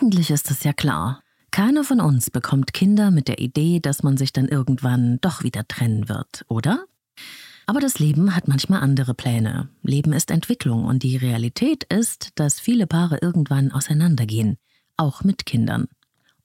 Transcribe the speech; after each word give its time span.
Eigentlich 0.00 0.30
ist 0.30 0.50
es 0.50 0.64
ja 0.64 0.72
klar. 0.72 1.22
Keiner 1.50 1.84
von 1.84 2.00
uns 2.00 2.30
bekommt 2.30 2.72
Kinder 2.72 3.10
mit 3.10 3.28
der 3.28 3.38
Idee, 3.38 3.80
dass 3.80 4.02
man 4.02 4.16
sich 4.16 4.32
dann 4.32 4.48
irgendwann 4.48 5.18
doch 5.20 5.42
wieder 5.42 5.66
trennen 5.68 6.08
wird, 6.08 6.44
oder? 6.48 6.86
Aber 7.66 7.80
das 7.80 7.98
Leben 7.98 8.34
hat 8.34 8.48
manchmal 8.48 8.80
andere 8.80 9.12
Pläne. 9.12 9.68
Leben 9.82 10.12
ist 10.12 10.30
Entwicklung 10.30 10.86
und 10.86 11.02
die 11.02 11.16
Realität 11.16 11.84
ist, 11.84 12.30
dass 12.36 12.58
viele 12.58 12.86
Paare 12.86 13.18
irgendwann 13.20 13.72
auseinandergehen, 13.72 14.56
auch 14.96 15.22
mit 15.22 15.44
Kindern. 15.44 15.86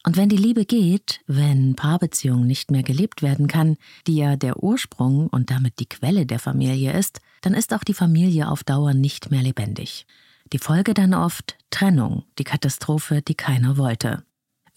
Und 0.06 0.18
wenn 0.18 0.30
die 0.30 0.38
Liebe 0.38 0.66
geht, 0.66 1.22
wenn 1.26 1.76
Paarbeziehung 1.76 2.46
nicht 2.46 2.72
mehr 2.72 2.84
gelebt 2.84 3.22
werden 3.22 3.48
kann, 3.48 3.78
die 4.06 4.18
ja 4.18 4.36
der 4.36 4.62
Ursprung 4.62 5.28
und 5.28 5.50
damit 5.50 5.80
die 5.80 5.90
Quelle 5.90 6.26
der 6.26 6.40
Familie 6.40 6.92
ist, 6.92 7.22
dann 7.42 7.54
ist 7.54 7.74
auch 7.74 7.84
die 7.84 7.94
Familie 7.94 8.50
auf 8.50 8.64
Dauer 8.64 8.94
nicht 8.94 9.32
mehr 9.32 9.42
lebendig. 9.42 10.06
Die 10.54 10.60
Folge 10.60 10.94
dann 10.94 11.16
oft 11.16 11.58
Trennung, 11.72 12.24
die 12.38 12.44
Katastrophe, 12.44 13.22
die 13.22 13.34
keiner 13.34 13.78
wollte. 13.78 14.24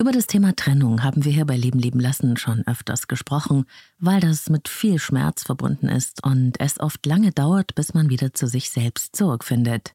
Über 0.00 0.12
das 0.12 0.26
Thema 0.26 0.56
Trennung 0.56 1.02
haben 1.02 1.24
wir 1.24 1.32
hier 1.32 1.44
bei 1.44 1.56
Leben 1.56 1.78
leben 1.78 2.00
lassen 2.00 2.36
schon 2.36 2.66
öfters 2.66 3.08
gesprochen, 3.08 3.66
weil 3.98 4.20
das 4.20 4.48
mit 4.48 4.68
viel 4.68 4.98
Schmerz 4.98 5.42
verbunden 5.42 5.88
ist 5.88 6.24
und 6.24 6.58
es 6.60 6.80
oft 6.80 7.04
lange 7.04 7.32
dauert, 7.32 7.74
bis 7.74 7.94
man 7.94 8.08
wieder 8.08 8.32
zu 8.32 8.46
sich 8.46 8.70
selbst 8.70 9.14
zurückfindet. 9.14 9.92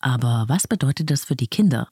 Aber 0.00 0.44
was 0.48 0.66
bedeutet 0.66 1.10
das 1.10 1.24
für 1.24 1.36
die 1.36 1.46
Kinder? 1.46 1.88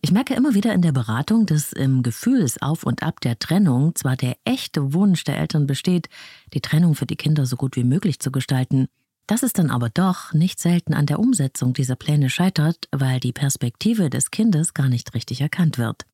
Ich 0.00 0.10
merke 0.10 0.34
immer 0.34 0.54
wieder 0.54 0.72
in 0.72 0.82
der 0.82 0.92
Beratung, 0.92 1.44
dass 1.44 1.72
im 1.72 2.02
Gefühlsauf 2.02 2.84
und 2.84 3.02
Ab 3.02 3.20
der 3.20 3.38
Trennung 3.38 3.94
zwar 3.94 4.16
der 4.16 4.36
echte 4.44 4.94
Wunsch 4.94 5.24
der 5.24 5.38
Eltern 5.38 5.66
besteht, 5.66 6.08
die 6.54 6.60
Trennung 6.60 6.94
für 6.94 7.06
die 7.06 7.16
Kinder 7.16 7.46
so 7.46 7.56
gut 7.56 7.76
wie 7.76 7.84
möglich 7.84 8.18
zu 8.18 8.32
gestalten, 8.32 8.88
dass 9.26 9.42
es 9.42 9.52
dann 9.52 9.70
aber 9.70 9.88
doch 9.88 10.32
nicht 10.32 10.60
selten 10.60 10.94
an 10.94 11.06
der 11.06 11.18
Umsetzung 11.18 11.72
dieser 11.72 11.96
Pläne 11.96 12.30
scheitert, 12.30 12.88
weil 12.90 13.20
die 13.20 13.32
Perspektive 13.32 14.10
des 14.10 14.30
Kindes 14.30 14.74
gar 14.74 14.88
nicht 14.88 15.14
richtig 15.14 15.40
erkannt 15.40 15.78
wird. 15.78 16.06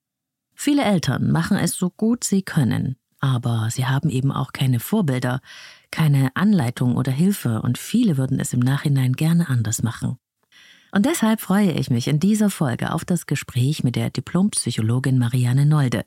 Viele 0.54 0.82
Eltern 0.82 1.30
machen 1.30 1.56
es 1.56 1.74
so 1.74 1.90
gut 1.90 2.24
sie 2.24 2.42
können, 2.42 2.96
aber 3.20 3.68
sie 3.70 3.86
haben 3.86 4.10
eben 4.10 4.32
auch 4.32 4.52
keine 4.52 4.80
Vorbilder, 4.80 5.40
keine 5.90 6.34
Anleitung 6.34 6.96
oder 6.96 7.12
Hilfe 7.12 7.62
und 7.62 7.78
viele 7.78 8.16
würden 8.16 8.40
es 8.40 8.52
im 8.52 8.60
Nachhinein 8.60 9.14
gerne 9.14 9.48
anders 9.48 9.82
machen. 9.82 10.18
Und 10.90 11.04
deshalb 11.04 11.40
freue 11.40 11.72
ich 11.72 11.90
mich 11.90 12.08
in 12.08 12.18
dieser 12.18 12.50
Folge 12.50 12.92
auf 12.92 13.04
das 13.04 13.26
Gespräch 13.26 13.84
mit 13.84 13.94
der 13.94 14.10
Diplompsychologin 14.10 15.18
Marianne 15.18 15.66
Nolde, 15.66 16.04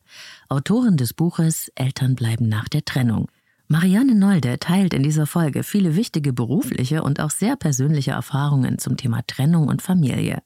Autorin 0.49 0.97
des 0.97 1.13
Buches 1.13 1.71
Eltern 1.75 2.15
bleiben 2.15 2.49
nach 2.49 2.67
der 2.67 2.83
Trennung. 2.83 3.27
Marianne 3.71 4.15
Nolde 4.15 4.59
teilt 4.59 4.93
in 4.93 5.01
dieser 5.01 5.25
Folge 5.25 5.63
viele 5.63 5.95
wichtige 5.95 6.33
berufliche 6.33 7.03
und 7.03 7.21
auch 7.21 7.29
sehr 7.29 7.55
persönliche 7.55 8.11
Erfahrungen 8.11 8.79
zum 8.79 8.97
Thema 8.97 9.21
Trennung 9.25 9.69
und 9.69 9.81
Familie. 9.81 10.43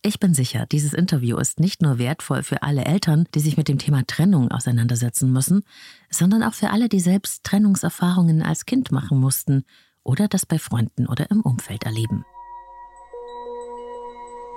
Ich 0.00 0.18
bin 0.18 0.32
sicher, 0.32 0.64
dieses 0.64 0.94
Interview 0.94 1.36
ist 1.36 1.60
nicht 1.60 1.82
nur 1.82 1.98
wertvoll 1.98 2.42
für 2.42 2.62
alle 2.62 2.86
Eltern, 2.86 3.26
die 3.34 3.40
sich 3.40 3.58
mit 3.58 3.68
dem 3.68 3.76
Thema 3.76 4.02
Trennung 4.06 4.50
auseinandersetzen 4.50 5.30
müssen, 5.30 5.62
sondern 6.08 6.42
auch 6.42 6.54
für 6.54 6.70
alle, 6.70 6.88
die 6.88 7.00
selbst 7.00 7.44
Trennungserfahrungen 7.44 8.40
als 8.40 8.64
Kind 8.64 8.92
machen 8.92 9.20
mussten 9.20 9.64
oder 10.02 10.26
das 10.26 10.46
bei 10.46 10.58
Freunden 10.58 11.06
oder 11.06 11.30
im 11.30 11.42
Umfeld 11.42 11.84
erleben. 11.84 12.24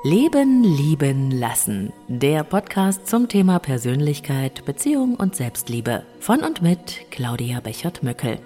Leben, 0.04 0.64
lieben, 0.64 1.30
lassen. 1.30 1.94
Der 2.08 2.44
Podcast 2.44 3.08
zum 3.08 3.30
Thema 3.30 3.60
Persönlichkeit, 3.60 4.66
Beziehung 4.66 5.14
und 5.14 5.36
Selbstliebe. 5.36 6.04
Von 6.20 6.40
und 6.40 6.64
mit 6.64 7.06
Claudia 7.12 7.60
Bechert-Möckel. 7.60 8.40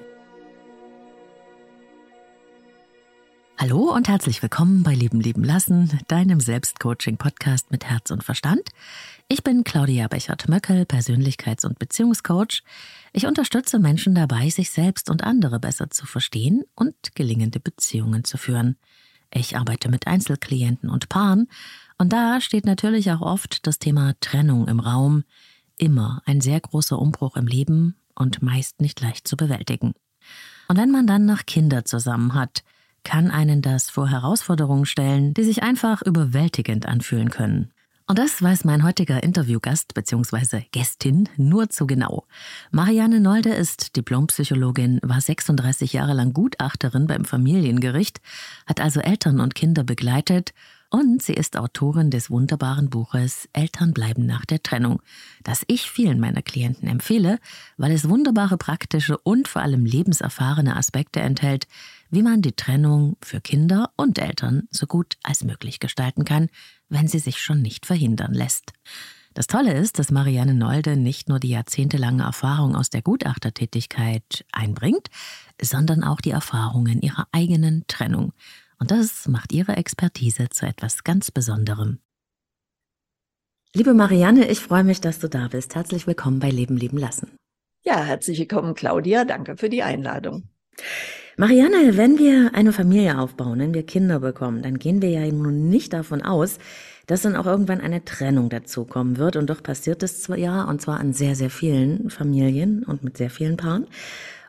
Hallo 3.58 3.95
und 3.95 4.09
herzlich 4.09 4.42
willkommen 4.42 4.83
bei 4.83 4.94
Leben, 4.94 5.22
lieben, 5.22 5.45
lassen, 5.45 5.98
deinem 6.09 6.42
Selbstcoaching-Podcast 6.42 7.72
mit 7.72 7.86
Herz 7.86 8.11
und 8.11 8.22
Verstand. 8.22 8.72
Ich 9.30 9.42
bin 9.42 9.64
Claudia 9.64 10.09
Bechert-Möckel, 10.09 10.83
Persönlichkeits- 10.83 11.66
und 11.66 11.80
Beziehungscoach. 11.80 12.64
Ich 13.14 13.28
unterstütze 13.28 13.80
Menschen 13.80 14.14
dabei, 14.14 14.50
sich 14.50 14.72
selbst 14.72 15.09
und 15.09 15.23
andere 15.23 15.61
besser 15.61 15.89
zu 15.89 16.06
verstehen 16.06 16.66
und 16.76 17.15
gelingende 17.15 17.61
Beziehungen 17.61 18.26
zu 18.26 18.38
führen. 18.38 18.76
Ich 19.33 19.58
arbeite 19.58 19.89
mit 19.89 20.08
Einzelklienten 20.08 20.89
und 20.89 21.09
Paaren 21.09 21.47
und 21.97 22.11
da 22.13 22.41
steht 22.41 22.65
natürlich 22.65 23.11
auch 23.11 23.21
oft 23.21 23.65
das 23.67 23.80
Thema 23.80 24.13
Trennung 24.19 24.67
im 24.67 24.80
Raum. 24.80 25.23
Immer 25.77 26.21
ein 26.25 26.41
sehr 26.41 26.59
großer 26.59 26.97
Umbruch 26.97 27.35
im 27.35 27.47
Leben 27.47 27.95
und 28.15 28.41
meist 28.41 28.81
nicht 28.81 29.02
leicht 29.02 29.27
zu 29.27 29.37
bewältigen. 29.37 29.93
Und 30.67 30.77
wenn 30.77 30.91
man 30.91 31.08
dann 31.08 31.25
noch 31.25 31.45
Kinder 31.45 31.85
zusammen 31.85 32.33
hat, 32.33 32.64
kann 33.03 33.30
einen 33.30 33.61
das 33.61 33.89
vor 33.89 34.09
Herausforderungen 34.09 34.85
stellen, 34.85 35.33
die 35.33 35.43
sich 35.43 35.64
einfach 35.64 36.02
überwältigend 36.02 36.87
anfühlen 36.87 37.30
können. 37.30 37.71
Und 38.08 38.20
das 38.20 38.39
weiß 38.39 38.66
mein 38.66 38.83
heutiger 38.83 39.23
Interviewgast 39.23 39.95
bzw. 39.95 40.66
Gästin 40.71 41.27
nur 41.38 41.70
zu 41.70 41.88
genau. 41.88 42.27
Marianne 42.70 43.20
Nolde 43.20 43.49
ist 43.49 43.95
Diplompsychologin, 43.95 44.99
war 45.02 45.20
36 45.20 45.93
Jahre 45.93 46.14
lang 46.14 46.32
Gutachterin 46.32 47.08
beim 47.08 47.26
Familiengericht, 47.26 48.21
hat 48.67 48.80
also 48.80 48.99
Eltern 48.99 49.39
und 49.39 49.55
Kinder 49.55 49.83
begleitet 49.83 50.54
und 50.92 51.23
sie 51.23 51.33
ist 51.33 51.58
Autorin 51.58 52.11
des 52.11 52.30
wunderbaren 52.30 52.92
Buches 52.92 53.49
Eltern 53.54 53.92
bleiben 53.92 54.27
nach 54.27 54.45
der 54.45 54.61
Trennung, 54.61 55.02
das 55.44 55.64
ich 55.65 55.89
vielen 55.89 56.20
meiner 56.20 56.44
Klienten 56.44 56.88
empfehle, 56.88 57.39
weil 57.76 57.92
es 57.92 58.08
wunderbare 58.08 58.58
praktische 58.58 59.17
und 59.17 59.48
vor 59.48 59.64
allem 59.64 59.83
lebenserfahrene 59.83 60.76
Aspekte 60.76 61.21
enthält, 61.21 61.67
wie 62.11 62.21
man 62.21 62.42
die 62.42 62.54
Trennung 62.54 63.17
für 63.21 63.42
Kinder 63.42 63.92
und 63.98 64.20
Eltern 64.20 64.67
so 64.70 64.86
gut 64.86 65.17
als 65.23 65.44
möglich 65.44 65.80
gestalten 65.80 66.23
kann, 66.23 66.49
wenn 66.89 67.07
sie 67.07 67.19
sich 67.19 67.39
schon 67.39 67.61
nicht 67.61 67.85
verhindern 67.85 68.33
lässt. 68.33 68.73
Das 69.33 69.47
Tolle 69.47 69.73
ist, 69.73 69.99
dass 69.99 70.11
Marianne 70.11 70.53
Nolde 70.53 70.95
nicht 70.95 71.27
nur 71.27 71.39
die 71.39 71.49
jahrzehntelange 71.49 72.23
Erfahrung 72.23 72.75
aus 72.75 72.89
der 72.89 73.01
Gutachtertätigkeit 73.01 74.45
einbringt, 74.53 75.09
sondern 75.61 76.05
auch 76.05 76.21
die 76.21 76.31
Erfahrungen 76.31 77.01
ihrer 77.01 77.27
eigenen 77.33 77.83
Trennung. 77.87 78.31
Und 78.79 78.91
das 78.91 79.27
macht 79.27 79.51
ihre 79.51 79.75
Expertise 79.75 80.47
zu 80.49 80.65
etwas 80.65 81.03
ganz 81.03 81.31
Besonderem. 81.31 81.99
Liebe 83.73 83.93
Marianne, 83.93 84.47
ich 84.47 84.61
freue 84.61 84.85
mich, 84.85 85.02
dass 85.02 85.19
du 85.19 85.27
da 85.27 85.49
bist. 85.49 85.75
Herzlich 85.75 86.07
willkommen 86.07 86.39
bei 86.39 86.49
Leben 86.49 86.77
leben 86.77 86.97
lassen. 86.97 87.35
Ja, 87.83 88.02
herzlich 88.03 88.39
willkommen, 88.39 88.73
Claudia. 88.73 89.25
Danke 89.25 89.57
für 89.57 89.69
die 89.69 89.83
Einladung. 89.83 90.47
Marianne, 91.37 91.97
wenn 91.97 92.17
wir 92.17 92.51
eine 92.53 92.71
Familie 92.71 93.19
aufbauen, 93.19 93.59
wenn 93.59 93.73
wir 93.73 93.83
Kinder 93.83 94.21
bekommen, 94.21 94.61
dann 94.61 94.79
gehen 94.79 95.01
wir 95.01 95.09
ja 95.09 95.29
nun 95.29 95.67
nicht 95.67 95.91
davon 95.91 96.21
aus, 96.21 96.59
dass 97.07 97.23
dann 97.23 97.35
auch 97.35 97.45
irgendwann 97.45 97.81
eine 97.81 98.05
Trennung 98.05 98.47
dazukommen 98.47 99.17
wird. 99.17 99.35
Und 99.35 99.49
doch 99.49 99.61
passiert 99.61 100.01
es 100.01 100.21
zwar 100.21 100.37
ja, 100.37 100.63
und 100.63 100.81
zwar 100.81 100.97
an 100.99 101.11
sehr, 101.11 101.35
sehr 101.35 101.49
vielen 101.49 102.09
Familien 102.09 102.83
und 102.83 103.03
mit 103.03 103.17
sehr 103.17 103.29
vielen 103.29 103.57
Paaren. 103.57 103.85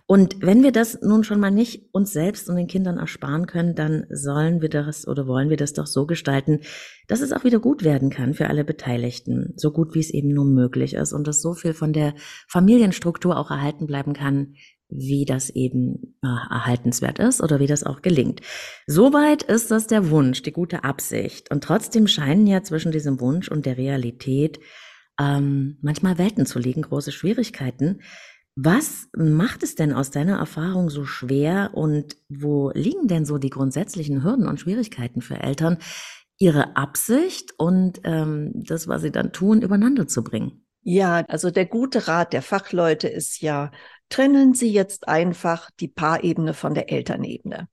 Und 0.08 0.40
wenn 0.40 0.62
wir 0.62 0.70
das 0.70 1.00
nun 1.02 1.24
schon 1.24 1.40
mal 1.40 1.50
nicht 1.50 1.88
uns 1.92 2.12
selbst 2.12 2.48
und 2.48 2.56
den 2.56 2.68
Kindern 2.68 2.98
ersparen 2.98 3.46
können, 3.46 3.74
dann 3.74 4.06
sollen 4.08 4.62
wir 4.62 4.68
das 4.68 5.08
oder 5.08 5.26
wollen 5.26 5.50
wir 5.50 5.56
das 5.56 5.72
doch 5.72 5.86
so 5.86 6.06
gestalten, 6.06 6.60
dass 7.08 7.20
es 7.20 7.32
auch 7.32 7.42
wieder 7.42 7.58
gut 7.58 7.82
werden 7.82 8.08
kann 8.08 8.32
für 8.32 8.48
alle 8.48 8.64
Beteiligten, 8.64 9.52
so 9.56 9.72
gut 9.72 9.94
wie 9.94 10.00
es 10.00 10.10
eben 10.10 10.28
nur 10.28 10.44
möglich 10.44 10.94
ist 10.94 11.12
und 11.12 11.26
dass 11.26 11.42
so 11.42 11.54
viel 11.54 11.74
von 11.74 11.92
der 11.92 12.14
Familienstruktur 12.48 13.36
auch 13.36 13.50
erhalten 13.50 13.88
bleiben 13.88 14.12
kann, 14.12 14.54
wie 14.88 15.24
das 15.24 15.50
eben 15.50 16.16
äh, 16.22 16.28
erhaltenswert 16.28 17.18
ist 17.18 17.42
oder 17.42 17.58
wie 17.58 17.66
das 17.66 17.82
auch 17.82 18.02
gelingt. 18.02 18.40
Soweit 18.86 19.42
ist 19.42 19.72
das 19.72 19.88
der 19.88 20.10
Wunsch, 20.10 20.42
die 20.42 20.52
gute 20.52 20.84
Absicht. 20.84 21.50
Und 21.50 21.64
trotzdem 21.64 22.06
scheinen 22.06 22.46
ja 22.46 22.62
zwischen 22.62 22.92
diesem 22.92 23.18
Wunsch 23.18 23.48
und 23.48 23.66
der 23.66 23.76
Realität 23.76 24.60
ähm, 25.20 25.78
manchmal 25.82 26.18
Welten 26.18 26.46
zu 26.46 26.60
liegen, 26.60 26.82
große 26.82 27.10
Schwierigkeiten. 27.10 28.00
Was 28.58 29.08
macht 29.14 29.62
es 29.62 29.74
denn 29.74 29.92
aus 29.92 30.10
deiner 30.10 30.38
Erfahrung 30.38 30.88
so 30.88 31.04
schwer 31.04 31.72
und 31.74 32.16
wo 32.30 32.70
liegen 32.70 33.06
denn 33.06 33.26
so 33.26 33.36
die 33.36 33.50
grundsätzlichen 33.50 34.24
Hürden 34.24 34.48
und 34.48 34.58
Schwierigkeiten 34.58 35.20
für 35.20 35.36
Eltern, 35.36 35.76
ihre 36.38 36.74
Absicht 36.74 37.52
und 37.58 38.00
ähm, 38.04 38.52
das, 38.54 38.88
was 38.88 39.02
sie 39.02 39.12
dann 39.12 39.32
tun, 39.32 39.60
übereinander 39.60 40.06
zu 40.08 40.24
bringen? 40.24 40.64
Ja, 40.82 41.24
also 41.28 41.50
der 41.50 41.66
gute 41.66 42.08
Rat 42.08 42.32
der 42.32 42.42
Fachleute 42.42 43.08
ist 43.08 43.42
ja, 43.42 43.72
trennen 44.08 44.54
Sie 44.54 44.72
jetzt 44.72 45.08
einfach 45.08 45.70
die 45.80 45.88
Paarebene 45.88 46.54
von 46.54 46.74
der 46.74 46.90
Elternebene. 46.90 47.68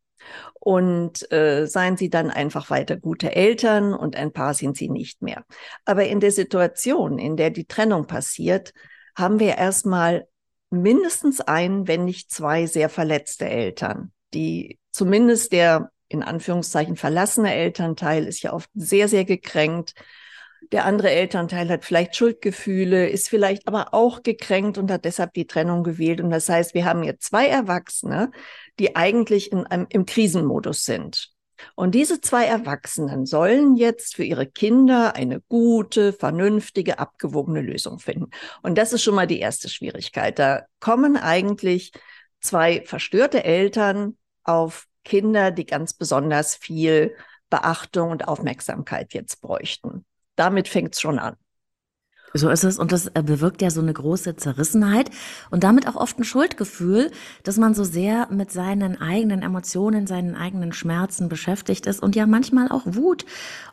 Und 0.59 1.31
äh, 1.31 1.65
seien 1.67 1.95
Sie 1.95 2.09
dann 2.09 2.31
einfach 2.31 2.69
weiter 2.69 2.97
gute 2.97 3.35
Eltern 3.35 3.93
und 3.93 4.15
ein 4.15 4.33
Paar 4.33 4.53
sind 4.53 4.77
Sie 4.77 4.89
nicht 4.89 5.21
mehr. 5.21 5.45
Aber 5.85 6.05
in 6.05 6.19
der 6.21 6.31
Situation, 6.31 7.19
in 7.19 7.37
der 7.37 7.51
die 7.51 7.67
Trennung 7.67 8.07
passiert, 8.07 8.73
haben 9.15 9.39
wir 9.39 9.57
erstmal 9.57 10.27
mindestens 10.81 11.41
ein, 11.41 11.87
wenn 11.87 12.05
nicht 12.05 12.31
zwei 12.31 12.65
sehr 12.65 12.89
verletzte 12.89 13.47
Eltern, 13.47 14.11
die 14.33 14.79
zumindest 14.91 15.51
der 15.51 15.91
in 16.07 16.23
Anführungszeichen 16.23 16.95
verlassene 16.95 17.53
Elternteil 17.53 18.27
ist 18.27 18.43
ja 18.43 18.53
oft 18.53 18.69
sehr, 18.75 19.07
sehr 19.07 19.25
gekränkt 19.25 19.95
der 20.71 20.85
andere 20.85 21.11
Elternteil 21.11 21.69
hat 21.69 21.85
vielleicht 21.85 22.15
Schuldgefühle, 22.15 23.09
ist 23.09 23.29
vielleicht 23.29 23.67
aber 23.67 23.93
auch 23.93 24.23
gekränkt 24.23 24.77
und 24.77 24.91
hat 24.91 25.05
deshalb 25.05 25.33
die 25.33 25.47
Trennung 25.47 25.83
gewählt. 25.83 26.21
Und 26.21 26.29
das 26.29 26.49
heißt, 26.49 26.73
wir 26.73 26.85
haben 26.85 27.03
hier 27.03 27.19
zwei 27.19 27.47
Erwachsene, 27.47 28.31
die 28.79 28.95
eigentlich 28.95 29.51
in 29.51 29.65
einem, 29.65 29.87
im 29.89 30.05
Krisenmodus 30.05 30.83
sind. 30.85 31.32
Und 31.75 31.95
diese 31.95 32.21
zwei 32.21 32.45
Erwachsenen 32.45 33.25
sollen 33.25 33.75
jetzt 33.75 34.15
für 34.15 34.23
ihre 34.23 34.47
Kinder 34.47 35.15
eine 35.15 35.41
gute, 35.41 36.13
vernünftige, 36.13 36.99
abgewogene 36.99 37.61
Lösung 37.61 37.99
finden. 37.99 38.29
Und 38.61 38.77
das 38.77 38.93
ist 38.93 39.03
schon 39.03 39.15
mal 39.15 39.27
die 39.27 39.39
erste 39.39 39.69
Schwierigkeit. 39.69 40.39
Da 40.39 40.63
kommen 40.79 41.17
eigentlich 41.17 41.91
zwei 42.41 42.81
verstörte 42.85 43.43
Eltern 43.43 44.17
auf 44.43 44.87
Kinder, 45.03 45.51
die 45.51 45.65
ganz 45.65 45.93
besonders 45.93 46.55
viel 46.55 47.15
Beachtung 47.49 48.11
und 48.11 48.27
Aufmerksamkeit 48.27 49.13
jetzt 49.13 49.41
bräuchten. 49.41 50.05
Damit 50.35 50.67
fängt 50.67 50.95
es 50.95 51.01
schon 51.01 51.19
an. 51.19 51.35
So 52.35 52.49
ist 52.49 52.63
es 52.63 52.79
und 52.79 52.91
das 52.91 53.07
äh, 53.07 53.21
bewirkt 53.23 53.61
ja 53.61 53.69
so 53.69 53.81
eine 53.81 53.93
große 53.93 54.35
Zerrissenheit 54.35 55.11
und 55.51 55.63
damit 55.63 55.87
auch 55.87 55.95
oft 55.95 56.17
ein 56.17 56.23
Schuldgefühl, 56.23 57.11
dass 57.43 57.57
man 57.57 57.75
so 57.75 57.83
sehr 57.83 58.27
mit 58.31 58.51
seinen 58.51 58.99
eigenen 58.99 59.43
Emotionen, 59.43 60.07
seinen 60.07 60.35
eigenen 60.35 60.73
Schmerzen 60.73 61.29
beschäftigt 61.29 61.85
ist 61.85 62.01
und 62.01 62.15
ja 62.15 62.25
manchmal 62.25 62.69
auch 62.69 62.83
Wut 62.85 63.25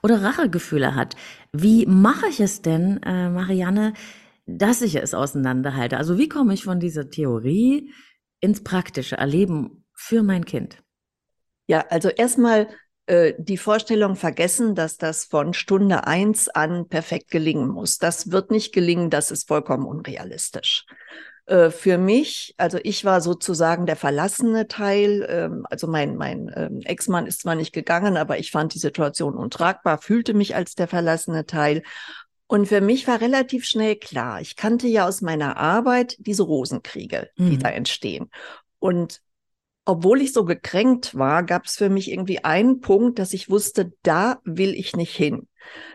oder 0.02 0.22
Rachegefühle 0.22 0.94
hat. 0.94 1.16
Wie 1.52 1.86
mache 1.86 2.26
ich 2.28 2.40
es 2.40 2.60
denn, 2.60 3.02
äh, 3.02 3.30
Marianne, 3.30 3.94
dass 4.46 4.82
ich 4.82 4.96
es 4.96 5.14
auseinanderhalte? 5.14 5.96
Also 5.96 6.18
wie 6.18 6.28
komme 6.28 6.52
ich 6.52 6.64
von 6.64 6.80
dieser 6.80 7.08
Theorie 7.08 7.92
ins 8.40 8.62
praktische 8.62 9.16
Erleben 9.16 9.84
für 9.94 10.22
mein 10.22 10.44
Kind? 10.44 10.82
Ja, 11.66 11.86
also 11.88 12.08
erstmal 12.08 12.68
äh, 13.10 13.34
die 13.38 13.56
Vorstellung 13.56 14.14
vergessen, 14.14 14.76
dass 14.76 14.96
das 14.96 15.24
von 15.24 15.52
Stunde 15.52 16.06
eins 16.06 16.48
an 16.48 16.86
perfekt 16.88 17.28
gelingen 17.32 17.66
muss. 17.66 17.98
Das 17.98 18.30
wird 18.30 18.52
nicht 18.52 18.72
gelingen, 18.72 19.10
das 19.10 19.32
ist 19.32 19.48
vollkommen 19.48 19.84
unrealistisch. 19.84 20.86
Äh, 21.46 21.70
für 21.70 21.98
mich, 21.98 22.54
also 22.56 22.78
ich 22.84 23.04
war 23.04 23.20
sozusagen 23.20 23.84
der 23.86 23.96
verlassene 23.96 24.68
Teil. 24.68 25.26
Ähm, 25.28 25.66
also 25.68 25.88
mein, 25.88 26.16
mein 26.16 26.52
ähm, 26.54 26.82
Ex-Mann 26.84 27.26
ist 27.26 27.40
zwar 27.40 27.56
nicht 27.56 27.72
gegangen, 27.72 28.16
aber 28.16 28.38
ich 28.38 28.52
fand 28.52 28.74
die 28.74 28.78
Situation 28.78 29.34
untragbar, 29.34 29.98
fühlte 29.98 30.32
mich 30.32 30.54
als 30.54 30.76
der 30.76 30.86
verlassene 30.86 31.46
Teil. 31.46 31.82
Und 32.46 32.66
für 32.66 32.80
mich 32.80 33.08
war 33.08 33.20
relativ 33.20 33.64
schnell 33.64 33.96
klar, 33.96 34.40
ich 34.40 34.54
kannte 34.54 34.86
ja 34.86 35.08
aus 35.08 35.20
meiner 35.20 35.56
Arbeit 35.56 36.14
diese 36.20 36.44
Rosenkriege, 36.44 37.30
die 37.36 37.42
mhm. 37.42 37.58
da 37.58 37.70
entstehen. 37.70 38.30
Und 38.78 39.20
obwohl 39.90 40.22
ich 40.22 40.32
so 40.32 40.44
gekränkt 40.44 41.16
war, 41.16 41.42
gab 41.42 41.64
es 41.64 41.76
für 41.76 41.88
mich 41.88 42.10
irgendwie 42.10 42.44
einen 42.44 42.80
Punkt, 42.80 43.18
dass 43.18 43.32
ich 43.32 43.50
wusste, 43.50 43.92
da 44.02 44.40
will 44.44 44.74
ich 44.74 44.96
nicht 44.96 45.14
hin. 45.14 45.48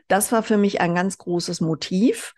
Das 0.08 0.32
war 0.32 0.44
für 0.44 0.58
mich 0.58 0.82
ein 0.82 0.96
ganz 0.96 1.18
großes 1.18 1.62
Motiv. 1.62 2.34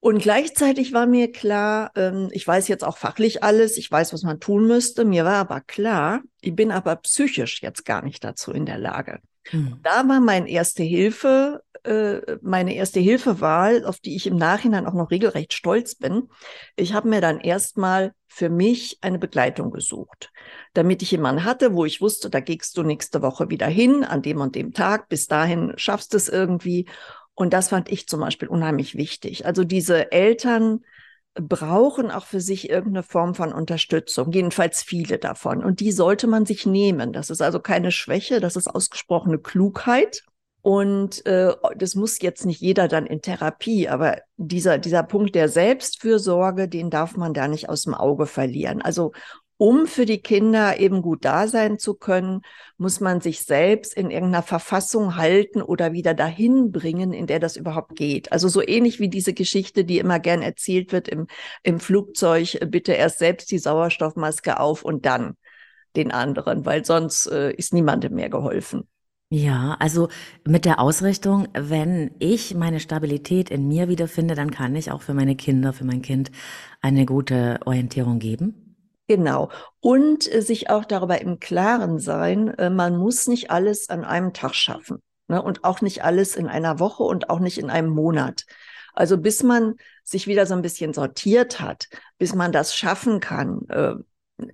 Und 0.00 0.18
gleichzeitig 0.18 0.92
war 0.92 1.06
mir 1.06 1.32
klar, 1.32 1.90
ähm, 1.96 2.28
ich 2.32 2.46
weiß 2.46 2.68
jetzt 2.68 2.84
auch 2.84 2.96
fachlich 2.96 3.42
alles, 3.42 3.76
ich 3.76 3.90
weiß, 3.90 4.12
was 4.12 4.22
man 4.22 4.40
tun 4.40 4.66
müsste. 4.66 5.04
Mir 5.04 5.24
war 5.24 5.36
aber 5.36 5.60
klar, 5.60 6.22
ich 6.40 6.54
bin 6.54 6.70
aber 6.70 6.96
psychisch 6.96 7.62
jetzt 7.62 7.84
gar 7.84 8.02
nicht 8.02 8.22
dazu 8.22 8.52
in 8.52 8.66
der 8.66 8.78
Lage. 8.78 9.20
Hm. 9.50 9.78
Da 9.82 10.08
war 10.08 10.20
mein 10.20 10.46
erste 10.46 10.82
Hilfe, 10.82 11.62
äh, 11.86 12.38
meine 12.42 12.74
erste 12.74 13.00
Hilfewahl, 13.00 13.84
auf 13.84 13.98
die 14.00 14.16
ich 14.16 14.26
im 14.26 14.36
Nachhinein 14.36 14.86
auch 14.86 14.92
noch 14.92 15.10
regelrecht 15.10 15.52
stolz 15.52 15.94
bin. 15.94 16.28
Ich 16.76 16.92
habe 16.92 17.08
mir 17.08 17.20
dann 17.20 17.40
erstmal 17.40 18.12
für 18.28 18.50
mich 18.50 18.98
eine 19.00 19.18
Begleitung 19.18 19.70
gesucht, 19.70 20.30
damit 20.74 21.02
ich 21.02 21.10
jemanden 21.10 21.44
hatte, 21.44 21.74
wo 21.74 21.84
ich 21.84 22.00
wusste, 22.00 22.28
da 22.28 22.40
gehst 22.40 22.76
du 22.76 22.82
nächste 22.82 23.22
Woche 23.22 23.48
wieder 23.48 23.66
hin, 23.66 24.04
an 24.04 24.22
dem 24.22 24.40
und 24.40 24.54
dem 24.54 24.72
Tag, 24.72 25.08
bis 25.08 25.26
dahin 25.26 25.72
schaffst 25.76 26.12
du 26.12 26.16
es 26.16 26.28
irgendwie. 26.28 26.86
Und 27.34 27.52
das 27.52 27.68
fand 27.68 27.90
ich 27.90 28.08
zum 28.08 28.20
Beispiel 28.20 28.48
unheimlich 28.48 28.96
wichtig. 28.96 29.46
Also 29.46 29.64
diese 29.64 30.12
Eltern, 30.12 30.80
brauchen 31.40 32.10
auch 32.10 32.24
für 32.24 32.40
sich 32.40 32.70
irgendeine 32.70 33.02
Form 33.02 33.34
von 33.34 33.52
Unterstützung, 33.52 34.32
jedenfalls 34.32 34.82
viele 34.82 35.18
davon. 35.18 35.62
Und 35.62 35.80
die 35.80 35.92
sollte 35.92 36.26
man 36.26 36.46
sich 36.46 36.66
nehmen. 36.66 37.12
Das 37.12 37.30
ist 37.30 37.42
also 37.42 37.60
keine 37.60 37.92
Schwäche, 37.92 38.40
das 38.40 38.56
ist 38.56 38.68
ausgesprochene 38.68 39.38
Klugheit. 39.38 40.24
Und 40.66 41.24
äh, 41.26 41.54
das 41.76 41.94
muss 41.94 42.20
jetzt 42.20 42.44
nicht 42.44 42.60
jeder 42.60 42.88
dann 42.88 43.06
in 43.06 43.22
Therapie, 43.22 43.88
aber 43.88 44.18
dieser, 44.36 44.78
dieser 44.78 45.04
Punkt 45.04 45.36
der 45.36 45.48
Selbstfürsorge, 45.48 46.66
den 46.66 46.90
darf 46.90 47.16
man 47.16 47.34
da 47.34 47.46
nicht 47.46 47.68
aus 47.68 47.82
dem 47.84 47.94
Auge 47.94 48.26
verlieren. 48.26 48.82
Also 48.82 49.12
um 49.58 49.86
für 49.86 50.06
die 50.06 50.18
Kinder 50.18 50.80
eben 50.80 51.02
gut 51.02 51.24
da 51.24 51.46
sein 51.46 51.78
zu 51.78 51.94
können, 51.94 52.40
muss 52.78 52.98
man 52.98 53.20
sich 53.20 53.44
selbst 53.44 53.94
in 53.94 54.10
irgendeiner 54.10 54.42
Verfassung 54.42 55.14
halten 55.14 55.62
oder 55.62 55.92
wieder 55.92 56.14
dahin 56.14 56.72
bringen, 56.72 57.12
in 57.12 57.28
der 57.28 57.38
das 57.38 57.56
überhaupt 57.56 57.94
geht. 57.94 58.32
Also 58.32 58.48
so 58.48 58.60
ähnlich 58.60 58.98
wie 58.98 59.08
diese 59.08 59.34
Geschichte, 59.34 59.84
die 59.84 60.00
immer 60.00 60.18
gern 60.18 60.42
erzählt 60.42 60.90
wird 60.90 61.06
im, 61.06 61.28
im 61.62 61.78
Flugzeug, 61.78 62.56
äh, 62.60 62.66
bitte 62.66 62.90
erst 62.90 63.20
selbst 63.20 63.52
die 63.52 63.60
Sauerstoffmaske 63.60 64.58
auf 64.58 64.82
und 64.82 65.06
dann 65.06 65.36
den 65.94 66.10
anderen, 66.10 66.64
weil 66.66 66.84
sonst 66.84 67.26
äh, 67.26 67.52
ist 67.52 67.72
niemandem 67.72 68.14
mehr 68.14 68.30
geholfen. 68.30 68.88
Ja, 69.28 69.76
also 69.80 70.08
mit 70.44 70.64
der 70.64 70.78
Ausrichtung, 70.78 71.48
wenn 71.52 72.14
ich 72.20 72.54
meine 72.54 72.78
Stabilität 72.78 73.50
in 73.50 73.66
mir 73.66 73.88
wiederfinde, 73.88 74.36
dann 74.36 74.52
kann 74.52 74.76
ich 74.76 74.92
auch 74.92 75.02
für 75.02 75.14
meine 75.14 75.34
Kinder, 75.34 75.72
für 75.72 75.84
mein 75.84 76.00
Kind 76.00 76.30
eine 76.80 77.06
gute 77.06 77.58
Orientierung 77.64 78.20
geben. 78.20 78.76
Genau. 79.08 79.50
Und 79.80 80.32
äh, 80.32 80.42
sich 80.42 80.70
auch 80.70 80.84
darüber 80.84 81.20
im 81.20 81.40
Klaren 81.40 81.98
sein, 81.98 82.48
äh, 82.50 82.70
man 82.70 82.96
muss 82.96 83.26
nicht 83.26 83.50
alles 83.50 83.88
an 83.88 84.04
einem 84.04 84.32
Tag 84.32 84.54
schaffen. 84.54 85.02
Ne? 85.28 85.42
Und 85.42 85.64
auch 85.64 85.80
nicht 85.80 86.04
alles 86.04 86.36
in 86.36 86.46
einer 86.46 86.78
Woche 86.78 87.02
und 87.02 87.28
auch 87.28 87.40
nicht 87.40 87.58
in 87.58 87.70
einem 87.70 87.90
Monat. 87.90 88.46
Also 88.92 89.18
bis 89.18 89.42
man 89.42 89.74
sich 90.04 90.26
wieder 90.26 90.46
so 90.46 90.54
ein 90.54 90.62
bisschen 90.62 90.92
sortiert 90.92 91.60
hat, 91.60 91.88
bis 92.18 92.34
man 92.34 92.52
das 92.52 92.76
schaffen 92.76 93.20
kann, 93.20 93.66
äh, 93.68 93.94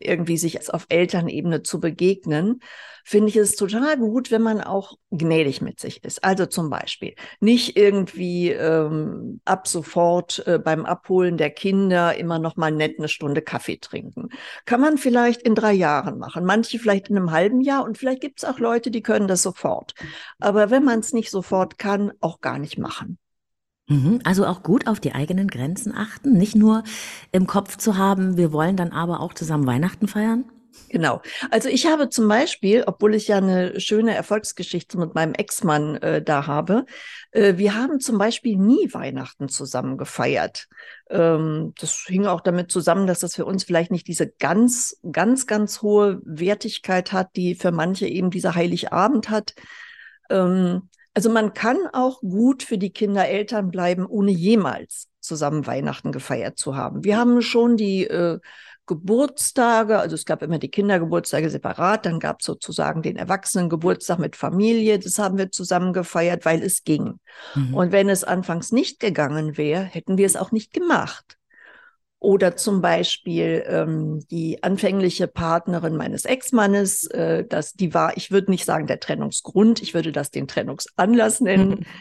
irgendwie 0.00 0.38
sich 0.38 0.72
auf 0.72 0.86
Elternebene 0.88 1.62
zu 1.62 1.78
begegnen, 1.80 2.60
finde 3.04 3.28
ich 3.28 3.36
es 3.36 3.56
total 3.56 3.96
gut, 3.98 4.30
wenn 4.30 4.42
man 4.42 4.60
auch 4.60 4.98
gnädig 5.10 5.60
mit 5.60 5.80
sich 5.80 6.04
ist. 6.04 6.24
Also 6.24 6.46
zum 6.46 6.70
Beispiel 6.70 7.14
nicht 7.40 7.76
irgendwie 7.76 8.50
ähm, 8.50 9.40
ab 9.44 9.68
sofort 9.68 10.46
äh, 10.46 10.58
beim 10.58 10.84
Abholen 10.84 11.36
der 11.36 11.50
Kinder 11.50 12.16
immer 12.16 12.38
noch 12.38 12.56
mal 12.56 12.70
nett 12.70 12.98
eine 12.98 13.08
Stunde 13.08 13.42
Kaffee 13.42 13.78
trinken. 13.78 14.28
Kann 14.64 14.80
man 14.80 14.98
vielleicht 14.98 15.42
in 15.42 15.54
drei 15.54 15.72
Jahren 15.72 16.18
machen, 16.18 16.44
manche 16.44 16.78
vielleicht 16.78 17.08
in 17.08 17.16
einem 17.16 17.30
halben 17.30 17.60
Jahr 17.60 17.84
und 17.84 17.98
vielleicht 17.98 18.20
gibt 18.20 18.42
es 18.42 18.48
auch 18.48 18.58
Leute, 18.58 18.90
die 18.90 19.02
können 19.02 19.28
das 19.28 19.42
sofort. 19.42 19.94
Aber 20.38 20.70
wenn 20.70 20.84
man 20.84 21.00
es 21.00 21.12
nicht 21.12 21.30
sofort 21.30 21.78
kann, 21.78 22.12
auch 22.20 22.40
gar 22.40 22.58
nicht 22.58 22.78
machen. 22.78 23.18
Mhm, 23.88 24.20
also 24.24 24.46
auch 24.46 24.62
gut 24.62 24.86
auf 24.86 25.00
die 25.00 25.14
eigenen 25.14 25.48
Grenzen 25.48 25.94
achten, 25.94 26.32
nicht 26.32 26.54
nur 26.54 26.84
im 27.32 27.46
Kopf 27.46 27.76
zu 27.76 27.96
haben, 27.96 28.36
wir 28.36 28.52
wollen 28.52 28.76
dann 28.76 28.92
aber 28.92 29.20
auch 29.20 29.34
zusammen 29.34 29.66
Weihnachten 29.66 30.08
feiern? 30.08 30.44
Genau. 30.88 31.22
Also 31.50 31.68
ich 31.68 31.86
habe 31.86 32.08
zum 32.08 32.28
Beispiel, 32.28 32.84
obwohl 32.86 33.14
ich 33.14 33.28
ja 33.28 33.38
eine 33.38 33.80
schöne 33.80 34.14
Erfolgsgeschichte 34.14 34.98
mit 34.98 35.14
meinem 35.14 35.34
Ex-Mann 35.34 35.96
äh, 35.96 36.22
da 36.22 36.46
habe, 36.46 36.86
äh, 37.30 37.56
wir 37.56 37.74
haben 37.74 38.00
zum 38.00 38.18
Beispiel 38.18 38.56
nie 38.56 38.92
Weihnachten 38.92 39.48
zusammen 39.48 39.98
gefeiert. 39.98 40.68
Ähm, 41.10 41.72
das 41.78 42.04
hing 42.06 42.26
auch 42.26 42.40
damit 42.40 42.70
zusammen, 42.70 43.06
dass 43.06 43.20
das 43.20 43.34
für 43.34 43.44
uns 43.44 43.64
vielleicht 43.64 43.90
nicht 43.90 44.06
diese 44.06 44.28
ganz, 44.28 44.98
ganz, 45.10 45.46
ganz 45.46 45.82
hohe 45.82 46.20
Wertigkeit 46.24 47.12
hat, 47.12 47.36
die 47.36 47.54
für 47.54 47.72
manche 47.72 48.06
eben 48.06 48.30
dieser 48.30 48.54
Heiligabend 48.54 49.30
hat. 49.30 49.54
Ähm, 50.30 50.88
also 51.14 51.28
man 51.30 51.52
kann 51.52 51.78
auch 51.92 52.20
gut 52.20 52.62
für 52.62 52.78
die 52.78 52.92
Kinder 52.92 53.28
Eltern 53.28 53.70
bleiben, 53.70 54.06
ohne 54.06 54.30
jemals 54.30 55.08
zusammen 55.20 55.66
Weihnachten 55.66 56.10
gefeiert 56.10 56.58
zu 56.58 56.74
haben. 56.74 57.04
Wir 57.04 57.16
haben 57.16 57.42
schon 57.42 57.76
die 57.76 58.04
äh, 58.04 58.40
Geburtstage, 58.86 59.98
also 59.98 60.14
es 60.14 60.24
gab 60.24 60.42
immer 60.42 60.58
die 60.58 60.70
Kindergeburtstage 60.70 61.50
separat, 61.50 62.04
dann 62.04 62.18
gab 62.18 62.40
es 62.40 62.46
sozusagen 62.46 63.02
den 63.02 63.16
Erwachsenengeburtstag 63.16 64.18
mit 64.18 64.34
Familie, 64.34 64.98
das 64.98 65.18
haben 65.18 65.38
wir 65.38 65.50
zusammen 65.50 65.92
gefeiert, 65.92 66.44
weil 66.44 66.62
es 66.62 66.82
ging. 66.82 67.20
Mhm. 67.54 67.74
Und 67.74 67.92
wenn 67.92 68.08
es 68.08 68.24
anfangs 68.24 68.72
nicht 68.72 68.98
gegangen 68.98 69.56
wäre, 69.56 69.82
hätten 69.82 70.18
wir 70.18 70.26
es 70.26 70.36
auch 70.36 70.50
nicht 70.50 70.72
gemacht. 70.72 71.38
Oder 72.18 72.56
zum 72.56 72.80
Beispiel 72.80 73.64
ähm, 73.66 74.20
die 74.30 74.62
anfängliche 74.62 75.26
Partnerin 75.26 75.96
meines 75.96 76.24
Ex-Mannes, 76.24 77.08
äh, 77.08 77.44
das, 77.44 77.72
die 77.72 77.94
war, 77.94 78.16
ich 78.16 78.30
würde 78.30 78.52
nicht 78.52 78.64
sagen 78.64 78.86
der 78.86 79.00
Trennungsgrund, 79.00 79.82
ich 79.82 79.92
würde 79.92 80.12
das 80.12 80.30
den 80.30 80.46
Trennungsanlass 80.46 81.40
nennen. 81.40 81.70
Mhm. 81.70 81.86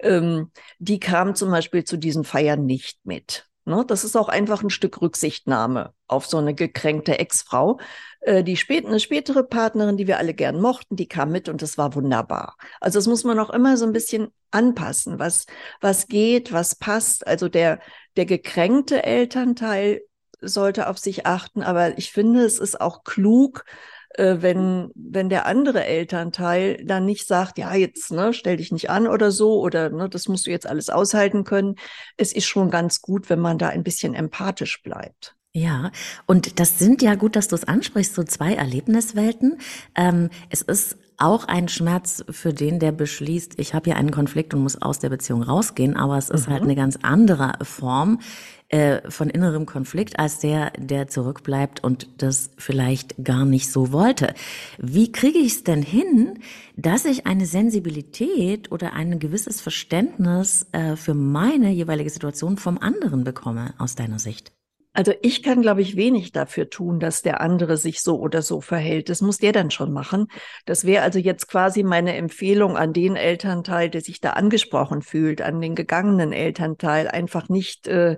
Ähm, 0.00 0.52
die 0.78 1.00
kam 1.00 1.34
zum 1.34 1.50
Beispiel 1.50 1.82
zu 1.82 1.96
diesen 1.96 2.22
Feiern 2.22 2.64
nicht 2.64 3.00
mit. 3.02 3.47
Ne? 3.68 3.84
Das 3.86 4.02
ist 4.02 4.16
auch 4.16 4.28
einfach 4.28 4.62
ein 4.62 4.70
Stück 4.70 5.00
Rücksichtnahme 5.00 5.92
auf 6.06 6.26
so 6.26 6.38
eine 6.38 6.54
gekränkte 6.54 7.18
Ex-Frau. 7.18 7.78
Äh, 8.20 8.42
die 8.42 8.56
spät, 8.56 8.86
eine 8.86 8.98
spätere 8.98 9.44
Partnerin, 9.44 9.96
die 9.96 10.06
wir 10.06 10.18
alle 10.18 10.34
gern 10.34 10.60
mochten, 10.60 10.96
die 10.96 11.06
kam 11.06 11.30
mit 11.30 11.48
und 11.48 11.62
das 11.62 11.78
war 11.78 11.94
wunderbar. 11.94 12.56
Also 12.80 12.98
das 12.98 13.06
muss 13.06 13.24
man 13.24 13.38
auch 13.38 13.50
immer 13.50 13.76
so 13.76 13.86
ein 13.86 13.92
bisschen 13.92 14.28
anpassen, 14.50 15.18
was, 15.18 15.46
was 15.80 16.08
geht, 16.08 16.52
was 16.52 16.74
passt. 16.74 17.26
Also 17.26 17.48
der, 17.48 17.80
der 18.16 18.26
gekränkte 18.26 19.04
Elternteil 19.04 20.02
sollte 20.40 20.88
auf 20.88 20.98
sich 20.98 21.26
achten, 21.26 21.62
aber 21.62 21.98
ich 21.98 22.12
finde, 22.12 22.44
es 22.44 22.58
ist 22.58 22.80
auch 22.80 23.04
klug, 23.04 23.64
äh, 24.10 24.36
wenn, 24.40 24.90
wenn 24.94 25.28
der 25.28 25.46
andere 25.46 25.84
Elternteil 25.84 26.84
dann 26.84 27.06
nicht 27.06 27.26
sagt, 27.26 27.58
ja, 27.58 27.74
jetzt 27.74 28.10
ne, 28.10 28.32
stell 28.32 28.56
dich 28.56 28.72
nicht 28.72 28.90
an 28.90 29.06
oder 29.06 29.30
so, 29.30 29.60
oder 29.60 29.90
ne, 29.90 30.08
das 30.08 30.28
musst 30.28 30.46
du 30.46 30.50
jetzt 30.50 30.66
alles 30.66 30.90
aushalten 30.90 31.44
können. 31.44 31.76
Es 32.16 32.32
ist 32.32 32.46
schon 32.46 32.70
ganz 32.70 33.00
gut, 33.00 33.30
wenn 33.30 33.40
man 33.40 33.58
da 33.58 33.68
ein 33.68 33.84
bisschen 33.84 34.14
empathisch 34.14 34.82
bleibt. 34.82 35.37
Ja, 35.54 35.90
und 36.26 36.60
das 36.60 36.78
sind 36.78 37.02
ja 37.02 37.14
gut, 37.14 37.34
dass 37.34 37.48
du 37.48 37.56
es 37.56 37.64
ansprichst, 37.64 38.14
so 38.14 38.22
zwei 38.22 38.54
Erlebniswelten. 38.54 39.58
Ähm, 39.94 40.28
es 40.50 40.62
ist 40.62 40.98
auch 41.16 41.46
ein 41.46 41.68
Schmerz 41.68 42.24
für 42.30 42.52
den, 42.52 42.78
der 42.78 42.92
beschließt, 42.92 43.58
ich 43.58 43.74
habe 43.74 43.86
hier 43.86 43.96
einen 43.96 44.12
Konflikt 44.12 44.54
und 44.54 44.62
muss 44.62 44.80
aus 44.80 45.00
der 45.00 45.08
Beziehung 45.08 45.42
rausgehen, 45.42 45.96
aber 45.96 46.16
es 46.16 46.30
ist 46.30 46.46
halt 46.46 46.48
mhm. 46.48 46.52
halt 46.52 46.62
eine 46.62 46.74
ganz 46.76 46.98
andere 47.02 47.54
Form 47.62 48.20
äh, 48.68 49.10
von 49.10 49.30
innerem 49.30 49.66
Konflikt 49.66 50.18
als 50.20 50.38
der, 50.38 50.70
der 50.78 51.08
zurückbleibt 51.08 51.82
und 51.82 52.22
das 52.22 52.50
vielleicht 52.56 53.24
gar 53.24 53.44
nicht 53.44 53.72
so 53.72 53.90
wollte. 53.92 54.34
Wie 54.78 55.10
kriege 55.10 55.38
ich 55.38 55.52
es 55.52 55.64
denn 55.64 55.82
hin, 55.82 56.38
dass 56.76 57.04
ich 57.04 57.26
eine 57.26 57.46
Sensibilität 57.46 58.70
oder 58.70 58.92
ein 58.92 59.18
gewisses 59.18 59.60
Verständnis 59.60 60.66
äh, 60.72 60.94
für 60.94 61.14
meine 61.14 61.72
jeweilige 61.72 62.10
Situation 62.10 62.58
vom 62.58 62.78
anderen 62.78 63.24
bekomme, 63.24 63.74
aus 63.78 63.96
deiner 63.96 64.18
Sicht? 64.18 64.52
Also 64.94 65.12
ich 65.22 65.42
kann, 65.42 65.62
glaube 65.62 65.82
ich, 65.82 65.96
wenig 65.96 66.32
dafür 66.32 66.70
tun, 66.70 66.98
dass 66.98 67.22
der 67.22 67.40
andere 67.40 67.76
sich 67.76 68.02
so 68.02 68.18
oder 68.18 68.42
so 68.42 68.60
verhält. 68.60 69.08
Das 69.08 69.20
muss 69.20 69.38
der 69.38 69.52
dann 69.52 69.70
schon 69.70 69.92
machen. 69.92 70.26
Das 70.64 70.84
wäre 70.84 71.02
also 71.02 71.18
jetzt 71.18 71.48
quasi 71.48 71.82
meine 71.82 72.16
Empfehlung 72.16 72.76
an 72.76 72.92
den 72.92 73.14
Elternteil, 73.14 73.90
der 73.90 74.00
sich 74.00 74.20
da 74.20 74.30
angesprochen 74.30 75.02
fühlt, 75.02 75.40
an 75.40 75.60
den 75.60 75.74
gegangenen 75.74 76.32
Elternteil, 76.32 77.06
einfach 77.06 77.48
nicht 77.48 77.86
äh, 77.86 78.16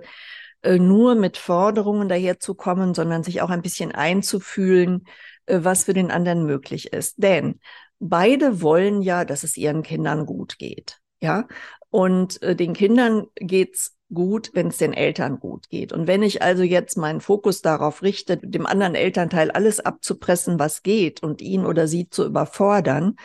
äh, 0.63 0.77
nur 0.77 1.15
mit 1.15 1.37
Forderungen 1.37 2.07
daherzukommen, 2.07 2.93
sondern 2.93 3.23
sich 3.23 3.41
auch 3.41 3.49
ein 3.49 3.61
bisschen 3.61 3.91
einzufühlen, 3.91 5.05
äh, 5.47 5.59
was 5.61 5.83
für 5.83 5.93
den 5.93 6.11
anderen 6.11 6.45
möglich 6.45 6.93
ist. 6.93 7.15
Denn 7.17 7.59
beide 7.99 8.61
wollen 8.61 9.01
ja, 9.01 9.25
dass 9.25 9.43
es 9.43 9.57
ihren 9.57 9.83
Kindern 9.83 10.25
gut 10.25 10.57
geht. 10.57 10.99
Ja, 11.19 11.47
und 11.89 12.41
äh, 12.41 12.55
den 12.55 12.73
Kindern 12.73 13.27
geht's 13.35 13.95
gut, 14.13 14.51
wenn 14.53 14.67
es 14.67 14.77
den 14.77 14.93
Eltern 14.93 15.39
gut 15.39 15.69
geht. 15.69 15.93
Und 15.93 16.07
wenn 16.07 16.23
ich 16.23 16.41
also 16.41 16.63
jetzt 16.63 16.97
meinen 16.97 17.21
Fokus 17.21 17.61
darauf 17.61 18.01
richte, 18.01 18.37
dem 18.37 18.65
anderen 18.65 18.95
Elternteil 18.95 19.51
alles 19.51 19.79
abzupressen, 19.79 20.59
was 20.59 20.83
geht 20.83 21.23
und 21.23 21.41
ihn 21.41 21.65
oder 21.65 21.87
sie 21.87 22.09
zu 22.09 22.25
überfordern, 22.25 23.15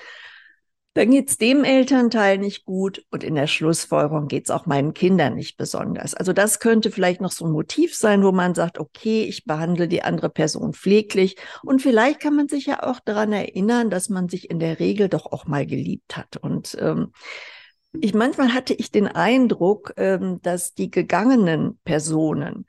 dann 0.97 1.11
geht's 1.11 1.37
dem 1.37 1.63
Elternteil 1.63 2.39
nicht 2.39 2.65
gut 2.65 3.05
und 3.11 3.23
in 3.23 3.35
der 3.35 3.49
Schlussfolgerung 3.49 4.29
geht's 4.29 4.51
auch 4.51 4.65
meinen 4.65 4.95
Kindern 4.95 5.35
nicht 5.35 5.59
besonders. 5.59 6.15
Also 6.15 6.33
das 6.33 6.59
könnte 6.59 6.91
vielleicht 6.91 7.21
noch 7.21 7.33
so 7.33 7.45
ein 7.45 7.53
Motiv 7.53 7.95
sein, 7.95 8.25
wo 8.25 8.33
man 8.33 8.55
sagt, 8.55 8.79
okay, 8.79 9.25
ich 9.25 9.45
behandle 9.45 9.89
die 9.89 10.03
andere 10.03 10.31
Person 10.31 10.73
pfleglich 10.73 11.37
und 11.63 11.83
vielleicht 11.83 12.19
kann 12.19 12.35
man 12.35 12.49
sich 12.49 12.65
ja 12.65 12.83
auch 12.83 12.99
daran 13.01 13.35
erinnern, 13.35 13.91
dass 13.91 14.09
man 14.09 14.31
sich 14.31 14.49
in 14.49 14.59
der 14.59 14.81
Regel 14.81 15.11
doch 15.11 15.27
auch 15.27 15.45
mal 15.45 15.67
geliebt 15.67 16.17
hat. 16.17 16.39
Und 16.39 16.79
ähm, 16.81 17.13
ich 18.01 18.15
manchmal 18.15 18.55
hatte 18.55 18.75
ich 18.75 18.91
den 18.91 19.07
Eindruck, 19.07 19.95
ähm, 19.97 20.41
dass 20.43 20.75
die 20.75 20.91
gegangenen 20.91 21.79
Personen 21.85 22.67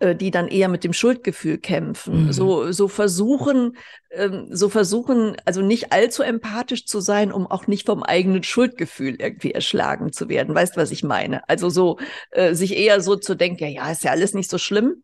äh, 0.00 0.14
die 0.14 0.30
dann 0.30 0.46
eher 0.46 0.68
mit 0.68 0.84
dem 0.84 0.92
Schuldgefühl 0.92 1.58
kämpfen, 1.58 2.26
mhm. 2.26 2.32
so, 2.32 2.70
so 2.70 2.86
versuchen, 2.86 3.76
ähm, 4.12 4.46
so 4.48 4.68
versuchen, 4.68 5.36
also 5.44 5.60
nicht 5.60 5.92
allzu 5.92 6.22
empathisch 6.22 6.86
zu 6.86 7.00
sein, 7.00 7.32
um 7.32 7.48
auch 7.48 7.66
nicht 7.66 7.86
vom 7.86 8.04
eigenen 8.04 8.44
Schuldgefühl 8.44 9.16
irgendwie 9.18 9.50
erschlagen 9.50 10.12
zu 10.12 10.28
werden. 10.28 10.54
Weißt, 10.54 10.76
was 10.76 10.92
ich 10.92 11.02
meine? 11.02 11.48
Also 11.48 11.68
so, 11.68 11.98
äh, 12.30 12.54
sich 12.54 12.76
eher 12.76 13.00
so 13.00 13.16
zu 13.16 13.34
denken, 13.34 13.64
ja, 13.64 13.70
ja, 13.70 13.90
ist 13.90 14.04
ja 14.04 14.12
alles 14.12 14.34
nicht 14.34 14.50
so 14.50 14.58
schlimm 14.58 15.02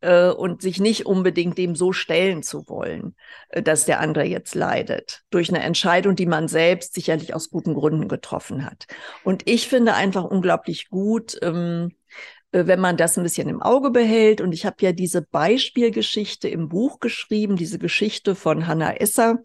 äh, 0.00 0.30
und 0.30 0.62
sich 0.62 0.80
nicht 0.80 1.06
unbedingt 1.06 1.58
dem 1.58 1.74
so 1.74 1.92
stellen 1.92 2.42
zu 2.42 2.68
wollen, 2.68 3.14
äh, 3.50 3.62
dass 3.62 3.84
der 3.84 4.00
andere 4.00 4.24
jetzt 4.24 4.54
leidet, 4.54 5.22
durch 5.30 5.48
eine 5.48 5.62
Entscheidung, 5.62 6.16
die 6.16 6.26
man 6.26 6.48
selbst 6.48 6.94
sicherlich 6.94 7.34
aus 7.34 7.50
guten 7.50 7.74
Gründen 7.74 8.08
getroffen 8.08 8.64
hat. 8.64 8.86
Und 9.24 9.48
ich 9.48 9.68
finde 9.68 9.94
einfach 9.94 10.24
unglaublich 10.24 10.88
gut, 10.88 11.38
ähm, 11.42 11.92
äh, 12.52 12.66
wenn 12.66 12.80
man 12.80 12.96
das 12.96 13.16
ein 13.16 13.24
bisschen 13.24 13.48
im 13.48 13.62
Auge 13.62 13.90
behält. 13.90 14.40
Und 14.40 14.52
ich 14.52 14.64
habe 14.66 14.76
ja 14.80 14.92
diese 14.92 15.22
Beispielgeschichte 15.22 16.48
im 16.48 16.68
Buch 16.68 17.00
geschrieben, 17.00 17.56
diese 17.56 17.78
Geschichte 17.78 18.34
von 18.34 18.66
Hannah 18.66 19.00
Esser, 19.00 19.38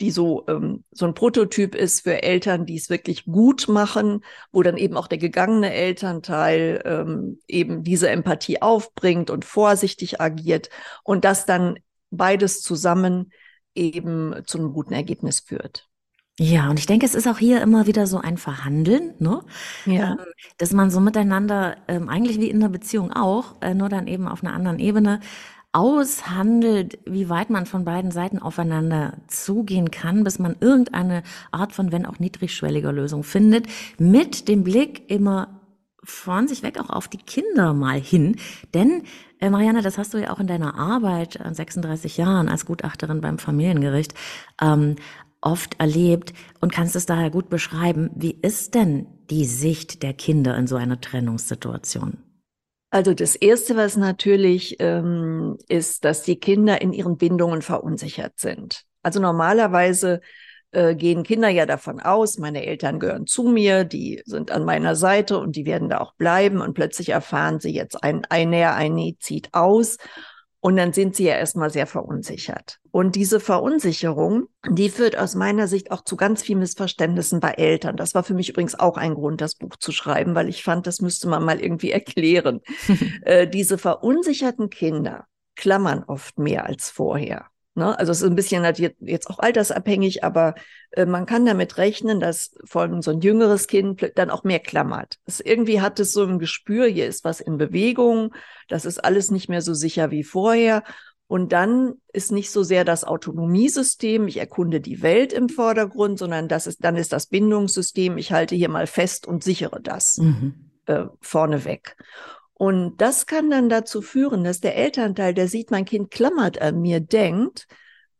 die 0.00 0.10
so, 0.10 0.44
ähm, 0.48 0.84
so 0.90 1.06
ein 1.06 1.14
Prototyp 1.14 1.74
ist 1.74 2.02
für 2.02 2.22
Eltern, 2.22 2.66
die 2.66 2.76
es 2.76 2.90
wirklich 2.90 3.24
gut 3.24 3.68
machen, 3.68 4.24
wo 4.52 4.62
dann 4.62 4.76
eben 4.76 4.96
auch 4.96 5.06
der 5.06 5.18
gegangene 5.18 5.72
Elternteil 5.72 6.82
ähm, 6.84 7.38
eben 7.46 7.82
diese 7.82 8.08
Empathie 8.08 8.62
aufbringt 8.62 9.30
und 9.30 9.44
vorsichtig 9.44 10.20
agiert 10.20 10.70
und 11.04 11.24
das 11.24 11.46
dann 11.46 11.78
beides 12.10 12.62
zusammen 12.62 13.32
eben 13.74 14.34
zu 14.46 14.58
einem 14.58 14.72
guten 14.72 14.94
Ergebnis 14.94 15.40
führt. 15.40 15.86
Ja, 16.42 16.70
und 16.70 16.78
ich 16.78 16.86
denke, 16.86 17.04
es 17.04 17.14
ist 17.14 17.28
auch 17.28 17.36
hier 17.36 17.60
immer 17.60 17.86
wieder 17.86 18.06
so 18.06 18.16
ein 18.18 18.38
Verhandeln, 18.38 19.14
ne? 19.18 19.42
Ja. 19.84 20.12
Ähm, 20.12 20.18
dass 20.56 20.72
man 20.72 20.90
so 20.90 20.98
miteinander, 20.98 21.76
ähm, 21.86 22.08
eigentlich 22.08 22.40
wie 22.40 22.48
in 22.48 22.60
der 22.60 22.70
Beziehung 22.70 23.12
auch, 23.12 23.60
äh, 23.60 23.74
nur 23.74 23.90
dann 23.90 24.06
eben 24.06 24.26
auf 24.26 24.42
einer 24.42 24.54
anderen 24.54 24.78
Ebene, 24.78 25.20
aushandelt, 25.72 26.98
wie 27.06 27.28
weit 27.28 27.50
man 27.50 27.64
von 27.64 27.84
beiden 27.84 28.10
Seiten 28.10 28.40
aufeinander 28.40 29.18
zugehen 29.28 29.90
kann, 29.90 30.24
bis 30.24 30.38
man 30.38 30.56
irgendeine 30.58 31.22
Art 31.52 31.72
von, 31.72 31.92
wenn 31.92 32.06
auch 32.06 32.18
niedrigschwelliger 32.18 32.92
Lösung 32.92 33.22
findet, 33.22 33.66
mit 33.98 34.48
dem 34.48 34.64
Blick 34.64 35.08
immer 35.10 35.60
von 36.02 36.48
sich 36.48 36.62
weg 36.62 36.80
auch 36.80 36.90
auf 36.90 37.08
die 37.08 37.18
Kinder 37.18 37.72
mal 37.72 38.00
hin. 38.00 38.36
Denn, 38.74 39.02
äh, 39.38 39.50
Marianne, 39.50 39.82
das 39.82 39.98
hast 39.98 40.14
du 40.14 40.18
ja 40.18 40.32
auch 40.32 40.40
in 40.40 40.46
deiner 40.46 40.74
Arbeit 40.76 41.40
an 41.40 41.54
36 41.54 42.16
Jahren 42.16 42.48
als 42.48 42.66
Gutachterin 42.66 43.20
beim 43.20 43.38
Familiengericht 43.38 44.14
ähm, 44.60 44.96
oft 45.40 45.78
erlebt 45.78 46.32
und 46.60 46.72
kannst 46.72 46.96
es 46.96 47.06
daher 47.06 47.30
gut 47.30 47.48
beschreiben. 47.48 48.10
Wie 48.14 48.32
ist 48.32 48.74
denn 48.74 49.06
die 49.30 49.44
Sicht 49.44 50.02
der 50.02 50.14
Kinder 50.14 50.56
in 50.56 50.66
so 50.66 50.76
einer 50.76 51.00
Trennungssituation? 51.00 52.18
Also 52.90 53.14
das 53.14 53.36
Erste, 53.36 53.76
was 53.76 53.96
natürlich 53.96 54.76
ähm, 54.80 55.56
ist, 55.68 56.04
dass 56.04 56.22
die 56.22 56.40
Kinder 56.40 56.80
in 56.82 56.92
ihren 56.92 57.16
Bindungen 57.16 57.62
verunsichert 57.62 58.38
sind. 58.38 58.82
Also 59.02 59.20
normalerweise 59.20 60.20
äh, 60.72 60.96
gehen 60.96 61.22
Kinder 61.22 61.48
ja 61.48 61.66
davon 61.66 62.00
aus, 62.00 62.38
meine 62.38 62.66
Eltern 62.66 62.98
gehören 62.98 63.26
zu 63.26 63.44
mir, 63.44 63.84
die 63.84 64.22
sind 64.24 64.50
an 64.50 64.64
meiner 64.64 64.96
Seite 64.96 65.38
und 65.38 65.54
die 65.54 65.66
werden 65.66 65.88
da 65.88 65.98
auch 65.98 66.14
bleiben 66.14 66.60
und 66.60 66.74
plötzlich 66.74 67.10
erfahren 67.10 67.60
sie 67.60 67.72
jetzt 67.72 68.02
ein 68.02 68.24
ein 68.28 68.52
ein 68.52 68.94
nee 68.94 69.16
zieht 69.20 69.48
aus 69.52 69.96
und 70.60 70.76
dann 70.76 70.92
sind 70.92 71.16
sie 71.16 71.24
ja 71.24 71.34
erstmal 71.34 71.70
sehr 71.70 71.86
verunsichert. 71.86 72.80
Und 72.90 73.16
diese 73.16 73.40
Verunsicherung, 73.40 74.48
die 74.68 74.90
führt 74.90 75.16
aus 75.16 75.34
meiner 75.34 75.66
Sicht 75.68 75.90
auch 75.90 76.02
zu 76.02 76.16
ganz 76.16 76.42
vielen 76.42 76.58
Missverständnissen 76.58 77.40
bei 77.40 77.52
Eltern. 77.52 77.96
Das 77.96 78.14
war 78.14 78.22
für 78.22 78.34
mich 78.34 78.50
übrigens 78.50 78.78
auch 78.78 78.98
ein 78.98 79.14
Grund, 79.14 79.40
das 79.40 79.54
Buch 79.54 79.76
zu 79.76 79.90
schreiben, 79.90 80.34
weil 80.34 80.48
ich 80.48 80.62
fand, 80.62 80.86
das 80.86 81.00
müsste 81.00 81.28
man 81.28 81.44
mal 81.44 81.60
irgendwie 81.60 81.90
erklären. 81.90 82.60
äh, 83.22 83.48
diese 83.48 83.78
verunsicherten 83.78 84.68
Kinder 84.68 85.26
klammern 85.56 86.04
oft 86.06 86.38
mehr 86.38 86.66
als 86.66 86.90
vorher. 86.90 87.46
Ne? 87.80 87.98
Also 87.98 88.12
es 88.12 88.20
ist 88.20 88.28
ein 88.28 88.36
bisschen 88.36 88.62
jetzt 89.00 89.30
auch 89.30 89.38
altersabhängig, 89.38 90.22
aber 90.22 90.54
äh, 90.90 91.06
man 91.06 91.24
kann 91.24 91.46
damit 91.46 91.78
rechnen, 91.78 92.20
dass 92.20 92.54
von 92.64 93.00
so 93.00 93.10
ein 93.10 93.20
jüngeres 93.20 93.68
Kind 93.68 94.12
dann 94.16 94.28
auch 94.28 94.44
mehr 94.44 94.60
klammert. 94.60 95.18
Es 95.24 95.40
irgendwie 95.40 95.80
hat 95.80 95.98
es 95.98 96.12
so 96.12 96.24
ein 96.24 96.38
Gespür, 96.38 96.86
hier 96.86 97.06
ist 97.06 97.24
was 97.24 97.40
in 97.40 97.56
Bewegung, 97.56 98.34
das 98.68 98.84
ist 98.84 99.02
alles 99.02 99.30
nicht 99.30 99.48
mehr 99.48 99.62
so 99.62 99.72
sicher 99.72 100.10
wie 100.10 100.24
vorher. 100.24 100.84
Und 101.26 101.52
dann 101.52 101.94
ist 102.12 102.32
nicht 102.32 102.50
so 102.50 102.62
sehr 102.62 102.84
das 102.84 103.04
Autonomiesystem, 103.04 104.28
ich 104.28 104.36
erkunde 104.36 104.80
die 104.80 105.00
Welt 105.00 105.32
im 105.32 105.48
Vordergrund, 105.48 106.18
sondern 106.18 106.48
das 106.48 106.66
ist, 106.66 106.84
dann 106.84 106.96
ist 106.96 107.14
das 107.14 107.26
Bindungssystem, 107.26 108.18
ich 108.18 108.32
halte 108.32 108.56
hier 108.56 108.68
mal 108.68 108.86
fest 108.86 109.26
und 109.26 109.42
sichere 109.42 109.80
das 109.80 110.18
mhm. 110.18 110.70
äh, 110.84 111.04
vorneweg. 111.22 111.96
Und 112.60 112.98
das 112.98 113.24
kann 113.24 113.48
dann 113.48 113.70
dazu 113.70 114.02
führen, 114.02 114.44
dass 114.44 114.60
der 114.60 114.76
Elternteil, 114.76 115.32
der 115.32 115.48
sieht, 115.48 115.70
mein 115.70 115.86
Kind 115.86 116.10
klammert 116.10 116.60
an 116.60 116.82
mir, 116.82 117.00
denkt, 117.00 117.66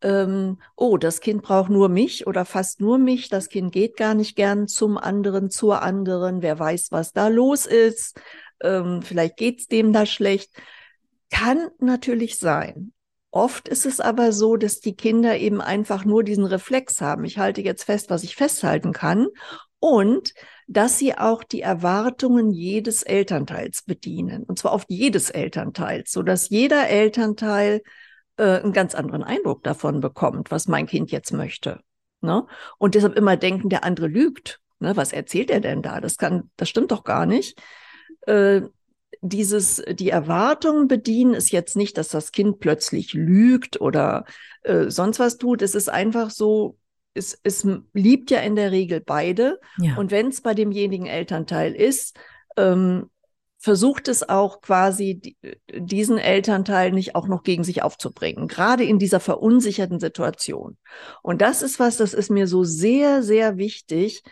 ähm, 0.01 0.57
oh, 0.75 0.97
das 0.97 1.19
Kind 1.21 1.43
braucht 1.43 1.69
nur 1.69 1.89
mich 1.89 2.25
oder 2.25 2.43
fast 2.43 2.81
nur 2.81 2.97
mich, 2.97 3.29
das 3.29 3.49
Kind 3.49 3.71
geht 3.71 3.97
gar 3.97 4.15
nicht 4.15 4.35
gern 4.35 4.67
zum 4.67 4.97
anderen, 4.97 5.51
zur 5.51 5.83
anderen, 5.83 6.41
wer 6.41 6.57
weiß, 6.57 6.87
was 6.91 7.13
da 7.13 7.27
los 7.27 7.67
ist, 7.67 8.19
ähm, 8.63 9.03
vielleicht 9.03 9.37
geht's 9.37 9.67
dem 9.67 9.93
da 9.93 10.07
schlecht. 10.07 10.49
Kann 11.29 11.69
natürlich 11.77 12.39
sein. 12.39 12.93
Oft 13.29 13.67
ist 13.67 13.85
es 13.85 13.99
aber 13.99 14.31
so, 14.31 14.57
dass 14.57 14.79
die 14.79 14.95
Kinder 14.95 15.37
eben 15.37 15.61
einfach 15.61 16.03
nur 16.03 16.23
diesen 16.23 16.45
Reflex 16.45 16.99
haben. 16.99 17.25
Ich 17.25 17.37
halte 17.37 17.61
jetzt 17.61 17.83
fest, 17.83 18.09
was 18.09 18.23
ich 18.23 18.35
festhalten 18.35 18.91
kann 18.91 19.27
und 19.79 20.33
dass 20.71 20.97
sie 20.97 21.17
auch 21.17 21.43
die 21.43 21.61
Erwartungen 21.61 22.51
jedes 22.51 23.03
Elternteils 23.03 23.81
bedienen, 23.81 24.43
und 24.43 24.57
zwar 24.57 24.71
auf 24.71 24.85
jedes 24.87 25.29
Elternteils, 25.29 26.11
so 26.13 26.23
dass 26.23 26.49
jeder 26.49 26.87
Elternteil 26.87 27.81
äh, 28.37 28.61
einen 28.61 28.71
ganz 28.71 28.95
anderen 28.95 29.23
Eindruck 29.23 29.63
davon 29.63 29.99
bekommt, 29.99 30.49
was 30.49 30.69
mein 30.69 30.87
Kind 30.87 31.11
jetzt 31.11 31.33
möchte. 31.33 31.81
Ne? 32.21 32.45
Und 32.77 32.95
deshalb 32.95 33.17
immer 33.17 33.35
denken, 33.35 33.67
der 33.67 33.83
andere 33.83 34.07
lügt. 34.07 34.61
Ne? 34.79 34.95
Was 34.95 35.11
erzählt 35.11 35.51
er 35.51 35.59
denn 35.59 35.81
da? 35.81 35.99
Das 35.99 36.17
kann, 36.17 36.49
das 36.55 36.69
stimmt 36.69 36.91
doch 36.91 37.03
gar 37.03 37.25
nicht. 37.25 37.61
Äh, 38.21 38.61
dieses, 39.19 39.83
die 39.89 40.09
Erwartungen 40.09 40.87
bedienen 40.87 41.33
ist 41.33 41.51
jetzt 41.51 41.75
nicht, 41.75 41.97
dass 41.97 42.07
das 42.07 42.31
Kind 42.31 42.59
plötzlich 42.59 43.13
lügt 43.13 43.81
oder 43.81 44.23
äh, 44.63 44.89
sonst 44.89 45.19
was 45.19 45.37
tut. 45.37 45.61
Es 45.61 45.75
ist 45.75 45.89
einfach 45.89 46.29
so, 46.29 46.77
es, 47.13 47.39
es 47.43 47.67
liebt 47.93 48.31
ja 48.31 48.39
in 48.39 48.55
der 48.55 48.71
Regel 48.71 49.01
beide. 49.01 49.59
Ja. 49.77 49.95
Und 49.97 50.11
wenn 50.11 50.27
es 50.27 50.41
bei 50.41 50.53
demjenigen 50.53 51.07
Elternteil 51.07 51.73
ist, 51.73 52.17
ähm, 52.57 53.09
versucht 53.61 54.07
es 54.07 54.27
auch 54.27 54.61
quasi 54.61 55.35
diesen 55.71 56.17
Elternteil 56.17 56.91
nicht 56.91 57.13
auch 57.15 57.27
noch 57.27 57.43
gegen 57.43 57.63
sich 57.63 57.83
aufzubringen, 57.83 58.47
gerade 58.47 58.83
in 58.83 58.97
dieser 58.97 59.19
verunsicherten 59.19 59.99
Situation. 59.99 60.77
Und 61.21 61.41
das 61.41 61.61
ist 61.61 61.79
was, 61.79 61.97
das 61.97 62.15
ist 62.15 62.31
mir 62.31 62.47
so 62.47 62.63
sehr, 62.63 63.21
sehr 63.21 63.57
wichtig, 63.57 64.23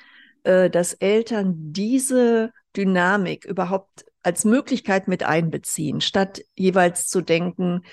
äh, 0.44 0.70
dass 0.72 0.94
Eltern 0.94 1.54
diese 1.58 2.52
Dynamik 2.76 3.46
überhaupt 3.46 4.06
als 4.24 4.46
Möglichkeit 4.46 5.08
mit 5.08 5.24
einbeziehen, 5.24 6.02
statt 6.02 6.42
jeweils 6.56 7.08
zu 7.08 7.22
denken, 7.22 7.84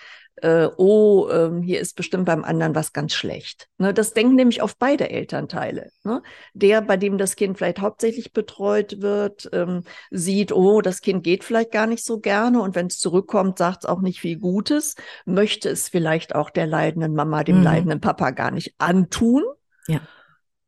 äh, 0.43 0.69
oh, 0.77 1.29
ähm, 1.31 1.63
hier 1.63 1.81
ist 1.81 1.97
bestimmt 1.97 2.27
beim 2.27 2.45
anderen 2.45 2.75
was 2.75 2.93
ganz 2.93 3.15
schlecht. 3.15 3.69
Ne, 3.79 3.95
das 3.95 4.13
denken 4.13 4.35
nämlich 4.35 4.63
auf 4.63 4.77
beide 4.77 5.11
Elternteile. 5.11 5.91
Ne? 6.05 6.23
Der, 6.55 6.83
bei 6.83 6.97
dem 6.97 7.19
das 7.19 7.37
Kind 7.37 7.57
vielleicht 7.57 7.81
hauptsächlich 7.81 8.33
betreut 8.33 9.01
wird, 9.01 9.49
ähm, 9.53 9.85
sieht, 10.11 10.53
oh, 10.53 10.81
das 10.81 11.01
Kind 11.01 11.25
geht 11.25 11.45
vielleicht 11.45 11.73
gar 11.73 11.87
nicht 11.87 12.05
so 12.05 12.21
gerne 12.21 12.61
und 12.61 12.75
wenn 12.75 12.87
es 12.87 12.99
zurückkommt, 12.99 13.59
sagt 13.59 13.85
es 13.85 13.89
auch 13.89 14.01
nicht 14.01 14.21
viel 14.21 14.39
Gutes, 14.39 14.95
möchte 15.25 15.71
es 15.71 15.89
vielleicht 15.89 16.35
auch 16.35 16.51
der 16.51 16.67
leidenden 16.67 17.15
Mama, 17.15 17.43
dem 17.43 17.59
mhm. 17.59 17.65
leidenden 17.65 18.01
Papa 18.01 18.31
gar 18.31 18.51
nicht 18.51 18.75
antun. 18.79 19.43
Ja. 19.89 20.01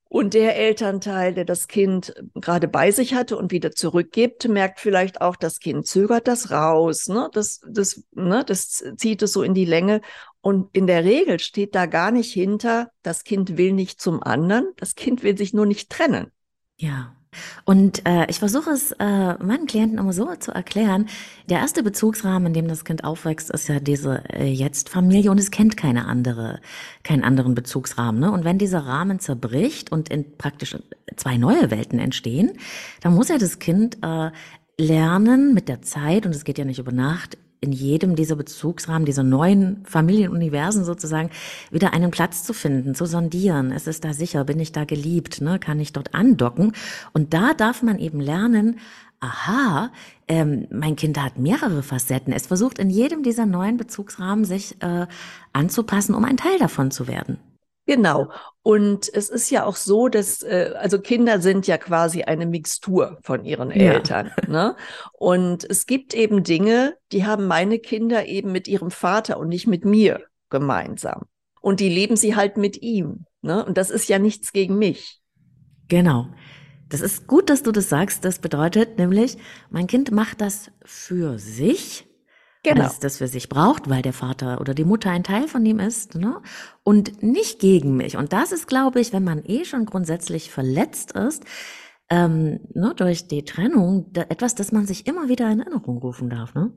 Und 0.09 0.33
der 0.33 0.57
Elternteil, 0.57 1.35
der 1.35 1.45
das 1.45 1.69
Kind 1.69 2.15
gerade 2.35 2.67
bei 2.67 2.91
sich 2.91 3.13
hatte 3.13 3.37
und 3.37 3.53
wieder 3.53 3.73
zurückgibt, 3.73 4.49
merkt 4.49 4.81
vielleicht 4.81 5.21
auch, 5.21 5.37
das 5.37 5.61
Kind 5.61 5.87
zögert 5.87 6.27
das 6.29 6.51
raus, 6.51 7.09
ne? 7.09 7.29
das, 7.35 7.61
das, 7.69 8.05
ne? 8.13 8.43
das 8.47 8.83
zieht 8.97 9.21
es 9.21 9.33
so 9.35 9.43
in 9.43 9.53
die 9.53 9.67
Länge. 9.67 10.01
Und 10.41 10.75
in 10.75 10.87
der 10.87 11.05
Regel 11.05 11.41
steht 11.41 11.75
da 11.75 11.85
gar 11.85 12.11
nicht 12.11 12.33
hinter, 12.33 12.91
das 13.03 13.23
Kind 13.23 13.59
will 13.59 13.73
nicht 13.73 14.01
zum 14.01 14.23
anderen, 14.23 14.73
das 14.77 14.95
Kind 14.95 15.23
will 15.23 15.37
sich 15.37 15.53
nur 15.53 15.67
nicht 15.67 15.91
trennen. 15.91 16.33
Ja. 16.77 17.18
Und 17.65 18.07
äh, 18.07 18.27
ich 18.29 18.39
versuche 18.39 18.71
es 18.71 18.93
äh, 18.93 19.35
meinen 19.43 19.67
Klienten 19.67 19.99
immer 19.99 20.13
so 20.13 20.35
zu 20.37 20.53
erklären. 20.53 21.07
Der 21.49 21.59
erste 21.59 21.83
Bezugsrahmen, 21.83 22.49
in 22.49 22.53
dem 22.55 22.69
das 22.69 22.85
Kind 22.85 23.05
aufwächst, 23.05 23.51
ist 23.51 23.69
ja 23.69 23.81
diese 23.81 24.23
äh, 24.33 24.47
Jetzt-Familie 24.47 25.31
und 25.31 25.39
es 25.39 25.51
kennt 25.51 25.77
keine 25.77 26.07
andere, 26.07 26.61
keinen 27.03 27.25
anderen 27.25 27.55
Bezugsrahmen. 27.55 28.21
Ne? 28.21 28.33
Und 28.33 28.45
wenn 28.45 28.59
dieser 28.59 28.81
Rahmen 28.81 29.21
zerbricht 29.21 29.93
und 29.93 30.09
in 30.09 30.37
praktisch 30.37 30.77
zwei 31.17 31.37
neue 31.37 31.71
Welten 31.71 31.99
entstehen, 31.99 32.53
dann 33.01 33.15
muss 33.15 33.29
ja 33.29 33.39
das 33.39 33.59
Kind 33.59 33.99
äh, 34.03 34.31
lernen 34.79 35.55
mit 35.55 35.69
der 35.69 35.83
Zeit, 35.83 36.25
und 36.25 36.35
es 36.35 36.45
geht 36.45 36.59
ja 36.59 36.65
nicht 36.65 36.79
über 36.79 36.93
Nacht, 36.93 37.37
in 37.61 37.73
jedem 37.73 38.17
dieser 38.17 38.37
Bezugsrahmen, 38.37 39.05
dieser 39.05 39.23
neuen 39.23 39.85
Familienuniversen 39.85 40.85
sozusagen, 40.85 41.31
wieder 41.71 41.93
einen 41.93 42.11
Platz 42.11 42.45
zu 42.45 42.53
finden, 42.53 42.95
zu 42.95 43.07
sondieren. 43.07 43.73
Ist 43.73 43.89
es 43.89 44.01
da 44.01 44.13
sicher? 44.13 44.45
Bin 44.45 44.61
ich 44.61 44.73
da 44.73 44.85
geliebt? 44.85 45.41
Ne? 45.41 45.59
Kann 45.59 45.81
ich 45.81 45.93
dort 45.93 46.15
andocken? 46.15 46.73
Und 47.13 47.35
da 47.35 47.55
darf 47.55 47.83
man 47.83 47.99
eben 47.99 48.21
lernen, 48.21 48.79
aha, 49.21 49.91
ähm, 50.29 50.69
mein 50.71 50.97
Kind 50.97 51.21
hat 51.21 51.39
mehrere 51.39 51.83
Facetten. 51.83 52.33
Es 52.33 52.47
versucht 52.47 52.79
in 52.79 52.91
jedem 52.91 53.23
dieser 53.23 53.47
neuen 53.47 53.77
Bezugsrahmen 53.77 54.45
sich 54.45 54.81
äh, 54.83 55.07
anzupassen, 55.53 56.15
um 56.15 56.25
ein 56.25 56.37
Teil 56.37 56.59
davon 56.59 56.91
zu 56.91 57.09
werden. 57.09 57.39
Genau. 57.89 58.31
Und 58.63 59.11
es 59.15 59.31
ist 59.31 59.51
ja 59.51 59.65
auch 59.65 59.77
so, 59.77 60.09
dass, 60.09 60.43
äh, 60.43 60.75
also 60.77 61.01
Kinder 61.01 61.41
sind 61.41 61.67
ja 61.67 61.79
quasi 61.79 62.23
eine 62.23 62.45
Mixtur 62.45 63.17
von 63.23 63.47
ihren 63.47 63.71
Eltern. 63.71 64.31
Ja. 64.43 64.49
Ne? 64.49 64.77
Und 65.15 65.65
es 65.65 65.87
gibt 65.87 66.13
eben 66.13 66.45
Dinge, 66.45 66.97
die 67.13 67.25
haben 67.25 67.47
meine 67.47 67.79
Kinder 67.79 68.27
eben 68.27 68.53
mit 68.53 68.69
ihrem 68.69 68.91
Vater 68.91 69.39
und 69.39 69.49
nicht 69.49 69.67
mit 69.67 69.87
mir 69.87 70.21
gemeinsam. 70.51 71.23
Und 71.63 71.81
die 71.81 71.89
leben 71.89 72.17
sie 72.17 72.37
halt 72.37 72.59
mit 72.59 72.83
ihm. 72.83 73.25
Ne? 73.41 73.65
Und 73.65 73.79
das 73.79 73.89
ist 73.89 74.07
ja 74.11 74.19
nichts 74.19 74.53
gegen 74.53 74.77
mich. 74.77 75.23
Genau. 75.89 76.27
Das 76.91 77.01
ist 77.01 77.27
gut, 77.27 77.49
dass 77.49 77.63
du 77.63 77.73
das 77.73 77.89
sagst. 77.89 78.23
Das 78.27 78.39
bedeutet 78.39 78.99
nämlich, 78.99 79.39
mein 79.71 79.87
Kind 79.87 80.11
macht 80.11 80.43
das 80.43 80.71
für 80.85 81.39
sich 81.39 82.08
Genau. 82.65 82.87
Es 82.87 82.99
das 82.99 83.19
für 83.19 83.29
sich 83.29 83.49
braucht, 83.49 83.89
weil 83.89 84.03
der 84.03 84.13
Vater 84.13 84.61
oder 84.61 84.75
die 84.75 84.85
Mutter 84.85 85.11
ein 85.11 85.25
Teil 85.25 85.47
von 85.49 85.65
ihm 85.65 85.79
ist, 85.79 86.17
ne? 86.17 86.43
Und 86.83 87.23
nicht 87.23 87.61
gegen 87.61 87.97
mich. 87.97 88.17
Und 88.17 88.33
das 88.33 88.53
ist, 88.53 88.67
glaube 88.67 89.01
ich, 89.01 89.13
wenn 89.13 89.25
man 89.25 89.45
eh 89.45 89.65
schon 89.65 89.87
grundsätzlich 89.87 90.51
verletzt 90.51 91.13
ist, 91.13 91.45
ähm, 92.11 92.61
ne, 92.75 92.95
durch 92.97 93.29
die 93.29 93.45
Trennung, 93.45 94.13
da, 94.13 94.23
etwas, 94.23 94.55
das 94.55 94.73
man 94.73 94.87
sich 94.87 95.07
immer 95.07 95.29
wieder 95.29 95.51
in 95.51 95.61
Erinnerung 95.61 95.99
rufen 95.99 96.31
darf, 96.31 96.55
ne? 96.55 96.73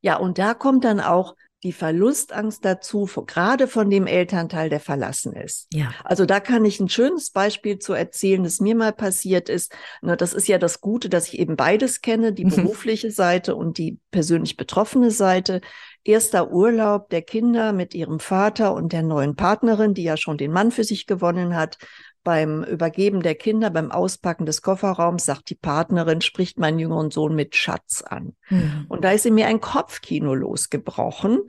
Ja, 0.00 0.16
und 0.16 0.38
da 0.38 0.54
kommt 0.54 0.84
dann 0.84 1.00
auch 1.00 1.34
die 1.64 1.72
Verlustangst 1.72 2.64
dazu, 2.64 3.08
gerade 3.26 3.66
von 3.66 3.90
dem 3.90 4.06
Elternteil, 4.06 4.70
der 4.70 4.80
verlassen 4.80 5.32
ist. 5.32 5.66
Ja. 5.72 5.92
Also 6.04 6.24
da 6.24 6.38
kann 6.38 6.64
ich 6.64 6.78
ein 6.78 6.88
schönes 6.88 7.30
Beispiel 7.30 7.78
zu 7.78 7.94
erzählen, 7.94 8.44
das 8.44 8.60
mir 8.60 8.76
mal 8.76 8.92
passiert 8.92 9.48
ist. 9.48 9.74
Das 10.02 10.34
ist 10.34 10.46
ja 10.46 10.58
das 10.58 10.80
Gute, 10.80 11.08
dass 11.08 11.28
ich 11.28 11.38
eben 11.38 11.56
beides 11.56 12.00
kenne, 12.00 12.32
die 12.32 12.44
mhm. 12.44 12.50
berufliche 12.50 13.10
Seite 13.10 13.56
und 13.56 13.78
die 13.78 13.98
persönlich 14.10 14.56
betroffene 14.56 15.10
Seite. 15.10 15.60
Erster 16.04 16.52
Urlaub 16.52 17.10
der 17.10 17.22
Kinder 17.22 17.72
mit 17.72 17.92
ihrem 17.94 18.20
Vater 18.20 18.72
und 18.74 18.92
der 18.92 19.02
neuen 19.02 19.34
Partnerin, 19.34 19.94
die 19.94 20.04
ja 20.04 20.16
schon 20.16 20.38
den 20.38 20.52
Mann 20.52 20.70
für 20.70 20.84
sich 20.84 21.06
gewonnen 21.06 21.56
hat 21.56 21.76
beim 22.24 22.62
Übergeben 22.64 23.22
der 23.22 23.34
Kinder, 23.34 23.70
beim 23.70 23.90
Auspacken 23.90 24.46
des 24.46 24.62
Kofferraums, 24.62 25.24
sagt 25.24 25.50
die 25.50 25.54
Partnerin, 25.54 26.20
spricht 26.20 26.58
meinen 26.58 26.78
jüngeren 26.78 27.10
Sohn 27.10 27.34
mit 27.34 27.56
Schatz 27.56 28.02
an. 28.02 28.34
Mhm. 28.50 28.86
Und 28.88 29.04
da 29.04 29.12
ist 29.12 29.26
in 29.26 29.34
mir 29.34 29.46
ein 29.46 29.60
Kopfkino 29.60 30.34
losgebrochen, 30.34 31.40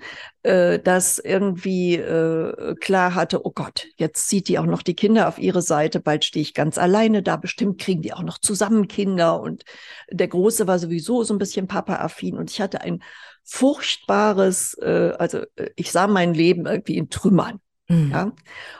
äh, 0.43 0.79
das 0.79 1.19
irgendwie 1.19 1.95
äh, 1.95 2.75
klar 2.75 3.15
hatte, 3.15 3.45
oh 3.45 3.51
Gott, 3.51 3.87
jetzt 3.97 4.27
zieht 4.27 4.47
die 4.47 4.59
auch 4.59 4.65
noch 4.65 4.81
die 4.81 4.95
Kinder 4.95 5.27
auf 5.27 5.39
ihre 5.39 5.61
Seite, 5.61 5.99
bald 5.99 6.23
stehe 6.23 6.43
ich 6.43 6.53
ganz 6.53 6.77
alleine 6.77 7.23
da, 7.23 7.35
bestimmt 7.35 7.79
kriegen 7.79 8.01
die 8.01 8.13
auch 8.13 8.23
noch 8.23 8.37
zusammen 8.37 8.87
Kinder. 8.87 9.41
Und 9.41 9.63
der 10.09 10.27
Große 10.27 10.67
war 10.67 10.79
sowieso 10.79 11.23
so 11.23 11.33
ein 11.33 11.39
bisschen 11.39 11.67
Papa-affin 11.67 12.37
und 12.37 12.51
ich 12.51 12.61
hatte 12.61 12.81
ein 12.81 13.03
furchtbares, 13.43 14.75
äh, 14.75 15.13
also 15.17 15.39
äh, 15.55 15.71
ich 15.75 15.91
sah 15.91 16.07
mein 16.07 16.33
Leben 16.33 16.67
irgendwie 16.67 16.97
in 16.97 17.09
Trümmern. 17.09 17.59
Mhm. 17.89 18.11
Ja. 18.11 18.31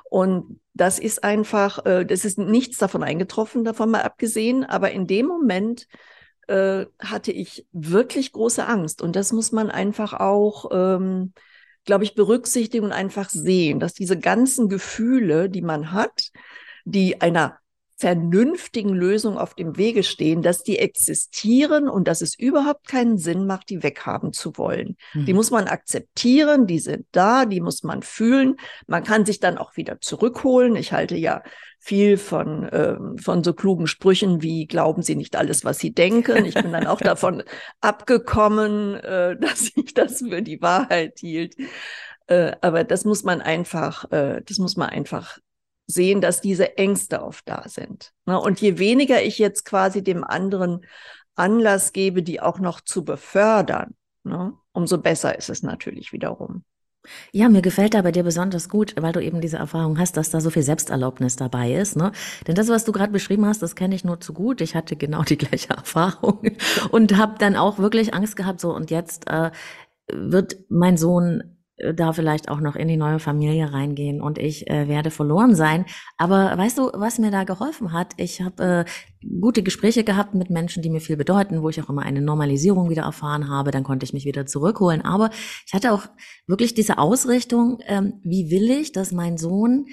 Und 0.10 0.60
das 0.74 1.00
ist 1.00 1.24
einfach, 1.24 1.86
äh, 1.86 2.06
das 2.06 2.24
ist 2.24 2.38
nichts 2.38 2.78
davon 2.78 3.04
eingetroffen, 3.04 3.66
davon 3.66 3.92
mal 3.92 4.04
abgesehen. 4.04 4.64
Aber 4.64 4.92
in 4.92 5.08
dem 5.08 5.26
Moment 5.26 5.88
äh, 6.48 6.86
hatte 7.00 7.32
ich 7.32 7.68
wirklich 7.72 8.32
große 8.32 8.66
Angst. 8.66 9.02
Und 9.02 9.16
das 9.16 9.34
muss 9.34 9.52
man 9.52 9.70
einfach 9.70 10.14
auch, 10.14 10.70
ähm, 10.72 11.34
glaube 11.86 12.04
ich, 12.04 12.16
berücksichtigen 12.16 12.86
und 12.86 12.92
einfach 12.92 13.30
sehen, 13.30 13.80
dass 13.80 13.94
diese 13.94 14.18
ganzen 14.18 14.70
Gefühle, 14.70 15.50
die 15.50 15.62
man 15.62 15.92
hat, 15.92 16.30
die 16.86 17.20
einer 17.22 17.60
vernünftigen 18.00 18.94
Lösung 18.94 19.38
auf 19.38 19.56
dem 19.56 19.76
Wege 19.76 20.04
stehen, 20.04 20.42
dass 20.42 20.64
die 20.64 20.80
existieren 20.80 21.90
und 21.90 22.08
dass 22.08 22.22
es 22.22 22.40
überhaupt 22.40 22.88
keinen 22.88 23.18
Sinn 23.18 23.46
macht, 23.46 23.70
die 23.70 23.84
weghaben 23.84 24.32
zu 24.32 24.58
wollen. 24.58 24.96
Mhm. 25.14 25.26
Die 25.26 25.34
muss 25.34 25.52
man 25.52 25.68
akzeptieren, 25.68 26.66
die 26.66 26.80
sind 26.80 27.08
da, 27.12 27.46
die 27.46 27.60
muss 27.60 27.84
man 27.84 28.02
fühlen. 28.02 28.56
Man 28.88 29.04
kann 29.04 29.26
sich 29.26 29.42
dann 29.42 29.58
auch 29.58 29.76
wieder 29.76 30.00
zurückholen. 30.00 30.78
Ich 30.78 30.94
halte 30.94 31.18
ja 31.18 31.44
viel 31.78 32.18
von, 32.18 32.64
äh, 32.70 32.96
von 33.22 33.44
so 33.44 33.54
klugen 33.54 33.88
Sprüchen 33.88 34.42
wie 34.42 34.66
glauben 34.66 35.02
Sie 35.02 35.18
nicht 35.18 35.36
alles, 35.36 35.66
was 35.66 35.80
Sie 35.80 35.94
denken. 35.94 36.46
Ich 36.46 36.54
bin 36.54 36.72
dann 36.72 36.88
auch 36.88 37.02
davon 37.02 37.44
abgekommen, 37.82 38.96
äh, 38.96 39.36
dass 39.42 39.72
ich 39.76 39.94
das 39.94 40.20
für 40.20 40.42
die 40.42 40.62
Wahrheit 40.62 41.20
hielt. 41.20 41.58
Äh, 42.28 42.54
aber 42.62 42.86
das 42.86 43.04
muss 43.04 43.24
man 43.26 43.42
einfach, 43.42 44.10
äh, 44.14 44.42
das 44.46 44.58
muss 44.58 44.78
man 44.78 44.88
einfach 44.88 45.40
sehen, 45.90 46.22
dass 46.22 46.40
diese 46.40 46.78
Ängste 46.78 47.24
oft 47.24 47.50
da 47.50 47.64
sind. 47.68 48.12
Ne? 48.26 48.40
Und 48.40 48.62
je 48.62 48.78
weniger 48.78 49.22
ich 49.22 49.40
jetzt 49.40 49.66
quasi 49.66 50.04
dem 50.04 50.24
anderen 50.24 50.86
Anlass 51.36 51.94
gebe, 51.94 52.22
die 52.22 52.42
auch 52.42 52.60
noch 52.60 52.82
zu 52.82 53.04
befördern, 53.04 53.96
ne, 54.24 54.54
umso 54.72 54.98
besser 55.00 55.38
ist 55.38 55.50
es 55.50 55.64
natürlich 55.64 56.14
wiederum. 56.14 56.64
Ja, 57.32 57.48
mir 57.50 57.62
gefällt 57.62 57.94
da 57.94 58.02
bei 58.02 58.12
dir 58.12 58.24
besonders 58.24 58.68
gut, 58.68 58.94
weil 59.00 59.14
du 59.14 59.24
eben 59.24 59.40
diese 59.40 59.58
Erfahrung 59.58 59.98
hast, 59.98 60.18
dass 60.18 60.30
da 60.30 60.42
so 60.42 60.50
viel 60.50 60.64
Selbsterlaubnis 60.64 61.38
dabei 61.38 61.74
ist. 61.74 61.96
Ne? 61.96 62.12
Denn 62.46 62.56
das, 62.56 62.68
was 62.68 62.84
du 62.84 62.92
gerade 62.92 63.14
beschrieben 63.14 63.46
hast, 63.46 63.64
das 63.64 63.76
kenne 63.76 63.96
ich 63.96 64.04
nur 64.04 64.20
zu 64.20 64.34
gut. 64.34 64.60
Ich 64.62 64.76
hatte 64.76 64.96
genau 64.98 65.24
die 65.24 65.38
gleiche 65.38 65.70
Erfahrung 65.76 66.42
und 66.92 67.18
habe 67.18 67.36
dann 67.40 67.56
auch 67.56 67.80
wirklich 67.80 68.14
Angst 68.14 68.36
gehabt, 68.36 68.60
so 68.60 68.76
und 68.76 68.92
jetzt 68.92 69.28
äh, 69.28 69.50
wird 70.12 70.58
mein 70.68 70.98
Sohn 70.98 71.59
da 71.94 72.14
vielleicht 72.14 72.50
auch 72.50 72.60
noch 72.60 72.76
in 72.76 72.88
die 72.88 72.98
neue 72.98 73.20
Familie 73.20 73.72
reingehen 73.72 74.22
und 74.22 74.38
ich 74.38 74.70
äh, 74.70 74.88
werde 74.88 75.12
verloren 75.12 75.56
sein. 75.56 75.86
Aber 76.18 76.58
weißt 76.58 76.78
du, 76.78 76.92
was 76.94 77.20
mir 77.20 77.32
da 77.32 77.44
geholfen 77.46 77.94
hat? 77.94 78.14
Ich 78.18 78.42
habe 78.42 78.86
äh, 78.86 79.30
gute 79.40 79.64
Gespräche 79.64 80.04
gehabt 80.04 80.36
mit 80.36 80.50
Menschen, 80.50 80.84
die 80.84 80.90
mir 80.90 81.02
viel 81.02 81.18
bedeuten, 81.18 81.62
wo 81.62 81.70
ich 81.70 81.82
auch 81.82 81.90
immer 81.90 82.02
eine 82.02 82.22
Normalisierung 82.22 82.90
wieder 82.90 83.04
erfahren 83.04 83.50
habe. 83.50 83.72
Dann 83.72 83.84
konnte 83.84 84.04
ich 84.04 84.14
mich 84.14 84.26
wieder 84.26 84.46
zurückholen. 84.46 85.02
Aber 85.02 85.30
ich 85.66 85.74
hatte 85.74 85.94
auch 85.94 86.08
wirklich 86.48 86.74
diese 86.74 86.98
Ausrichtung, 86.98 87.80
ähm, 87.88 88.20
wie 88.24 88.52
will 88.52 88.70
ich, 88.70 88.92
dass 88.92 89.12
mein 89.12 89.38
Sohn 89.38 89.88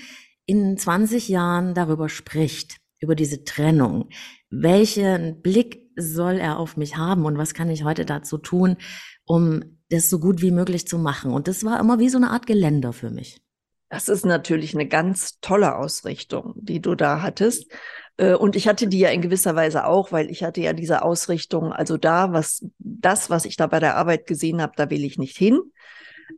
in 0.45 0.77
20 0.77 1.29
Jahren 1.29 1.75
darüber 1.75 2.09
spricht, 2.09 2.79
über 3.01 3.15
diese 3.15 3.45
Trennung. 3.45 4.09
Welchen 4.51 5.41
Blick 5.43 5.86
soll 5.97 6.35
er 6.35 6.59
auf 6.59 6.77
mich 6.77 6.97
haben 6.97 7.25
und 7.25 7.39
was 7.39 7.55
kann 7.55 7.71
ich 7.71 7.85
heute 7.85 8.05
dazu 8.05 8.39
tun, 8.39 8.77
um 9.25 9.79
das 9.91 10.11
so 10.11 10.19
gut 10.19 10.43
wie 10.43 10.51
möglich 10.51 10.87
zu 10.87 10.99
machen. 10.99 11.33
Und 11.33 11.49
das 11.49 11.65
war 11.65 11.81
immer 11.81 11.99
wie 11.99 12.09
so 12.09 12.19
eine 12.19 12.31
Art 12.31 12.47
Geländer 12.47 12.93
für 12.93 13.11
mich. 13.11 13.41
Das 13.89 14.09
ist 14.09 14.25
natürlich 14.25 14.75
eine 14.75 14.87
ganz 14.87 15.39
tolle 15.41 15.77
Ausrichtung, 15.77 16.55
die 16.57 16.81
du 16.81 16.95
da 16.97 17.23
hattest. 17.23 17.71
Äh, 18.17 18.35
und 18.35 18.57
ich 18.57 18.67
hatte 18.67 18.89
die 18.89 18.99
ja 18.99 19.11
in 19.11 19.23
gewisser 19.23 19.55
Weise 19.55 19.87
auch, 19.87 20.11
weil 20.11 20.31
ich 20.31 20.43
hatte 20.43 20.61
ja 20.61 20.73
diese 20.73 21.03
Ausrichtung, 21.03 21.73
also 21.73 21.97
da, 21.97 22.33
was 22.33 22.67
das, 22.79 23.31
was 23.31 23.45
ich 23.45 23.57
da 23.57 23.69
bei 23.69 23.79
der 23.79 23.97
Arbeit 23.97 24.27
gesehen 24.27 24.61
habe, 24.61 24.73
da 24.77 24.91
will 24.91 25.05
ich 25.05 25.19
nicht 25.19 25.37
hin. 25.37 25.61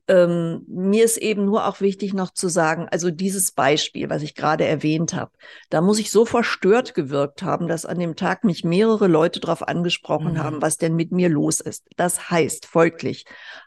Ähm, 0.07 0.65
mir 0.67 1.05
ist 1.05 1.17
eben 1.17 1.45
nur 1.45 1.67
auch 1.67 1.81
wichtig 1.81 2.15
noch 2.15 2.31
zu 2.31 2.49
sagen, 2.49 2.89
also 2.91 3.11
dieses 3.11 3.53
Beispiel, 3.53 4.11
was 4.11 4.23
ich 4.23 4.35
gerade 4.35 4.65
erwähnt 4.65 5.15
habe, 5.15 5.33
da 5.71 5.81
muss 5.81 5.99
ich 5.99 6.11
so 6.11 6.25
verstört 6.25 6.95
gewirkt 6.95 7.43
haben, 7.43 7.69
dass 7.69 7.87
an 7.87 7.99
dem 7.99 8.17
Tag 8.17 8.45
mich 8.45 8.65
mehrere 8.65 9.07
Leute 9.07 9.41
darauf 9.41 9.67
angesprochen 9.67 10.35
mhm. 10.35 10.43
haben, 10.43 10.63
was 10.63 10.77
denn 10.77 10.95
mit 10.95 11.13
mir 11.13 11.29
los 11.29 11.61
ist. 11.61 11.85
Das 11.97 12.31
heißt 12.31 12.67
folglich, 12.67 13.25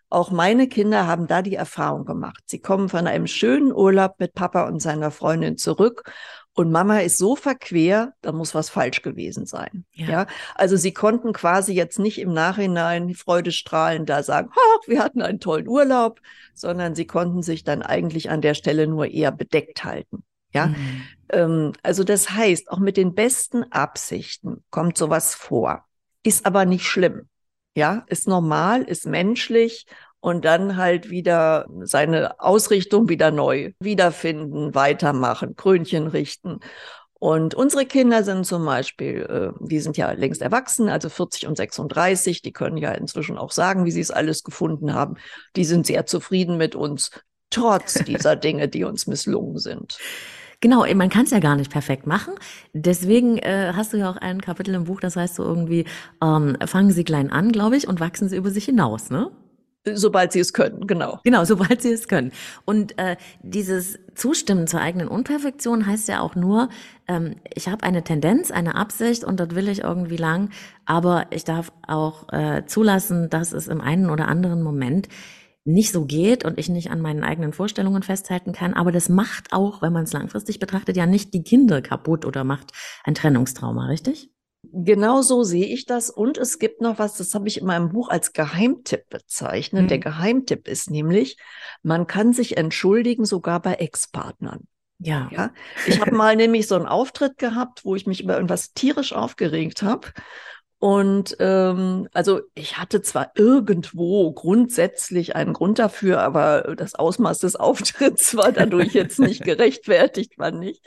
auch 0.10 0.30
meine 0.30 0.68
Kinder 0.68 1.08
haben 1.08 1.28
da 1.28 1.42
die 1.42 1.56
Erfahrung 1.56 2.06
gemacht. 2.06 2.44
Sie 2.46 2.60
kommen 2.60 2.90
von 2.90 3.08
einem 3.08 3.28
schönen 3.28 3.72
Urlaub 3.72 4.16
mit 4.20 4.34
Papa 4.34 4.68
und 4.68 4.82
seiner 4.82 5.10
Freundin 5.10 5.58
zurück 5.58 6.04
und 6.54 6.72
Mama 6.72 7.00
ist 7.00 7.18
so 7.18 7.36
verquer, 7.36 8.14
da 8.22 8.34
muss 8.34 8.54
was 8.54 8.70
falsch 8.70 9.02
gewesen 9.02 9.46
sein. 9.46 9.86
Ja. 9.94 10.10
ja. 10.10 10.28
Also 10.56 10.76
sie 10.76 10.94
konnten 10.94 11.32
quasi 11.32 11.74
jetzt 11.74 11.98
nicht 11.98 12.20
im 12.20 12.34
Nachhinein 12.34 13.14
freudestrahlend 13.14 14.10
da 14.10 14.22
sagen, 14.22 14.50
ach, 14.52 14.88
wir 14.88 15.02
hatten 15.02 15.22
einen 15.22 15.40
tollen 15.40 15.68
Urlaub, 15.68 16.20
sondern 16.54 16.94
sie 16.94 17.08
konnten 17.08 17.42
sich 17.42 17.64
dann 17.64 17.82
eigentlich 17.82 18.30
an 18.30 18.42
der 18.42 18.54
Stelle 18.54 18.88
nur 18.88 19.08
eher 19.08 19.32
bedeckt 19.32 19.86
halten. 19.86 20.24
Ja. 20.54 20.68
Mhm. 20.68 21.04
Ähm, 21.30 21.72
also 21.84 22.04
das 22.04 22.32
heißt, 22.32 22.70
auch 22.70 22.80
mit 22.80 22.98
den 22.98 23.16
besten 23.16 23.64
Absichten 23.72 24.64
kommt 24.70 24.98
sowas 24.98 25.34
vor. 25.34 25.86
Ist 26.24 26.46
aber 26.46 26.66
nicht 26.66 26.86
schlimm. 26.86 27.30
Ja, 27.74 28.04
ist 28.08 28.28
normal, 28.28 28.82
ist 28.82 29.06
menschlich 29.06 29.86
und 30.22 30.46
dann 30.46 30.78
halt 30.78 31.10
wieder 31.10 31.66
seine 31.82 32.40
Ausrichtung 32.40 33.10
wieder 33.10 33.32
neu 33.32 33.74
wiederfinden, 33.80 34.74
weitermachen, 34.74 35.56
Krönchen 35.56 36.08
richten. 36.08 36.60
Und 37.14 37.54
unsere 37.54 37.86
Kinder 37.86 38.24
sind 38.24 38.46
zum 38.46 38.66
Beispiel, 38.66 39.54
äh, 39.60 39.66
die 39.68 39.80
sind 39.80 39.98
ja 39.98 40.12
längst 40.12 40.42
erwachsen, 40.42 40.90
also 40.90 41.10
40 41.10 41.48
und 41.48 41.58
36, 41.58 42.42
die 42.42 42.52
können 42.52 42.78
ja 42.78 42.94
inzwischen 42.94 43.38
auch 43.38 43.52
sagen, 43.52 43.86
wie 43.86 43.92
sie 43.92 44.00
es 44.00 44.10
alles 44.10 44.44
gefunden 44.44 44.94
haben. 44.94 45.18
Die 45.56 45.66
sind 45.66 45.86
sehr 45.86 46.06
zufrieden 46.06 46.58
mit 46.58 46.76
uns, 46.76 47.12
trotz 47.52 47.94
dieser 48.06 48.36
Dinge, 48.36 48.68
die 48.68 48.84
uns 48.86 49.06
misslungen 49.06 49.58
sind. 49.58 50.00
Genau, 50.62 50.86
man 50.94 51.10
kann 51.10 51.26
es 51.26 51.32
ja 51.32 51.40
gar 51.40 51.56
nicht 51.56 51.72
perfekt 51.72 52.06
machen. 52.06 52.34
Deswegen 52.74 53.38
äh, 53.40 53.74
hast 53.76 53.94
du 53.94 53.98
ja 53.98 54.12
auch 54.12 54.18
ein 54.18 54.42
Kapitel 54.42 54.76
im 54.76 54.84
Buch, 54.84 55.00
das 55.00 55.16
heißt 55.16 55.36
so 55.36 55.44
irgendwie, 55.44 55.86
ähm, 56.24 56.58
fangen 56.66 56.92
Sie 56.92 57.04
klein 57.04 57.32
an, 57.32 57.52
glaube 57.52 57.78
ich, 57.78 57.88
und 57.88 58.00
wachsen 58.00 58.30
Sie 58.30 58.36
über 58.36 58.52
sich 58.52 58.66
hinaus, 58.66 59.10
ne? 59.10 59.32
Sobald 59.84 60.32
sie 60.32 60.40
es 60.40 60.54
können, 60.54 60.86
genau. 60.86 61.20
Genau, 61.24 61.44
sobald 61.44 61.82
sie 61.82 61.92
es 61.92 62.08
können. 62.08 62.32
Und 62.66 63.00
äh, 63.00 63.18
dieses 63.42 63.98
Zustimmen 64.14 64.68
zur 64.68 64.80
eigenen 64.80 65.08
Unperfektion 65.08 65.88
heißt 65.88 66.08
ja 66.08 66.20
auch 66.20 66.36
nur, 66.36 66.70
ähm, 67.08 67.38
ich 67.54 67.68
habe 67.68 67.84
eine 67.84 68.04
Tendenz, 68.04 68.52
eine 68.52 68.76
Absicht 68.76 69.24
und 69.24 69.40
dort 69.40 69.56
will 69.56 69.68
ich 69.68 69.80
irgendwie 69.80 70.18
lang, 70.18 70.52
aber 70.86 71.26
ich 71.32 71.46
darf 71.46 71.72
auch 71.88 72.32
äh, 72.32 72.64
zulassen, 72.68 73.30
dass 73.30 73.54
es 73.54 73.68
im 73.68 73.82
einen 73.82 74.12
oder 74.12 74.28
anderen 74.28 74.62
Moment 74.62 75.08
nicht 75.64 75.92
so 75.92 76.06
geht 76.06 76.46
und 76.46 76.60
ich 76.60 76.70
nicht 76.70 76.92
an 76.92 77.02
meinen 77.02 77.24
eigenen 77.24 77.54
Vorstellungen 77.54 78.04
festhalten 78.04 78.52
kann. 78.52 78.74
Aber 78.74 78.92
das 78.92 79.10
macht 79.10 79.52
auch, 79.52 79.82
wenn 79.82 79.94
man 79.94 80.04
es 80.04 80.14
langfristig 80.14 80.60
betrachtet, 80.60 80.96
ja 80.96 81.08
nicht 81.08 81.34
die 81.34 81.44
Kinder 81.44 81.82
kaputt 81.82 82.26
oder 82.26 82.44
macht 82.44 82.72
ein 83.04 83.16
Trennungstrauma, 83.16 83.88
richtig? 83.88 84.32
Genau 84.74 85.22
so 85.22 85.44
sehe 85.44 85.66
ich 85.66 85.86
das. 85.86 86.10
Und 86.10 86.38
es 86.38 86.58
gibt 86.58 86.82
noch 86.82 86.98
was, 86.98 87.16
das 87.16 87.34
habe 87.36 87.48
ich 87.48 87.60
in 87.60 87.68
meinem 87.68 87.90
Buch 87.90 88.10
als 88.10 88.34
Geheimtipp 88.34 89.10
bezeichnet. 89.10 89.84
Mhm. 89.84 89.88
Der 89.90 90.00
Geheimtipp 90.00 90.68
ist 90.68 90.90
nämlich, 90.90 91.38
man 91.84 92.08
kann 92.08 92.34
sich 92.34 92.58
entschuldigen 92.58 93.26
sogar 93.26 93.62
bei 93.62 93.74
Ex-Partnern. 93.76 94.68
Ja. 95.00 95.30
ja. 95.32 95.52
Ich 95.88 96.00
habe 96.00 96.12
mal 96.16 96.36
nämlich 96.36 96.68
so 96.68 96.76
einen 96.76 96.86
Auftritt 96.86 97.38
gehabt, 97.38 97.84
wo 97.84 97.96
ich 97.96 98.06
mich 98.06 98.24
über 98.24 98.36
irgendwas 98.36 98.74
tierisch 98.74 99.14
aufgeregt 99.14 99.82
habe. 99.82 100.10
Und 100.78 101.36
ähm, 101.40 102.08
also 102.14 102.42
ich 102.56 102.78
hatte 102.78 103.02
zwar 103.02 103.32
irgendwo 103.36 104.32
grundsätzlich 104.32 105.36
einen 105.36 105.54
Grund 105.54 105.78
dafür, 105.80 106.22
aber 106.22 106.76
das 106.76 106.96
Ausmaß 106.96 107.40
des 107.40 107.56
Auftritts 107.56 108.36
war 108.36 108.52
dadurch 108.52 108.94
jetzt 108.94 109.20
nicht 109.20 109.44
gerechtfertigt, 109.44 110.40
war 110.40 110.52
nicht. 110.52 110.84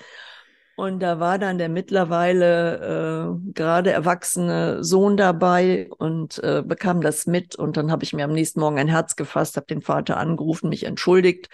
Und 0.76 1.00
da 1.00 1.20
war 1.20 1.38
dann 1.38 1.58
der 1.58 1.68
mittlerweile 1.68 3.37
äh, 3.37 3.52
gerade 3.52 3.92
erwachsene 3.92 4.82
Sohn 4.82 5.16
dabei 5.16 5.88
und 5.98 6.42
äh, 6.42 6.62
bekam 6.66 7.00
das 7.00 7.26
mit. 7.26 7.54
Und 7.54 7.76
dann 7.76 7.92
habe 7.92 8.02
ich 8.02 8.12
mir 8.12 8.24
am 8.24 8.32
nächsten 8.32 8.60
Morgen 8.60 8.78
ein 8.78 8.88
Herz 8.88 9.14
gefasst, 9.14 9.56
habe 9.56 9.66
den 9.66 9.82
Vater 9.82 10.16
angerufen, 10.16 10.68
mich 10.68 10.84
entschuldigt, 10.84 11.48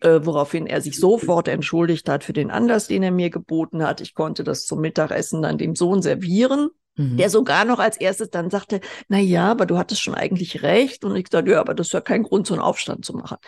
äh, 0.00 0.20
woraufhin 0.22 0.66
er 0.66 0.80
sich 0.80 0.98
sofort 0.98 1.48
entschuldigt 1.48 2.08
hat 2.08 2.22
für 2.22 2.32
den 2.32 2.52
Anlass, 2.52 2.86
den 2.86 3.02
er 3.02 3.10
mir 3.10 3.30
geboten 3.30 3.84
hat. 3.84 4.00
Ich 4.00 4.14
konnte 4.14 4.44
das 4.44 4.64
zum 4.64 4.80
Mittagessen 4.80 5.42
dann 5.42 5.58
dem 5.58 5.74
Sohn 5.74 6.00
servieren. 6.00 6.68
Mhm. 6.94 7.16
Der 7.16 7.30
sogar 7.30 7.64
noch 7.64 7.80
als 7.80 7.96
erstes 7.96 8.30
dann 8.30 8.50
sagte, 8.50 8.80
na 9.08 9.18
ja, 9.18 9.50
aber 9.50 9.66
du 9.66 9.76
hattest 9.76 10.02
schon 10.02 10.14
eigentlich 10.14 10.62
recht. 10.62 11.04
Und 11.04 11.16
ich 11.16 11.26
sagte, 11.30 11.50
ja, 11.50 11.60
aber 11.60 11.74
das 11.74 11.88
ist 11.88 11.94
ja 11.94 12.00
kein 12.00 12.22
Grund, 12.22 12.46
so 12.46 12.54
einen 12.54 12.62
Aufstand 12.62 13.04
zu 13.04 13.14
machen. 13.14 13.38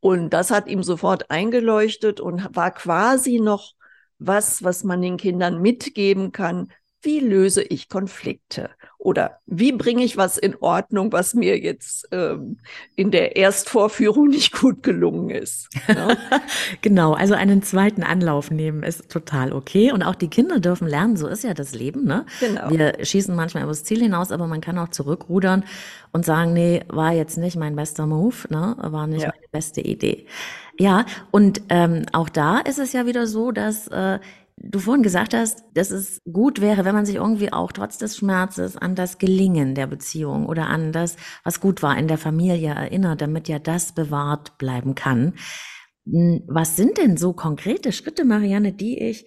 Und 0.00 0.30
das 0.30 0.50
hat 0.50 0.68
ihm 0.68 0.82
sofort 0.82 1.30
eingeleuchtet 1.30 2.20
und 2.20 2.56
war 2.56 2.72
quasi 2.72 3.40
noch 3.40 3.74
was, 4.18 4.62
was 4.62 4.84
man 4.84 5.02
den 5.02 5.16
Kindern 5.16 5.60
mitgeben 5.60 6.32
kann. 6.32 6.72
Wie 7.00 7.20
löse 7.20 7.62
ich 7.62 7.88
Konflikte? 7.88 8.70
Oder 8.98 9.38
wie 9.46 9.70
bringe 9.70 10.02
ich 10.02 10.16
was 10.16 10.36
in 10.36 10.56
Ordnung, 10.56 11.12
was 11.12 11.32
mir 11.32 11.56
jetzt 11.56 12.08
ähm, 12.10 12.58
in 12.96 13.12
der 13.12 13.36
Erstvorführung 13.36 14.28
nicht 14.28 14.52
gut 14.52 14.82
gelungen 14.82 15.30
ist? 15.30 15.68
Ne? 15.86 16.18
genau, 16.82 17.12
also 17.12 17.34
einen 17.34 17.62
zweiten 17.62 18.02
Anlauf 18.02 18.50
nehmen 18.50 18.82
ist 18.82 19.08
total 19.08 19.52
okay. 19.52 19.92
Und 19.92 20.02
auch 20.02 20.16
die 20.16 20.28
Kinder 20.28 20.58
dürfen 20.58 20.88
lernen, 20.88 21.16
so 21.16 21.28
ist 21.28 21.44
ja 21.44 21.54
das 21.54 21.74
Leben. 21.74 22.04
Ne? 22.04 22.26
Genau. 22.40 22.70
Wir 22.70 23.04
schießen 23.04 23.34
manchmal 23.36 23.62
übers 23.62 23.84
Ziel 23.84 24.00
hinaus, 24.00 24.32
aber 24.32 24.48
man 24.48 24.60
kann 24.60 24.76
auch 24.78 24.88
zurückrudern 24.88 25.64
und 26.12 26.24
sagen, 26.24 26.52
nee, 26.52 26.82
war 26.88 27.12
jetzt 27.12 27.38
nicht 27.38 27.56
mein 27.56 27.76
bester 27.76 28.06
Move, 28.06 28.34
ne? 28.48 28.76
war 28.78 29.06
nicht 29.06 29.22
ja. 29.22 29.28
meine 29.28 29.48
beste 29.52 29.80
Idee. 29.80 30.26
Ja, 30.76 31.06
und 31.30 31.62
ähm, 31.68 32.06
auch 32.12 32.28
da 32.28 32.58
ist 32.58 32.78
es 32.78 32.92
ja 32.92 33.06
wieder 33.06 33.26
so, 33.26 33.52
dass 33.52 33.88
äh, 33.88 34.18
du 34.62 34.78
vorhin 34.78 35.02
gesagt 35.02 35.34
hast, 35.34 35.64
dass 35.74 35.90
es 35.90 36.22
gut 36.30 36.60
wäre, 36.60 36.84
wenn 36.84 36.94
man 36.94 37.06
sich 37.06 37.16
irgendwie 37.16 37.52
auch 37.52 37.72
trotz 37.72 37.98
des 37.98 38.16
Schmerzes 38.16 38.76
an 38.76 38.94
das 38.94 39.18
Gelingen 39.18 39.74
der 39.74 39.86
Beziehung 39.86 40.46
oder 40.46 40.66
an 40.68 40.92
das, 40.92 41.16
was 41.44 41.60
gut 41.60 41.82
war 41.82 41.96
in 41.96 42.08
der 42.08 42.18
Familie 42.18 42.74
erinnert, 42.74 43.20
damit 43.20 43.48
ja 43.48 43.58
das 43.58 43.92
bewahrt 43.92 44.58
bleiben 44.58 44.94
kann. 44.94 45.34
Hm, 46.06 46.42
was 46.46 46.76
sind 46.76 46.98
denn 46.98 47.16
so 47.16 47.32
konkrete 47.32 47.92
Schritte, 47.92 48.24
Marianne, 48.24 48.72
die 48.72 48.98
ich 48.98 49.26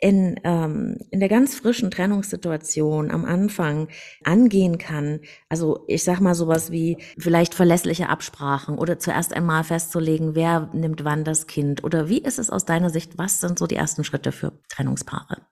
in, 0.00 0.40
ähm, 0.44 0.96
in 1.10 1.20
der 1.20 1.28
ganz 1.28 1.54
frischen 1.54 1.90
Trennungssituation 1.90 3.10
am 3.10 3.24
Anfang 3.24 3.88
angehen 4.24 4.78
kann. 4.78 5.20
Also 5.48 5.84
ich 5.88 6.04
sag 6.04 6.20
mal 6.20 6.34
sowas 6.34 6.70
wie 6.70 6.98
vielleicht 7.18 7.54
verlässliche 7.54 8.08
Absprachen 8.08 8.78
oder 8.78 8.98
zuerst 8.98 9.34
einmal 9.34 9.64
festzulegen, 9.64 10.34
wer 10.34 10.70
nimmt 10.72 11.04
wann 11.04 11.24
das 11.24 11.46
Kind 11.46 11.84
oder 11.84 12.08
wie 12.08 12.22
ist 12.22 12.38
es 12.38 12.50
aus 12.50 12.64
deiner 12.64 12.90
Sicht, 12.90 13.18
was 13.18 13.40
sind 13.40 13.58
so 13.58 13.66
die 13.66 13.76
ersten 13.76 14.04
Schritte 14.04 14.32
für 14.32 14.52
Trennungspaare? 14.68 15.49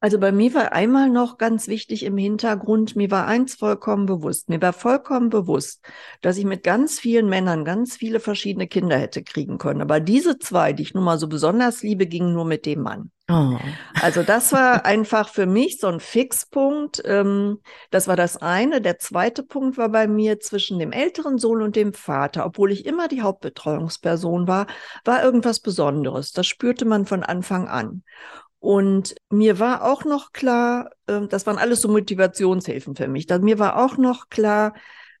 Also 0.00 0.20
bei 0.20 0.30
mir 0.30 0.54
war 0.54 0.72
einmal 0.72 1.10
noch 1.10 1.38
ganz 1.38 1.66
wichtig 1.66 2.04
im 2.04 2.16
Hintergrund, 2.16 2.94
mir 2.94 3.10
war 3.10 3.26
eins 3.26 3.56
vollkommen 3.56 4.06
bewusst. 4.06 4.48
Mir 4.48 4.62
war 4.62 4.72
vollkommen 4.72 5.28
bewusst, 5.28 5.84
dass 6.20 6.38
ich 6.38 6.44
mit 6.44 6.62
ganz 6.62 7.00
vielen 7.00 7.28
Männern 7.28 7.64
ganz 7.64 7.96
viele 7.96 8.20
verschiedene 8.20 8.68
Kinder 8.68 8.96
hätte 8.96 9.24
kriegen 9.24 9.58
können. 9.58 9.82
Aber 9.82 9.98
diese 9.98 10.38
zwei, 10.38 10.72
die 10.72 10.84
ich 10.84 10.94
nun 10.94 11.02
mal 11.02 11.18
so 11.18 11.26
besonders 11.26 11.82
liebe, 11.82 12.06
gingen 12.06 12.32
nur 12.32 12.44
mit 12.44 12.64
dem 12.64 12.82
Mann. 12.82 13.10
Oh. 13.28 13.58
Also 14.00 14.22
das 14.22 14.52
war 14.52 14.84
einfach 14.86 15.28
für 15.30 15.46
mich 15.46 15.80
so 15.80 15.88
ein 15.88 15.98
Fixpunkt. 15.98 17.02
Ähm, 17.04 17.58
das 17.90 18.06
war 18.06 18.14
das 18.14 18.36
eine. 18.36 18.80
Der 18.80 18.98
zweite 18.98 19.42
Punkt 19.42 19.78
war 19.78 19.88
bei 19.88 20.06
mir 20.06 20.38
zwischen 20.38 20.78
dem 20.78 20.92
älteren 20.92 21.38
Sohn 21.38 21.60
und 21.60 21.74
dem 21.74 21.92
Vater. 21.92 22.46
Obwohl 22.46 22.70
ich 22.70 22.86
immer 22.86 23.08
die 23.08 23.22
Hauptbetreuungsperson 23.22 24.46
war, 24.46 24.68
war 25.04 25.24
irgendwas 25.24 25.58
Besonderes. 25.58 26.30
Das 26.30 26.46
spürte 26.46 26.84
man 26.84 27.04
von 27.04 27.24
Anfang 27.24 27.66
an. 27.66 28.04
Und 28.60 29.14
mir 29.30 29.58
war 29.58 29.84
auch 29.84 30.04
noch 30.04 30.32
klar, 30.32 30.90
äh, 31.06 31.26
das 31.28 31.46
waren 31.46 31.58
alles 31.58 31.80
so 31.80 31.88
Motivationshilfen 31.88 32.96
für 32.96 33.08
mich. 33.08 33.28
Mir 33.28 33.58
war 33.58 33.84
auch 33.84 33.96
noch 33.96 34.28
klar, 34.28 34.74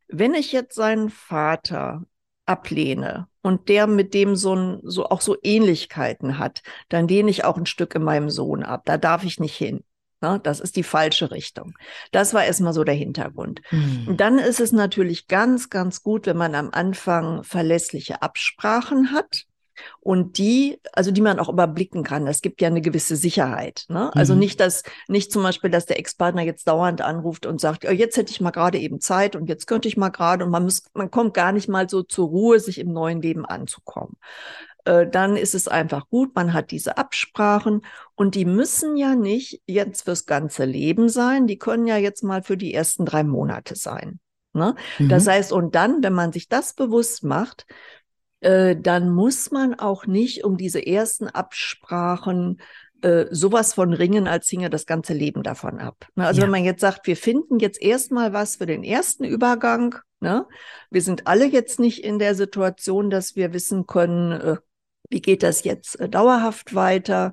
wenn 0.08 0.34
ich 0.34 0.52
jetzt 0.52 0.74
seinen 0.74 1.10
Vater 1.10 2.02
ablehne 2.46 3.28
und 3.42 3.68
der 3.68 3.86
mit 3.86 4.14
dem 4.14 4.34
so, 4.34 4.54
ein, 4.54 4.80
so 4.82 5.06
auch 5.06 5.20
so 5.20 5.36
Ähnlichkeiten 5.42 6.38
hat, 6.38 6.62
dann 6.88 7.06
lehne 7.06 7.30
ich 7.30 7.44
auch 7.44 7.58
ein 7.58 7.66
Stück 7.66 7.94
in 7.94 8.02
meinem 8.02 8.30
Sohn 8.30 8.62
ab. 8.62 8.82
Da 8.86 8.96
darf 8.96 9.22
ich 9.24 9.38
nicht 9.38 9.56
hin. 9.56 9.84
Ne? 10.20 10.40
Das 10.42 10.58
ist 10.58 10.76
die 10.76 10.82
falsche 10.82 11.30
Richtung. 11.30 11.74
Das 12.10 12.34
war 12.34 12.44
erstmal 12.44 12.72
so 12.72 12.84
der 12.84 12.94
Hintergrund. 12.94 13.60
Mhm. 13.70 14.16
Dann 14.16 14.38
ist 14.38 14.60
es 14.60 14.72
natürlich 14.72 15.28
ganz, 15.28 15.70
ganz 15.70 16.02
gut, 16.02 16.26
wenn 16.26 16.36
man 16.36 16.54
am 16.54 16.70
Anfang 16.72 17.44
verlässliche 17.44 18.22
Absprachen 18.22 19.12
hat 19.12 19.47
und 20.00 20.38
die, 20.38 20.80
also 20.92 21.10
die 21.10 21.20
man 21.20 21.38
auch 21.38 21.48
überblicken 21.48 22.02
kann. 22.02 22.26
Das 22.26 22.40
gibt 22.40 22.60
ja 22.60 22.68
eine 22.68 22.80
gewisse 22.80 23.16
Sicherheit. 23.16 23.84
Ne? 23.88 24.14
Also 24.14 24.34
mhm. 24.34 24.40
nicht, 24.40 24.60
dass, 24.60 24.82
nicht 25.08 25.32
zum 25.32 25.42
Beispiel, 25.42 25.70
dass 25.70 25.86
der 25.86 25.98
Ex-Partner 25.98 26.42
jetzt 26.42 26.68
dauernd 26.68 27.00
anruft 27.00 27.46
und 27.46 27.60
sagt, 27.60 27.84
oh, 27.88 27.92
jetzt 27.92 28.16
hätte 28.16 28.30
ich 28.32 28.40
mal 28.40 28.50
gerade 28.50 28.78
eben 28.78 29.00
Zeit 29.00 29.36
und 29.36 29.48
jetzt 29.48 29.66
könnte 29.66 29.88
ich 29.88 29.96
mal 29.96 30.10
gerade 30.10 30.44
und 30.44 30.50
man 30.50 30.64
muss, 30.64 30.82
man 30.94 31.10
kommt 31.10 31.34
gar 31.34 31.52
nicht 31.52 31.68
mal 31.68 31.88
so 31.88 32.02
zur 32.02 32.28
Ruhe, 32.28 32.60
sich 32.60 32.78
im 32.78 32.92
neuen 32.92 33.20
Leben 33.22 33.44
anzukommen. 33.46 34.16
äh, 34.84 35.06
dann 35.06 35.36
ist 35.36 35.54
es 35.54 35.68
einfach 35.68 36.08
gut, 36.08 36.34
man 36.34 36.52
hat 36.52 36.70
diese 36.70 36.96
Absprachen 36.96 37.82
und 38.14 38.34
die 38.34 38.44
müssen 38.46 38.96
ja 38.96 39.14
nicht 39.14 39.60
jetzt 39.66 40.02
fürs 40.02 40.26
ganze 40.26 40.64
Leben 40.64 41.08
sein, 41.08 41.46
die 41.46 41.58
können 41.58 41.86
ja 41.86 41.96
jetzt 41.98 42.24
mal 42.24 42.42
für 42.42 42.56
die 42.56 42.72
ersten 42.72 43.04
drei 43.04 43.22
Monate 43.22 43.76
sein. 43.76 44.20
Ne? 44.54 44.74
Mhm. 44.98 45.08
Das 45.08 45.26
heißt, 45.26 45.52
und 45.52 45.74
dann, 45.74 46.02
wenn 46.02 46.14
man 46.14 46.32
sich 46.32 46.48
das 46.48 46.72
bewusst 46.72 47.22
macht, 47.22 47.66
äh, 48.40 48.76
dann 48.76 49.10
muss 49.10 49.50
man 49.50 49.74
auch 49.74 50.06
nicht 50.06 50.44
um 50.44 50.56
diese 50.56 50.84
ersten 50.84 51.28
Absprachen 51.28 52.60
äh, 53.02 53.26
sowas 53.30 53.74
von 53.74 53.92
ringen, 53.92 54.26
als 54.26 54.48
hinge 54.48 54.70
das 54.70 54.86
ganze 54.86 55.12
Leben 55.12 55.42
davon 55.42 55.78
ab. 55.78 56.06
Ne? 56.16 56.26
Also 56.26 56.40
ja. 56.40 56.44
wenn 56.44 56.50
man 56.50 56.64
jetzt 56.64 56.80
sagt, 56.80 57.06
wir 57.06 57.16
finden 57.16 57.58
jetzt 57.58 57.80
erstmal 57.80 58.32
was 58.32 58.56
für 58.56 58.66
den 58.66 58.82
ersten 58.82 59.24
Übergang, 59.24 59.96
ne? 60.20 60.46
wir 60.90 61.02
sind 61.02 61.26
alle 61.26 61.46
jetzt 61.46 61.78
nicht 61.78 62.02
in 62.04 62.18
der 62.18 62.34
Situation, 62.34 63.10
dass 63.10 63.36
wir 63.36 63.52
wissen 63.52 63.86
können, 63.86 64.32
äh, 64.32 64.56
wie 65.10 65.20
geht 65.20 65.42
das 65.42 65.64
jetzt 65.64 65.98
dauerhaft 66.10 66.74
weiter. 66.74 67.32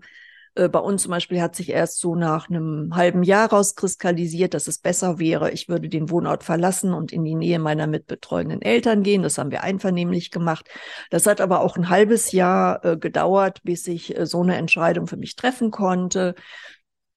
Äh, 0.55 0.69
bei 0.69 0.79
uns 0.79 1.03
zum 1.03 1.11
Beispiel 1.11 1.41
hat 1.41 1.55
sich 1.55 1.69
erst 1.69 1.99
so 1.99 2.15
nach 2.15 2.49
einem 2.49 2.95
halben 2.95 3.23
Jahr 3.23 3.49
rauskristallisiert, 3.49 4.53
dass 4.53 4.67
es 4.67 4.79
besser 4.79 5.19
wäre, 5.19 5.51
ich 5.51 5.69
würde 5.69 5.89
den 5.89 6.09
Wohnort 6.09 6.43
verlassen 6.43 6.93
und 6.93 7.11
in 7.11 7.23
die 7.23 7.35
Nähe 7.35 7.59
meiner 7.59 7.87
mitbetreuenden 7.87 8.61
Eltern 8.61 9.03
gehen. 9.03 9.23
Das 9.23 9.37
haben 9.37 9.51
wir 9.51 9.63
einvernehmlich 9.63 10.31
gemacht. 10.31 10.67
Das 11.09 11.27
hat 11.27 11.41
aber 11.41 11.61
auch 11.61 11.75
ein 11.77 11.89
halbes 11.89 12.31
Jahr 12.31 12.83
äh, 12.85 12.97
gedauert, 12.97 13.61
bis 13.63 13.87
ich 13.87 14.17
äh, 14.17 14.25
so 14.25 14.41
eine 14.41 14.55
Entscheidung 14.55 15.07
für 15.07 15.17
mich 15.17 15.35
treffen 15.35 15.71
konnte. 15.71 16.35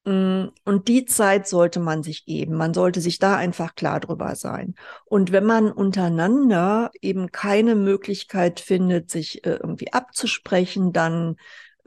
Mm, 0.04 0.46
und 0.64 0.88
die 0.88 1.04
Zeit 1.04 1.46
sollte 1.46 1.80
man 1.80 2.02
sich 2.02 2.24
geben. 2.24 2.54
Man 2.54 2.74
sollte 2.74 3.00
sich 3.00 3.18
da 3.18 3.36
einfach 3.36 3.74
klar 3.76 4.00
drüber 4.00 4.34
sein. 4.34 4.74
Und 5.04 5.32
wenn 5.32 5.44
man 5.44 5.70
untereinander 5.70 6.90
eben 7.00 7.30
keine 7.30 7.76
Möglichkeit 7.76 8.60
findet, 8.60 9.10
sich 9.10 9.44
irgendwie 9.44 9.92
abzusprechen, 9.92 10.92
dann 10.92 11.36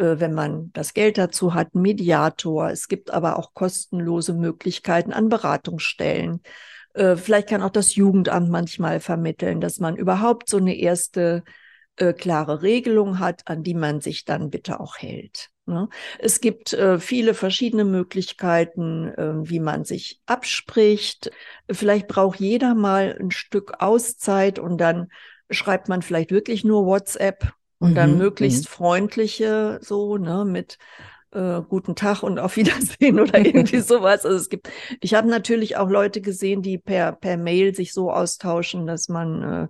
äh, 0.01 0.19
wenn 0.19 0.33
man 0.33 0.71
das 0.73 0.93
Geld 0.93 1.17
dazu 1.17 1.53
hat, 1.53 1.75
Mediator. 1.75 2.69
Es 2.69 2.87
gibt 2.87 3.11
aber 3.11 3.37
auch 3.37 3.53
kostenlose 3.53 4.33
Möglichkeiten 4.33 5.13
an 5.13 5.29
Beratungsstellen. 5.29 6.41
Äh, 6.93 7.15
vielleicht 7.15 7.49
kann 7.49 7.61
auch 7.61 7.69
das 7.69 7.95
Jugendamt 7.95 8.49
manchmal 8.49 8.99
vermitteln, 8.99 9.61
dass 9.61 9.79
man 9.79 9.95
überhaupt 9.95 10.49
so 10.49 10.57
eine 10.57 10.75
erste 10.75 11.43
äh, 11.97 12.13
klare 12.13 12.63
Regelung 12.63 13.19
hat, 13.19 13.43
an 13.45 13.63
die 13.63 13.75
man 13.75 14.01
sich 14.01 14.25
dann 14.25 14.49
bitte 14.49 14.79
auch 14.79 14.97
hält. 14.97 15.49
Ne? 15.67 15.87
Es 16.17 16.41
gibt 16.41 16.75
viele 16.97 17.35
verschiedene 17.35 17.85
Möglichkeiten, 17.85 19.13
wie 19.47 19.59
man 19.59 19.85
sich 19.85 20.19
abspricht. 20.25 21.29
Vielleicht 21.69 22.07
braucht 22.07 22.39
jeder 22.39 22.73
mal 22.73 23.15
ein 23.17 23.29
Stück 23.29 23.75
Auszeit 23.79 24.57
und 24.57 24.79
dann 24.79 25.09
schreibt 25.51 25.87
man 25.87 26.01
vielleicht 26.01 26.31
wirklich 26.31 26.63
nur 26.63 26.87
WhatsApp 26.87 27.53
und 27.81 27.95
dann 27.95 28.11
mhm, 28.13 28.17
möglichst 28.19 28.65
mhm. 28.65 28.73
freundliche, 28.73 29.79
so, 29.81 30.17
ne, 30.17 30.45
mit 30.45 30.77
äh, 31.31 31.61
guten 31.67 31.95
Tag 31.95 32.21
und 32.21 32.37
auf 32.39 32.55
Wiedersehen 32.55 33.19
oder 33.19 33.39
irgendwie 33.39 33.79
sowas. 33.81 34.25
Also 34.25 34.37
es 34.37 34.49
gibt, 34.49 34.69
ich 35.01 35.15
habe 35.15 35.27
natürlich 35.27 35.77
auch 35.77 35.89
Leute 35.89 36.21
gesehen, 36.21 36.61
die 36.61 36.77
per, 36.77 37.11
per 37.11 37.37
Mail 37.37 37.73
sich 37.73 37.93
so 37.93 38.11
austauschen, 38.11 38.85
dass 38.85 39.09
man, 39.09 39.69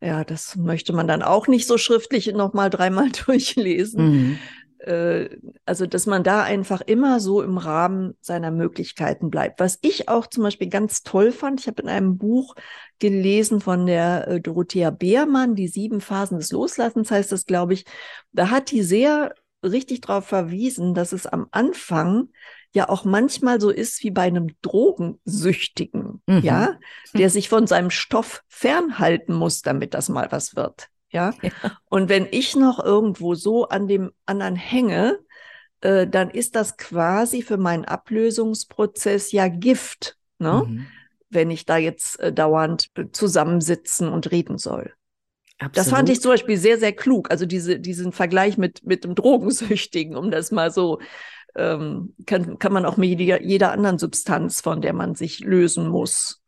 äh, 0.00 0.06
ja, 0.06 0.24
das 0.24 0.56
möchte 0.56 0.94
man 0.94 1.06
dann 1.06 1.22
auch 1.22 1.46
nicht 1.46 1.66
so 1.66 1.76
schriftlich 1.76 2.32
nochmal 2.32 2.70
dreimal 2.70 3.10
durchlesen. 3.26 4.10
Mhm. 4.10 4.38
Äh, 4.78 5.28
also 5.66 5.86
dass 5.86 6.06
man 6.06 6.24
da 6.24 6.42
einfach 6.42 6.80
immer 6.80 7.20
so 7.20 7.42
im 7.42 7.58
Rahmen 7.58 8.14
seiner 8.22 8.50
Möglichkeiten 8.50 9.28
bleibt. 9.28 9.60
Was 9.60 9.78
ich 9.82 10.08
auch 10.08 10.26
zum 10.26 10.42
Beispiel 10.42 10.68
ganz 10.68 11.02
toll 11.02 11.32
fand, 11.32 11.60
ich 11.60 11.66
habe 11.66 11.82
in 11.82 11.88
einem 11.88 12.16
Buch 12.16 12.54
gelesen 13.02 13.60
von 13.60 13.84
der 13.84 14.28
äh, 14.28 14.40
Dorothea 14.40 14.90
Beermann, 14.90 15.56
die 15.56 15.66
sieben 15.66 16.00
Phasen 16.00 16.38
des 16.38 16.52
Loslassens 16.52 17.10
heißt 17.10 17.32
das, 17.32 17.46
glaube 17.46 17.74
ich. 17.74 17.84
Da 18.30 18.48
hat 18.48 18.70
die 18.70 18.84
sehr 18.84 19.34
richtig 19.64 20.02
darauf 20.02 20.24
verwiesen, 20.24 20.94
dass 20.94 21.12
es 21.12 21.26
am 21.26 21.48
Anfang 21.50 22.28
ja 22.72 22.88
auch 22.88 23.04
manchmal 23.04 23.60
so 23.60 23.70
ist 23.70 24.04
wie 24.04 24.12
bei 24.12 24.22
einem 24.22 24.54
Drogensüchtigen, 24.62 26.22
mhm. 26.26 26.40
ja, 26.42 26.78
der 27.12 27.28
sich 27.28 27.48
von 27.48 27.66
seinem 27.66 27.90
Stoff 27.90 28.44
fernhalten 28.46 29.34
muss, 29.34 29.62
damit 29.62 29.94
das 29.94 30.08
mal 30.08 30.28
was 30.30 30.54
wird. 30.54 30.86
Ja? 31.10 31.34
ja. 31.42 31.50
Und 31.90 32.08
wenn 32.08 32.28
ich 32.30 32.54
noch 32.54 32.82
irgendwo 32.82 33.34
so 33.34 33.66
an 33.66 33.88
dem 33.88 34.12
anderen 34.26 34.54
hänge, 34.54 35.18
äh, 35.80 36.06
dann 36.06 36.30
ist 36.30 36.54
das 36.54 36.76
quasi 36.76 37.42
für 37.42 37.56
meinen 37.56 37.84
Ablösungsprozess 37.84 39.32
ja 39.32 39.48
Gift, 39.48 40.16
ne? 40.38 40.62
Mhm. 40.64 40.86
Wenn 41.32 41.50
ich 41.50 41.64
da 41.66 41.76
jetzt 41.76 42.20
äh, 42.20 42.32
dauernd 42.32 42.90
zusammensitzen 43.12 44.08
und 44.08 44.30
reden 44.30 44.58
soll. 44.58 44.92
Absolut. 45.58 45.76
Das 45.76 45.90
fand 45.90 46.08
ich 46.08 46.20
zum 46.20 46.32
Beispiel 46.32 46.56
sehr, 46.56 46.78
sehr 46.78 46.92
klug. 46.92 47.30
Also 47.30 47.46
diese, 47.46 47.78
diesen 47.78 48.12
Vergleich 48.12 48.58
mit, 48.58 48.84
mit 48.84 49.04
dem 49.04 49.14
Drogensüchtigen, 49.16 50.16
um 50.16 50.30
das 50.30 50.50
mal 50.50 50.70
so, 50.70 51.00
ähm, 51.54 52.14
kann, 52.26 52.58
kann 52.58 52.72
man 52.72 52.84
auch 52.84 52.96
mit 52.96 53.18
jeder, 53.18 53.42
jeder 53.42 53.72
anderen 53.72 53.98
Substanz, 53.98 54.60
von 54.60 54.80
der 54.80 54.92
man 54.92 55.14
sich 55.14 55.40
lösen 55.40 55.88
muss, 55.88 56.41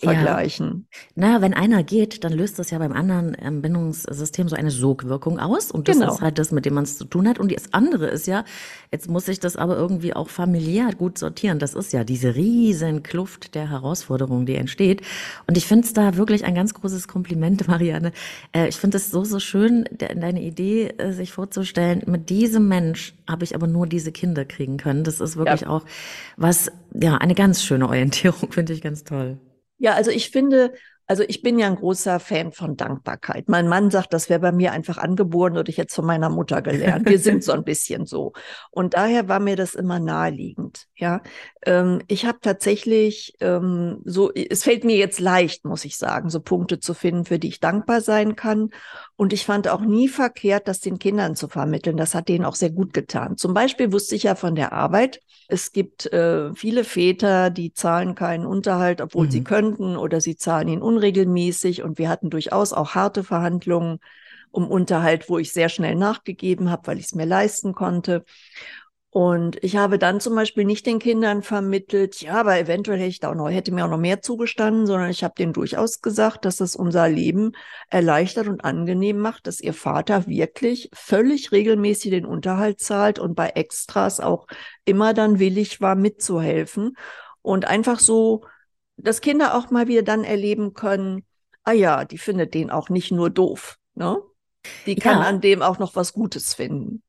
vergleichen. 0.00 0.86
Ja. 0.90 1.26
Naja, 1.26 1.42
wenn 1.42 1.54
einer 1.54 1.82
geht, 1.82 2.24
dann 2.24 2.32
löst 2.32 2.58
das 2.58 2.70
ja 2.70 2.78
beim 2.78 2.92
anderen 2.92 3.36
ähm, 3.40 3.62
Bindungssystem 3.62 4.48
so 4.48 4.56
eine 4.56 4.70
Sogwirkung 4.70 5.38
aus. 5.38 5.70
Und 5.70 5.88
das 5.88 5.98
genau. 5.98 6.12
ist 6.12 6.20
halt 6.20 6.38
das, 6.38 6.52
mit 6.52 6.64
dem 6.64 6.74
man 6.74 6.84
es 6.84 6.96
zu 6.96 7.04
tun 7.04 7.28
hat. 7.28 7.38
Und 7.38 7.52
das 7.52 7.72
andere 7.72 8.06
ist 8.08 8.26
ja, 8.26 8.44
jetzt 8.90 9.08
muss 9.08 9.28
ich 9.28 9.40
das 9.40 9.56
aber 9.56 9.76
irgendwie 9.76 10.14
auch 10.14 10.28
familiär 10.28 10.90
gut 10.96 11.18
sortieren. 11.18 11.58
Das 11.58 11.74
ist 11.74 11.92
ja 11.92 12.04
diese 12.04 12.34
riesen 12.34 13.02
Kluft 13.02 13.54
der 13.54 13.70
Herausforderungen, 13.70 14.46
die 14.46 14.54
entsteht. 14.54 15.02
Und 15.46 15.56
ich 15.56 15.66
finde 15.66 15.86
es 15.86 15.92
da 15.92 16.16
wirklich 16.16 16.44
ein 16.44 16.54
ganz 16.54 16.74
großes 16.74 17.06
Kompliment, 17.06 17.68
Marianne. 17.68 18.12
Äh, 18.52 18.68
ich 18.68 18.76
finde 18.76 18.96
es 18.96 19.10
so, 19.10 19.24
so 19.24 19.38
schön, 19.38 19.84
deine 19.98 20.42
Idee, 20.42 20.94
äh, 20.98 21.12
sich 21.12 21.32
vorzustellen, 21.32 22.02
mit 22.06 22.30
diesem 22.30 22.68
Mensch 22.68 23.14
habe 23.28 23.44
ich 23.44 23.54
aber 23.54 23.66
nur 23.66 23.86
diese 23.86 24.12
Kinder 24.12 24.44
kriegen 24.44 24.78
können. 24.78 25.04
Das 25.04 25.20
ist 25.20 25.36
wirklich 25.36 25.62
ja. 25.62 25.68
auch 25.68 25.84
was, 26.36 26.72
ja, 26.94 27.16
eine 27.18 27.34
ganz 27.34 27.62
schöne 27.62 27.86
Orientierung, 27.86 28.50
finde 28.50 28.72
ich 28.72 28.80
ganz 28.80 29.04
toll. 29.04 29.38
Ja, 29.80 29.94
also 29.94 30.10
ich 30.10 30.30
finde, 30.30 30.72
also 31.10 31.24
ich 31.26 31.42
bin 31.42 31.58
ja 31.58 31.66
ein 31.66 31.74
großer 31.74 32.20
Fan 32.20 32.52
von 32.52 32.76
Dankbarkeit. 32.76 33.48
Mein 33.48 33.66
Mann 33.66 33.90
sagt, 33.90 34.12
das 34.12 34.28
wäre 34.28 34.38
bei 34.38 34.52
mir 34.52 34.70
einfach 34.70 34.96
angeboren 34.96 35.58
oder 35.58 35.68
ich 35.68 35.76
jetzt 35.76 35.92
von 35.92 36.06
meiner 36.06 36.30
Mutter 36.30 36.62
gelernt. 36.62 37.08
Wir 37.08 37.18
sind 37.18 37.42
so 37.42 37.50
ein 37.50 37.64
bisschen 37.64 38.06
so. 38.06 38.32
Und 38.70 38.94
daher 38.94 39.26
war 39.26 39.40
mir 39.40 39.56
das 39.56 39.74
immer 39.74 39.98
naheliegend. 39.98 40.86
Ja, 40.94 41.20
ähm, 41.66 42.00
ich 42.06 42.26
habe 42.26 42.38
tatsächlich 42.40 43.34
ähm, 43.40 44.02
so, 44.04 44.30
es 44.32 44.62
fällt 44.62 44.84
mir 44.84 44.96
jetzt 44.98 45.18
leicht, 45.18 45.64
muss 45.64 45.84
ich 45.84 45.96
sagen, 45.96 46.30
so 46.30 46.38
Punkte 46.38 46.78
zu 46.78 46.94
finden, 46.94 47.24
für 47.24 47.40
die 47.40 47.48
ich 47.48 47.58
dankbar 47.58 48.02
sein 48.02 48.36
kann. 48.36 48.70
Und 49.20 49.34
ich 49.34 49.44
fand 49.44 49.68
auch 49.68 49.82
nie 49.82 50.08
verkehrt, 50.08 50.66
das 50.66 50.80
den 50.80 50.98
Kindern 50.98 51.36
zu 51.36 51.46
vermitteln. 51.46 51.98
Das 51.98 52.14
hat 52.14 52.30
denen 52.30 52.46
auch 52.46 52.54
sehr 52.54 52.70
gut 52.70 52.94
getan. 52.94 53.36
Zum 53.36 53.52
Beispiel 53.52 53.92
wusste 53.92 54.14
ich 54.14 54.22
ja 54.22 54.34
von 54.34 54.54
der 54.54 54.72
Arbeit. 54.72 55.20
Es 55.46 55.72
gibt 55.72 56.10
äh, 56.10 56.54
viele 56.54 56.84
Väter, 56.84 57.50
die 57.50 57.74
zahlen 57.74 58.14
keinen 58.14 58.46
Unterhalt, 58.46 59.02
obwohl 59.02 59.26
mhm. 59.26 59.30
sie 59.30 59.44
könnten, 59.44 59.98
oder 59.98 60.22
sie 60.22 60.36
zahlen 60.36 60.68
ihn 60.68 60.80
unregelmäßig. 60.80 61.82
Und 61.82 61.98
wir 61.98 62.08
hatten 62.08 62.30
durchaus 62.30 62.72
auch 62.72 62.94
harte 62.94 63.22
Verhandlungen 63.22 63.98
um 64.52 64.70
Unterhalt, 64.70 65.28
wo 65.28 65.36
ich 65.36 65.52
sehr 65.52 65.68
schnell 65.68 65.96
nachgegeben 65.96 66.70
habe, 66.70 66.86
weil 66.86 66.98
ich 66.98 67.04
es 67.04 67.14
mir 67.14 67.26
leisten 67.26 67.74
konnte. 67.74 68.24
Und 69.12 69.62
ich 69.64 69.76
habe 69.76 69.98
dann 69.98 70.20
zum 70.20 70.36
Beispiel 70.36 70.64
nicht 70.64 70.86
den 70.86 71.00
Kindern 71.00 71.42
vermittelt, 71.42 72.20
ja, 72.20 72.34
aber 72.34 72.56
eventuell 72.60 72.98
hätte 72.98 73.08
ich 73.08 73.18
da 73.18 73.30
auch 73.30 73.34
noch, 73.34 73.50
hätte 73.50 73.72
mir 73.72 73.84
auch 73.84 73.90
noch 73.90 73.98
mehr 73.98 74.22
zugestanden, 74.22 74.86
sondern 74.86 75.10
ich 75.10 75.24
habe 75.24 75.34
denen 75.36 75.52
durchaus 75.52 76.00
gesagt, 76.00 76.44
dass 76.44 76.60
es 76.60 76.76
unser 76.76 77.08
Leben 77.08 77.50
erleichtert 77.88 78.46
und 78.46 78.64
angenehm 78.64 79.18
macht, 79.18 79.48
dass 79.48 79.60
ihr 79.60 79.74
Vater 79.74 80.28
wirklich 80.28 80.90
völlig 80.92 81.50
regelmäßig 81.50 82.12
den 82.12 82.24
Unterhalt 82.24 82.78
zahlt 82.78 83.18
und 83.18 83.34
bei 83.34 83.48
Extras 83.48 84.20
auch 84.20 84.46
immer 84.84 85.12
dann 85.12 85.40
willig 85.40 85.80
war, 85.80 85.96
mitzuhelfen. 85.96 86.96
Und 87.42 87.64
einfach 87.64 87.98
so, 87.98 88.44
dass 88.96 89.20
Kinder 89.20 89.56
auch 89.56 89.72
mal 89.72 89.88
wieder 89.88 90.02
dann 90.02 90.22
erleben 90.22 90.72
können, 90.72 91.24
ah 91.64 91.72
ja, 91.72 92.04
die 92.04 92.18
findet 92.18 92.54
den 92.54 92.70
auch 92.70 92.90
nicht 92.90 93.10
nur 93.10 93.28
doof, 93.28 93.76
ne? 93.94 94.22
Die 94.86 94.94
kann 94.94 95.18
ja. 95.20 95.24
an 95.26 95.40
dem 95.40 95.62
auch 95.62 95.78
noch 95.78 95.96
was 95.96 96.12
Gutes 96.12 96.54
finden. 96.54 97.02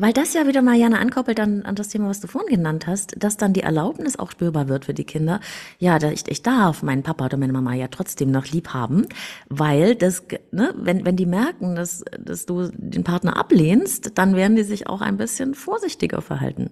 Weil 0.00 0.14
das 0.14 0.32
ja 0.32 0.46
wieder, 0.46 0.62
Marianne, 0.62 0.98
ankoppelt 0.98 1.38
dann 1.38 1.60
an 1.66 1.74
das 1.74 1.88
Thema, 1.88 2.08
was 2.08 2.20
du 2.20 2.26
vorhin 2.26 2.56
genannt 2.56 2.86
hast, 2.86 3.22
dass 3.22 3.36
dann 3.36 3.52
die 3.52 3.60
Erlaubnis 3.60 4.18
auch 4.18 4.30
spürbar 4.30 4.66
wird 4.66 4.86
für 4.86 4.94
die 4.94 5.04
Kinder. 5.04 5.40
Ja, 5.78 5.98
ich, 6.02 6.26
ich 6.26 6.42
darf 6.42 6.82
meinen 6.82 7.02
Papa 7.02 7.26
oder 7.26 7.36
meine 7.36 7.52
Mama 7.52 7.74
ja 7.74 7.86
trotzdem 7.88 8.30
noch 8.30 8.46
lieb 8.46 8.68
haben, 8.68 9.06
weil 9.50 9.94
das, 9.94 10.22
ne, 10.52 10.72
wenn, 10.74 11.04
wenn 11.04 11.16
die 11.16 11.26
merken, 11.26 11.74
dass, 11.74 12.02
dass 12.18 12.46
du 12.46 12.70
den 12.72 13.04
Partner 13.04 13.36
ablehnst, 13.36 14.12
dann 14.16 14.36
werden 14.36 14.56
die 14.56 14.62
sich 14.62 14.86
auch 14.86 15.02
ein 15.02 15.18
bisschen 15.18 15.54
vorsichtiger 15.54 16.22
verhalten. 16.22 16.70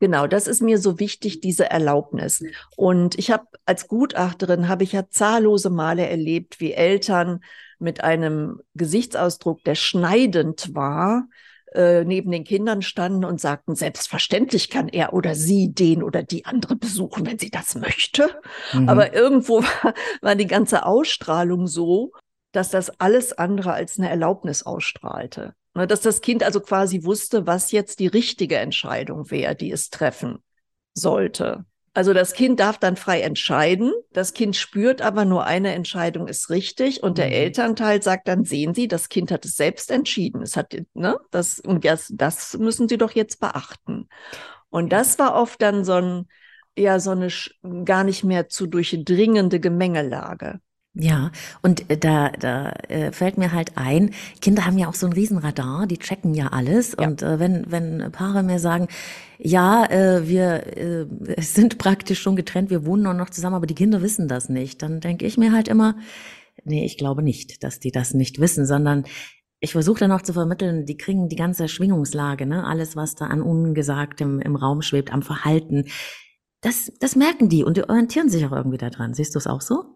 Genau, 0.00 0.26
das 0.26 0.46
ist 0.46 0.62
mir 0.62 0.78
so 0.78 0.98
wichtig, 0.98 1.42
diese 1.42 1.68
Erlaubnis. 1.68 2.42
Und 2.74 3.18
ich 3.18 3.30
habe 3.30 3.44
als 3.66 3.86
Gutachterin 3.86 4.66
habe 4.66 4.82
ich 4.82 4.92
ja 4.92 5.10
zahllose 5.10 5.68
Male 5.68 6.08
erlebt, 6.08 6.58
wie 6.58 6.72
Eltern 6.72 7.40
mit 7.78 8.02
einem 8.02 8.62
Gesichtsausdruck, 8.74 9.62
der 9.64 9.74
schneidend 9.74 10.74
war, 10.74 11.28
äh, 11.76 12.04
neben 12.04 12.30
den 12.30 12.44
Kindern 12.44 12.82
standen 12.82 13.24
und 13.24 13.40
sagten, 13.40 13.74
selbstverständlich 13.74 14.70
kann 14.70 14.88
er 14.88 15.12
oder 15.12 15.34
sie 15.34 15.72
den 15.72 16.02
oder 16.02 16.22
die 16.22 16.44
andere 16.44 16.74
besuchen, 16.74 17.26
wenn 17.26 17.38
sie 17.38 17.50
das 17.50 17.74
möchte. 17.74 18.30
Mhm. 18.72 18.88
Aber 18.88 19.14
irgendwo 19.14 19.62
war, 19.82 19.94
war 20.22 20.34
die 20.34 20.46
ganze 20.46 20.84
Ausstrahlung 20.86 21.66
so, 21.66 22.12
dass 22.52 22.70
das 22.70 23.00
alles 23.00 23.32
andere 23.32 23.72
als 23.74 23.98
eine 23.98 24.08
Erlaubnis 24.08 24.62
ausstrahlte. 24.62 25.54
Ne, 25.74 25.86
dass 25.86 26.00
das 26.00 26.22
Kind 26.22 26.42
also 26.42 26.60
quasi 26.60 27.04
wusste, 27.04 27.46
was 27.46 27.70
jetzt 27.70 28.00
die 28.00 28.06
richtige 28.06 28.56
Entscheidung 28.56 29.30
wäre, 29.30 29.54
die 29.54 29.70
es 29.70 29.90
treffen 29.90 30.38
sollte. 30.94 31.66
Also 31.96 32.12
das 32.12 32.34
Kind 32.34 32.60
darf 32.60 32.76
dann 32.76 32.94
frei 32.94 33.22
entscheiden. 33.22 33.90
Das 34.12 34.34
Kind 34.34 34.54
spürt 34.54 35.00
aber 35.00 35.24
nur 35.24 35.46
eine 35.46 35.72
Entscheidung 35.72 36.28
ist 36.28 36.50
richtig 36.50 37.02
und 37.02 37.16
der 37.16 37.28
mhm. 37.28 37.32
Elternteil 37.32 38.02
sagt 38.02 38.28
dann, 38.28 38.44
sehen 38.44 38.74
Sie, 38.74 38.86
das 38.86 39.08
Kind 39.08 39.30
hat 39.30 39.46
es 39.46 39.56
selbst 39.56 39.90
entschieden. 39.90 40.42
Es 40.42 40.58
hat, 40.58 40.76
ne, 40.92 41.18
das, 41.30 41.58
und 41.58 41.86
das, 41.86 42.12
das 42.14 42.58
müssen 42.58 42.86
Sie 42.86 42.98
doch 42.98 43.12
jetzt 43.12 43.40
beachten. 43.40 44.10
Und 44.68 44.92
das 44.92 45.18
war 45.18 45.36
oft 45.36 45.62
dann 45.62 45.86
so 45.86 45.94
ein, 45.94 46.28
ja, 46.76 47.00
so 47.00 47.12
eine 47.12 47.30
gar 47.86 48.04
nicht 48.04 48.24
mehr 48.24 48.50
zu 48.50 48.66
durchdringende 48.66 49.58
Gemengelage. 49.58 50.60
Ja, 50.98 51.30
und 51.60 51.90
äh, 51.90 51.98
da, 51.98 52.30
da 52.30 52.70
äh, 52.88 53.12
fällt 53.12 53.36
mir 53.36 53.52
halt 53.52 53.72
ein, 53.74 54.12
Kinder 54.40 54.64
haben 54.64 54.78
ja 54.78 54.88
auch 54.88 54.94
so 54.94 55.06
ein 55.06 55.12
Riesenradar, 55.12 55.86
die 55.86 55.98
checken 55.98 56.32
ja 56.32 56.48
alles. 56.48 56.96
Ja. 56.98 57.06
Und 57.06 57.22
äh, 57.22 57.38
wenn, 57.38 57.70
wenn 57.70 58.10
Paare 58.12 58.42
mir 58.42 58.58
sagen, 58.58 58.88
ja, 59.38 59.84
äh, 59.84 60.26
wir 60.26 60.76
äh, 60.78 61.06
sind 61.42 61.76
praktisch 61.76 62.20
schon 62.20 62.34
getrennt, 62.34 62.70
wir 62.70 62.86
wohnen 62.86 63.14
noch 63.16 63.28
zusammen, 63.28 63.56
aber 63.56 63.66
die 63.66 63.74
Kinder 63.74 64.00
wissen 64.00 64.26
das 64.26 64.48
nicht, 64.48 64.80
dann 64.80 65.00
denke 65.00 65.26
ich 65.26 65.36
mir 65.36 65.52
halt 65.52 65.68
immer, 65.68 65.96
nee, 66.64 66.86
ich 66.86 66.96
glaube 66.96 67.22
nicht, 67.22 67.62
dass 67.62 67.78
die 67.78 67.92
das 67.92 68.14
nicht 68.14 68.40
wissen, 68.40 68.64
sondern 68.64 69.04
ich 69.60 69.72
versuche 69.72 70.00
dann 70.00 70.12
auch 70.12 70.22
zu 70.22 70.32
vermitteln, 70.32 70.86
die 70.86 70.96
kriegen 70.96 71.28
die 71.28 71.36
ganze 71.36 71.68
Schwingungslage, 71.68 72.46
ne? 72.46 72.64
alles, 72.64 72.96
was 72.96 73.14
da 73.14 73.26
an 73.26 73.42
Ungesagtem 73.42 74.40
im 74.40 74.56
Raum 74.56 74.80
schwebt, 74.80 75.12
am 75.12 75.22
Verhalten. 75.22 75.84
Das, 76.62 76.90
das 77.00 77.16
merken 77.16 77.50
die 77.50 77.64
und 77.64 77.76
die 77.76 77.86
orientieren 77.86 78.30
sich 78.30 78.46
auch 78.46 78.52
irgendwie 78.52 78.78
daran. 78.78 79.12
Siehst 79.12 79.34
du 79.34 79.38
es 79.38 79.46
auch 79.46 79.60
so? 79.60 79.95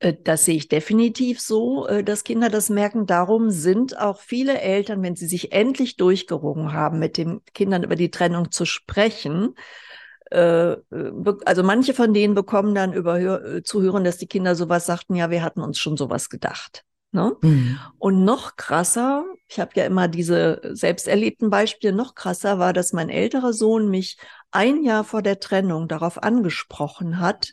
Äh, 0.00 0.14
das 0.24 0.44
sehe 0.44 0.56
ich 0.56 0.68
definitiv 0.68 1.40
so, 1.40 1.86
äh, 1.86 2.02
dass 2.02 2.24
Kinder 2.24 2.48
das 2.48 2.68
merken. 2.68 3.06
Darum 3.06 3.50
sind 3.50 3.96
auch 3.98 4.18
viele 4.18 4.60
Eltern, 4.60 5.02
wenn 5.02 5.14
sie 5.14 5.28
sich 5.28 5.52
endlich 5.52 5.96
durchgerungen 5.96 6.72
haben, 6.72 6.98
mit 6.98 7.16
den 7.16 7.42
Kindern 7.54 7.84
über 7.84 7.94
die 7.96 8.10
Trennung 8.10 8.50
zu 8.50 8.64
sprechen, 8.64 9.54
äh, 10.30 10.76
also 11.44 11.62
manche 11.62 11.94
von 11.94 12.14
denen 12.14 12.34
bekommen 12.34 12.74
dann 12.74 12.92
über 12.92 13.62
zu 13.64 13.82
hören, 13.82 14.04
dass 14.04 14.18
die 14.18 14.28
Kinder 14.28 14.54
sowas 14.54 14.86
sagten, 14.86 15.16
ja, 15.16 15.30
wir 15.30 15.42
hatten 15.42 15.60
uns 15.60 15.78
schon 15.78 15.96
sowas 15.96 16.30
gedacht. 16.30 16.84
Ne? 17.12 17.36
Mhm. 17.42 17.80
Und 17.98 18.24
noch 18.24 18.54
krasser, 18.54 19.24
ich 19.48 19.58
habe 19.58 19.72
ja 19.74 19.84
immer 19.84 20.06
diese 20.06 20.60
selbst 20.72 21.08
erlebten 21.08 21.50
Beispiele, 21.50 21.92
noch 21.92 22.14
krasser 22.14 22.60
war, 22.60 22.72
dass 22.72 22.92
mein 22.92 23.08
älterer 23.08 23.52
Sohn 23.52 23.88
mich 23.88 24.16
ein 24.52 24.84
Jahr 24.84 25.02
vor 25.02 25.20
der 25.20 25.40
Trennung 25.40 25.88
darauf 25.88 26.22
angesprochen 26.22 27.18
hat, 27.18 27.52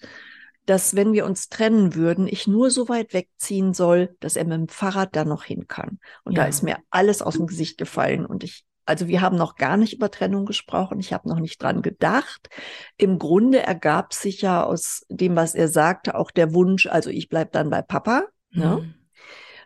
dass 0.67 0.95
wenn 0.95 1.13
wir 1.13 1.25
uns 1.25 1.49
trennen 1.49 1.95
würden, 1.95 2.27
ich 2.27 2.45
nur 2.45 2.69
so 2.69 2.89
weit 2.89 3.13
wegziehen 3.13 3.73
soll, 3.73 4.15
dass 4.19 4.35
er 4.35 4.45
mit 4.45 4.53
dem 4.53 4.67
Fahrrad 4.67 5.15
da 5.15 5.25
noch 5.25 5.43
hin 5.43 5.67
kann. 5.67 5.99
Und 6.23 6.33
ja. 6.33 6.43
da 6.43 6.49
ist 6.49 6.61
mir 6.61 6.77
alles 6.89 7.21
aus 7.21 7.35
dem 7.35 7.47
Gesicht 7.47 7.77
gefallen 7.77 8.25
und 8.25 8.43
ich 8.43 8.65
also 8.87 9.09
wir 9.09 9.19
haben 9.19 9.35
noch 9.35 9.55
gar 9.55 9.75
nicht 9.75 9.93
über 9.93 10.09
Trennung 10.09 10.45
gesprochen. 10.45 11.01
Ich 11.01 11.11
habe 11.11 11.27
noch 11.27 11.39
nicht 11.39 11.61
dran 11.61 11.81
gedacht. 11.81 12.49
Im 12.95 13.19
Grunde 13.19 13.61
ergab 13.61 14.13
sich 14.13 14.41
ja 14.41 14.63
aus 14.63 15.05
dem, 15.09 15.35
was 15.35 15.55
er 15.55 15.67
sagte, 15.67 16.15
auch 16.15 16.31
der 16.31 16.53
Wunsch, 16.53 16.87
also 16.87 17.09
ich 17.09 17.27
bleib 17.27 17.51
dann 17.51 17.69
bei 17.69 17.81
Papa, 17.81 18.27
ne? 18.49 18.65
mhm. 18.65 18.85
ne? 18.85 18.93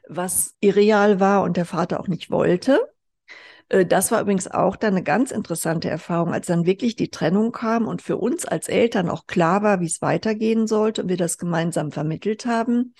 was 0.09 0.55
irreal 0.59 1.19
war 1.19 1.43
und 1.43 1.55
der 1.55 1.65
Vater 1.65 1.99
auch 1.99 2.07
nicht 2.07 2.31
wollte. 2.31 2.79
Äh, 3.71 3.85
das 3.85 4.11
war 4.11 4.21
übrigens 4.21 4.49
auch 4.49 4.75
dann 4.75 4.93
eine 4.93 5.03
ganz 5.03 5.31
interessante 5.31 5.89
Erfahrung, 5.89 6.33
als 6.33 6.47
dann 6.47 6.65
wirklich 6.65 6.95
die 6.95 7.09
Trennung 7.09 7.51
kam 7.51 7.87
und 7.87 8.01
für 8.01 8.17
uns 8.17 8.45
als 8.45 8.67
Eltern 8.67 9.09
auch 9.09 9.25
klar 9.25 9.63
war, 9.63 9.79
wie 9.79 9.85
es 9.85 10.01
weitergehen 10.01 10.67
sollte 10.67 11.03
und 11.03 11.09
wir 11.09 11.17
das 11.17 11.37
gemeinsam 11.37 11.91
vermittelt 11.91 12.45
haben, 12.45 12.93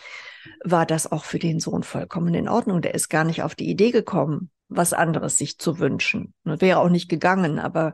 war 0.63 0.86
das 0.86 1.12
auch 1.12 1.25
für 1.25 1.39
den 1.39 1.60
Sohn 1.60 1.84
vollkommen 1.84 2.34
in 2.34 2.49
Ordnung. 2.49 2.81
Der 2.81 2.95
ist 2.95 3.10
gar 3.10 3.25
nicht 3.25 3.43
auf 3.43 3.53
die 3.53 3.69
Idee 3.69 3.91
gekommen, 3.91 4.49
was 4.69 4.93
anderes 4.93 5.38
sich 5.38 5.60
zu 5.60 5.79
wünschen. 5.79 6.34
Wäre 6.43 6.79
auch 6.79 6.89
nicht 6.89 7.10
gegangen, 7.10 7.60
aber 7.60 7.93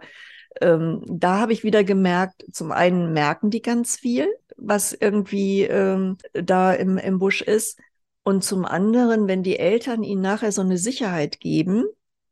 ähm, 0.61 1.03
da 1.07 1.39
habe 1.39 1.53
ich 1.53 1.63
wieder 1.63 1.83
gemerkt, 1.83 2.45
zum 2.51 2.71
einen 2.71 3.13
merken 3.13 3.49
die 3.49 3.61
ganz 3.61 3.97
viel, 3.97 4.27
was 4.55 4.93
irgendwie 4.93 5.63
ähm, 5.63 6.17
da 6.33 6.73
im, 6.73 6.97
im 6.97 7.19
Busch 7.19 7.41
ist. 7.41 7.79
Und 8.23 8.43
zum 8.43 8.65
anderen, 8.65 9.27
wenn 9.27 9.43
die 9.43 9.57
Eltern 9.57 10.03
ihnen 10.03 10.21
nachher 10.21 10.51
so 10.51 10.61
eine 10.61 10.77
Sicherheit 10.77 11.39
geben, 11.39 11.85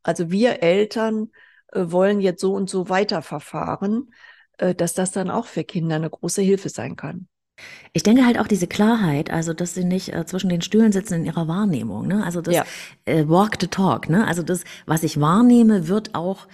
also 0.06 0.30
wir 0.30 0.62
Eltern 0.62 1.30
äh, 1.72 1.84
wollen 1.86 2.20
jetzt 2.20 2.40
so 2.40 2.54
und 2.54 2.70
so 2.70 2.88
weiterverfahren, 2.88 4.12
äh, 4.58 4.74
dass 4.74 4.94
das 4.94 5.10
dann 5.10 5.30
auch 5.30 5.46
für 5.46 5.64
Kinder 5.64 5.96
eine 5.96 6.10
große 6.10 6.42
Hilfe 6.42 6.68
sein 6.68 6.96
kann. 6.96 7.28
Ich 7.92 8.02
denke 8.02 8.26
halt 8.26 8.38
auch 8.38 8.46
diese 8.46 8.66
Klarheit, 8.66 9.30
also 9.30 9.54
dass 9.54 9.74
sie 9.74 9.84
nicht 9.84 10.12
äh, 10.12 10.26
zwischen 10.26 10.50
den 10.50 10.60
Stühlen 10.60 10.92
sitzen 10.92 11.14
in 11.14 11.24
ihrer 11.24 11.48
Wahrnehmung, 11.48 12.06
ne? 12.06 12.22
Also 12.22 12.42
das 12.42 12.54
ja. 12.54 12.64
äh, 13.06 13.26
Walk 13.28 13.56
the 13.60 13.66
Talk, 13.66 14.10
ne? 14.10 14.26
Also 14.26 14.42
das, 14.42 14.64
was 14.84 15.02
ich 15.02 15.20
wahrnehme, 15.20 15.88
wird 15.88 16.14
auch 16.14 16.46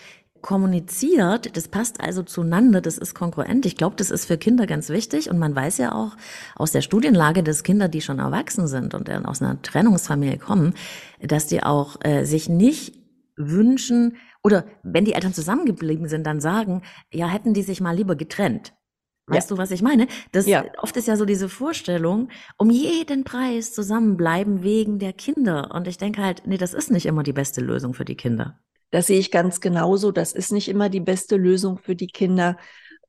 kommuniziert, 0.43 1.57
das 1.57 1.69
passt 1.69 2.01
also 2.01 2.23
zueinander, 2.23 2.81
das 2.81 2.99
ist 2.99 3.15
konkurrent. 3.15 3.67
Ich 3.67 3.77
glaube, 3.77 3.97
das 3.97 4.11
ist 4.11 4.27
für 4.27 4.39
Kinder 4.39 4.67
ganz 4.67 4.89
wichtig 4.89 5.31
und 5.31 5.39
man 5.39 5.55
weiß 5.55 5.79
ja 5.79 5.93
auch 5.93 6.17
aus 6.57 6.73
der 6.73 6.81
Studienlage, 6.81 7.43
dass 7.43 7.63
Kinder, 7.63 7.89
die 7.89 8.01
schon 8.01 8.19
erwachsen 8.19 8.67
sind 8.67 8.95
und 8.95 9.11
aus 9.11 9.41
einer 9.41 9.61
Trennungsfamilie 9.63 10.39
kommen, 10.39 10.75
dass 11.21 11.47
die 11.47 11.63
auch 11.63 11.97
äh, 12.03 12.25
sich 12.25 12.49
nicht 12.49 13.02
wünschen 13.51 14.17
oder 14.43 14.65
wenn 14.83 15.05
die 15.05 15.13
Eltern 15.13 15.35
zusammengeblieben 15.35 16.09
sind, 16.09 16.27
dann 16.27 16.41
sagen, 16.41 16.83
ja, 17.13 17.29
hätten 17.29 17.55
die 17.55 17.63
sich 17.63 17.81
mal 17.81 17.97
lieber 17.97 18.17
getrennt. 18.17 18.75
Weißt 19.27 19.51
ja. 19.51 19.57
du, 19.57 19.63
was 19.63 19.71
ich 19.71 19.83
meine? 19.83 20.09
Das 20.33 20.47
ja. 20.47 20.65
oft 20.79 20.97
ist 20.97 21.07
ja 21.07 21.17
so 21.17 21.25
diese 21.25 21.49
Vorstellung, 21.49 22.29
um 22.59 22.71
jeden 22.71 23.23
Preis 23.25 23.73
zusammenbleiben 23.73 24.63
wegen 24.63 24.99
der 24.99 25.13
Kinder. 25.13 25.71
Und 25.73 25.87
ich 25.87 25.97
denke 25.97 26.23
halt, 26.23 26.43
nee, 26.47 26.59
das 26.59 26.75
ist 26.75 26.91
nicht 26.91 27.07
immer 27.07 27.23
die 27.23 27.33
beste 27.33 27.61
Lösung 27.61 27.95
für 27.95 28.05
die 28.05 28.17
Kinder. 28.17 28.59
Das 28.91 29.07
sehe 29.07 29.21
ich 29.21 29.31
ganz 29.31 29.61
genauso. 29.61 30.11
Das 30.11 30.33
ist 30.33 30.53
nicht 30.53 30.69
immer 30.69 30.89
die 30.89 31.01
beste 31.01 31.37
Lösung 31.37 31.79
für 31.79 31.95
die 31.95 32.09
Kinder. 32.09 32.59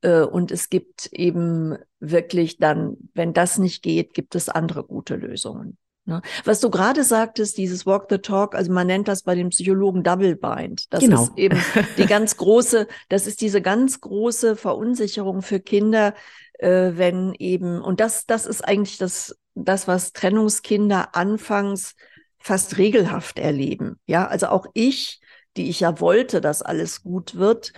Äh, 0.02 0.20
und 0.22 0.52
es 0.52 0.70
gibt 0.70 1.06
eben 1.12 1.76
wirklich 1.98 2.58
dann, 2.58 2.96
wenn 3.12 3.32
das 3.32 3.58
nicht 3.58 3.82
geht, 3.82 4.14
gibt 4.14 4.36
es 4.36 4.48
andere 4.48 4.84
gute 4.84 5.16
Lösungen. 5.16 5.78
Ne? 6.06 6.20
Was 6.44 6.60
du 6.60 6.70
gerade 6.70 7.02
sagtest, 7.02 7.56
dieses 7.56 7.86
Walk 7.86 8.06
the 8.10 8.18
Talk, 8.18 8.54
also 8.54 8.70
man 8.72 8.86
nennt 8.86 9.08
das 9.08 9.22
bei 9.22 9.34
den 9.34 9.48
Psychologen 9.48 10.02
Double 10.02 10.36
Bind. 10.36 10.92
Das 10.92 11.00
genau. 11.00 11.22
ist 11.22 11.32
eben 11.36 11.58
die 11.96 12.06
ganz 12.06 12.36
große, 12.36 12.86
das 13.08 13.26
ist 13.26 13.40
diese 13.40 13.62
ganz 13.62 14.00
große 14.00 14.56
Verunsicherung 14.56 15.40
für 15.40 15.60
Kinder, 15.60 16.14
äh, 16.58 16.92
wenn 16.94 17.34
eben, 17.38 17.80
und 17.80 18.00
das, 18.00 18.26
das 18.26 18.44
ist 18.44 18.62
eigentlich 18.62 18.98
das, 18.98 19.36
das, 19.54 19.88
was 19.88 20.12
Trennungskinder 20.12 21.14
anfangs 21.14 21.94
fast 22.38 22.76
regelhaft 22.76 23.38
erleben. 23.38 23.98
Ja, 24.06 24.26
also 24.26 24.48
auch 24.48 24.66
ich, 24.74 25.20
die 25.56 25.70
ich 25.70 25.80
ja 25.80 26.00
wollte, 26.00 26.42
dass 26.42 26.60
alles 26.60 27.02
gut 27.02 27.36
wird 27.36 27.72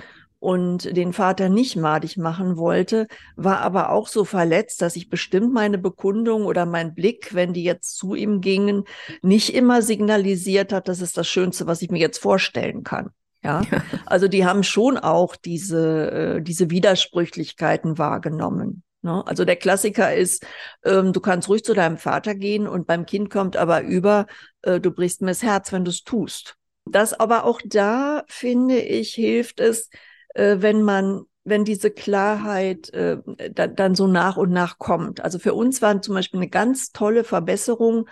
und 0.46 0.96
den 0.96 1.12
Vater 1.12 1.48
nicht 1.48 1.74
madig 1.74 2.16
machen 2.16 2.56
wollte, 2.56 3.08
war 3.34 3.62
aber 3.62 3.90
auch 3.90 4.06
so 4.06 4.24
verletzt, 4.24 4.80
dass 4.80 4.94
ich 4.94 5.10
bestimmt 5.10 5.52
meine 5.52 5.76
Bekundung 5.76 6.44
oder 6.44 6.66
mein 6.66 6.94
Blick, 6.94 7.34
wenn 7.34 7.52
die 7.52 7.64
jetzt 7.64 7.96
zu 7.96 8.14
ihm 8.14 8.40
gingen, 8.40 8.84
nicht 9.22 9.52
immer 9.56 9.82
signalisiert 9.82 10.72
hat, 10.72 10.86
das 10.86 11.00
ist 11.00 11.16
das 11.16 11.26
Schönste, 11.26 11.66
was 11.66 11.82
ich 11.82 11.90
mir 11.90 11.98
jetzt 11.98 12.18
vorstellen 12.18 12.84
kann. 12.84 13.10
Ja, 13.42 13.62
also 14.06 14.28
die 14.28 14.46
haben 14.46 14.62
schon 14.62 14.98
auch 14.98 15.34
diese, 15.34 16.12
äh, 16.12 16.42
diese 16.42 16.70
Widersprüchlichkeiten 16.70 17.98
wahrgenommen. 17.98 18.84
Ne? 19.02 19.26
Also 19.26 19.44
der 19.44 19.56
Klassiker 19.56 20.14
ist, 20.14 20.46
ähm, 20.84 21.12
du 21.12 21.18
kannst 21.18 21.48
ruhig 21.48 21.64
zu 21.64 21.74
deinem 21.74 21.96
Vater 21.96 22.36
gehen 22.36 22.68
und 22.68 22.86
beim 22.86 23.04
Kind 23.04 23.30
kommt 23.30 23.56
aber 23.56 23.82
über, 23.82 24.26
äh, 24.62 24.78
du 24.78 24.92
brichst 24.92 25.22
mir 25.22 25.32
das 25.32 25.42
Herz, 25.42 25.72
wenn 25.72 25.84
du 25.84 25.90
es 25.90 26.04
tust. 26.04 26.54
Das 26.84 27.14
aber 27.14 27.46
auch 27.46 27.60
da, 27.64 28.22
finde 28.28 28.78
ich, 28.78 29.12
hilft 29.12 29.58
es, 29.58 29.90
äh, 30.36 30.56
wenn 30.60 30.82
man 30.82 31.24
wenn 31.44 31.64
diese 31.64 31.92
Klarheit 31.92 32.90
äh, 32.90 33.18
da, 33.52 33.68
dann 33.68 33.94
so 33.94 34.08
nach 34.08 34.36
und 34.36 34.50
nach 34.50 34.78
kommt. 34.78 35.20
Also 35.20 35.38
für 35.38 35.54
uns 35.54 35.80
war 35.80 36.02
zum 36.02 36.14
Beispiel 36.14 36.40
eine 36.40 36.48
ganz 36.48 36.90
tolle 36.90 37.22
Verbesserung 37.22 38.08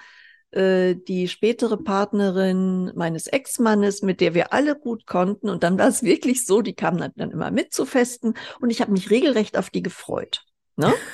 äh, 0.53 0.95
die 0.95 1.27
spätere 1.27 1.77
Partnerin 1.77 2.93
meines 2.95 3.27
Ex-Mannes, 3.27 4.03
mit 4.03 4.21
der 4.21 4.35
wir 4.35 4.53
alle 4.53 4.79
gut 4.79 5.05
konnten. 5.05 5.49
Und 5.49 5.65
dann 5.65 5.81
war 5.81 5.89
es 5.89 6.05
wirklich 6.05 6.47
so, 6.47 6.63
die 6.63 6.75
kam 6.75 6.97
dann, 6.97 7.11
dann 7.17 7.33
immer 7.33 7.51
mit 7.51 7.75
zu 7.75 7.85
Festen 7.87 8.35
und 8.61 8.71
ich 8.71 8.81
habe 8.81 8.93
mich 8.93 9.11
regelrecht 9.11 9.59
auf 9.59 9.69
die 9.71 9.83
gefreut. 9.83 10.45
Ne? 10.77 10.95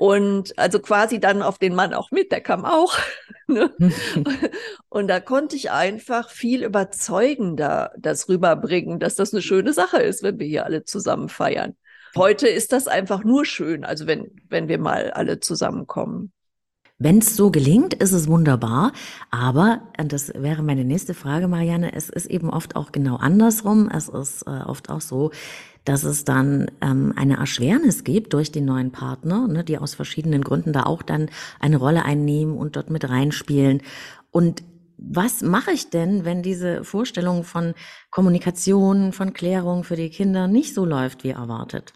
Und 0.00 0.58
also 0.58 0.78
quasi 0.78 1.20
dann 1.20 1.42
auf 1.42 1.58
den 1.58 1.74
Mann 1.74 1.92
auch 1.92 2.10
mit, 2.10 2.32
der 2.32 2.40
kam 2.40 2.64
auch. 2.64 2.96
Ne? 3.50 3.68
und 4.90 5.08
da 5.08 5.18
konnte 5.18 5.56
ich 5.56 5.72
einfach 5.72 6.30
viel 6.30 6.62
überzeugender 6.62 7.90
das 7.98 8.28
rüberbringen, 8.28 9.00
dass 9.00 9.16
das 9.16 9.32
eine 9.32 9.42
schöne 9.42 9.72
Sache 9.72 10.00
ist, 10.00 10.22
wenn 10.22 10.38
wir 10.38 10.46
hier 10.46 10.64
alle 10.66 10.84
zusammen 10.84 11.28
feiern. 11.28 11.74
Heute 12.16 12.46
ist 12.46 12.72
das 12.72 12.86
einfach 12.86 13.24
nur 13.24 13.44
schön, 13.44 13.84
also 13.84 14.06
wenn, 14.06 14.30
wenn 14.48 14.68
wir 14.68 14.78
mal 14.78 15.10
alle 15.10 15.40
zusammenkommen. 15.40 16.32
Wenn 17.02 17.18
es 17.18 17.34
so 17.34 17.50
gelingt, 17.50 17.94
ist 17.94 18.12
es 18.12 18.28
wunderbar. 18.28 18.92
Aber, 19.32 19.88
und 19.98 20.12
das 20.12 20.32
wäre 20.34 20.62
meine 20.62 20.84
nächste 20.84 21.14
Frage, 21.14 21.48
Marianne, 21.48 21.92
es 21.94 22.08
ist 22.08 22.26
eben 22.26 22.50
oft 22.50 22.76
auch 22.76 22.92
genau 22.92 23.16
andersrum. 23.16 23.90
Es 23.92 24.08
ist 24.08 24.42
äh, 24.42 24.50
oft 24.64 24.90
auch 24.90 25.00
so, 25.00 25.32
dass 25.84 26.04
es 26.04 26.24
dann 26.24 26.70
ähm, 26.80 27.12
eine 27.16 27.38
Erschwernis 27.38 28.04
gibt 28.04 28.32
durch 28.32 28.52
den 28.52 28.64
neuen 28.64 28.92
Partner, 28.92 29.48
ne, 29.48 29.64
die 29.64 29.78
aus 29.78 29.94
verschiedenen 29.94 30.42
Gründen 30.42 30.72
da 30.72 30.84
auch 30.84 31.02
dann 31.02 31.30
eine 31.58 31.76
Rolle 31.76 32.04
einnehmen 32.04 32.56
und 32.56 32.76
dort 32.76 32.90
mit 32.90 33.08
reinspielen. 33.08 33.82
Und 34.30 34.62
was 34.98 35.42
mache 35.42 35.72
ich 35.72 35.90
denn, 35.90 36.24
wenn 36.24 36.42
diese 36.42 36.84
Vorstellung 36.84 37.44
von 37.44 37.74
Kommunikation, 38.10 39.12
von 39.12 39.32
Klärung 39.32 39.84
für 39.84 39.96
die 39.96 40.10
Kinder 40.10 40.46
nicht 40.46 40.74
so 40.74 40.84
läuft 40.84 41.24
wie 41.24 41.30
erwartet? 41.30 41.94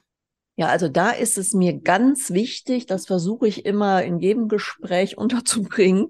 Ja, 0.57 0.69
also 0.69 0.89
da 0.89 1.11
ist 1.11 1.37
es 1.37 1.53
mir 1.53 1.81
ganz 1.81 2.31
wichtig, 2.31 2.87
das 2.87 3.07
versuche 3.07 3.49
ich 3.49 3.67
immer 3.67 4.03
in 4.05 4.21
jedem 4.21 4.49
Gespräch 4.49 5.19
unterzubringen, 5.19 6.09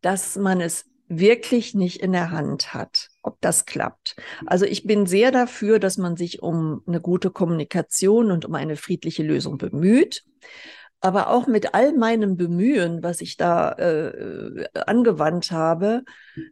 dass 0.00 0.36
man 0.36 0.60
es 0.60 0.84
wirklich 1.08 1.74
nicht 1.74 2.00
in 2.02 2.12
der 2.12 2.30
Hand 2.30 2.74
hat, 2.74 3.08
ob 3.22 3.40
das 3.40 3.66
klappt. 3.66 4.16
Also 4.46 4.64
ich 4.64 4.84
bin 4.84 5.06
sehr 5.06 5.30
dafür, 5.30 5.78
dass 5.78 5.96
man 5.96 6.16
sich 6.16 6.42
um 6.42 6.82
eine 6.86 7.00
gute 7.00 7.30
Kommunikation 7.30 8.30
und 8.30 8.44
um 8.44 8.54
eine 8.54 8.76
friedliche 8.76 9.22
Lösung 9.22 9.58
bemüht. 9.58 10.24
Aber 11.00 11.30
auch 11.30 11.46
mit 11.46 11.74
all 11.74 11.92
meinem 11.92 12.36
Bemühen, 12.36 13.02
was 13.02 13.20
ich 13.20 13.36
da 13.36 13.72
äh, 13.72 14.66
angewandt 14.74 15.52
habe, 15.52 16.02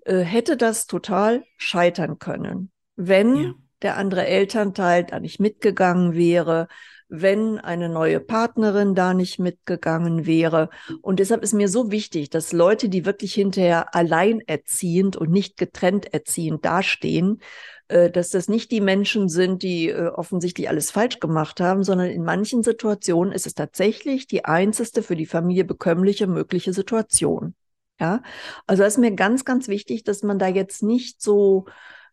äh, 0.04 0.18
hätte 0.18 0.56
das 0.56 0.86
total 0.86 1.42
scheitern 1.56 2.18
können, 2.18 2.70
wenn 2.94 3.36
ja. 3.36 3.54
der 3.82 3.96
andere 3.96 4.26
Elternteil 4.26 5.04
da 5.04 5.18
nicht 5.18 5.40
mitgegangen 5.40 6.14
wäre, 6.14 6.68
wenn 7.08 7.58
eine 7.58 7.88
neue 7.88 8.20
Partnerin 8.20 8.94
da 8.94 9.14
nicht 9.14 9.38
mitgegangen 9.38 10.26
wäre. 10.26 10.70
Und 11.02 11.20
deshalb 11.20 11.42
ist 11.42 11.52
mir 11.52 11.68
so 11.68 11.90
wichtig, 11.90 12.30
dass 12.30 12.52
Leute, 12.52 12.88
die 12.88 13.06
wirklich 13.06 13.34
hinterher 13.34 13.94
alleinerziehend 13.94 15.16
und 15.16 15.30
nicht 15.30 15.56
getrennt 15.56 16.12
erziehend 16.12 16.64
dastehen, 16.64 17.40
äh, 17.88 18.10
dass 18.10 18.30
das 18.30 18.48
nicht 18.48 18.70
die 18.72 18.80
Menschen 18.80 19.28
sind, 19.28 19.62
die 19.62 19.88
äh, 19.90 20.08
offensichtlich 20.08 20.68
alles 20.68 20.90
falsch 20.90 21.20
gemacht 21.20 21.60
haben, 21.60 21.84
sondern 21.84 22.08
in 22.08 22.24
manchen 22.24 22.62
Situationen 22.62 23.32
ist 23.32 23.46
es 23.46 23.54
tatsächlich 23.54 24.26
die 24.26 24.44
einzigste 24.44 25.02
für 25.02 25.16
die 25.16 25.26
Familie 25.26 25.64
bekömmliche 25.64 26.26
mögliche 26.26 26.72
Situation. 26.72 27.54
Ja, 27.98 28.22
also 28.66 28.82
ist 28.84 28.98
mir 28.98 29.12
ganz, 29.12 29.46
ganz 29.46 29.68
wichtig, 29.68 30.04
dass 30.04 30.22
man 30.22 30.38
da 30.38 30.48
jetzt 30.48 30.82
nicht 30.82 31.22
so 31.22 31.64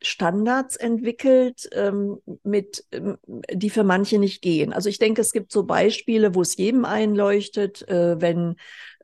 Standards 0.05 0.75
entwickelt, 0.75 1.69
ähm, 1.73 2.19
mit, 2.43 2.85
ähm, 2.91 3.17
die 3.51 3.69
für 3.69 3.83
manche 3.83 4.19
nicht 4.19 4.41
gehen. 4.41 4.73
Also 4.73 4.89
ich 4.89 4.99
denke, 4.99 5.21
es 5.21 5.31
gibt 5.31 5.51
so 5.51 5.63
Beispiele, 5.63 6.35
wo 6.35 6.41
es 6.41 6.57
jedem 6.57 6.85
einleuchtet, 6.85 7.87
äh, 7.87 8.19
wenn, 8.21 8.55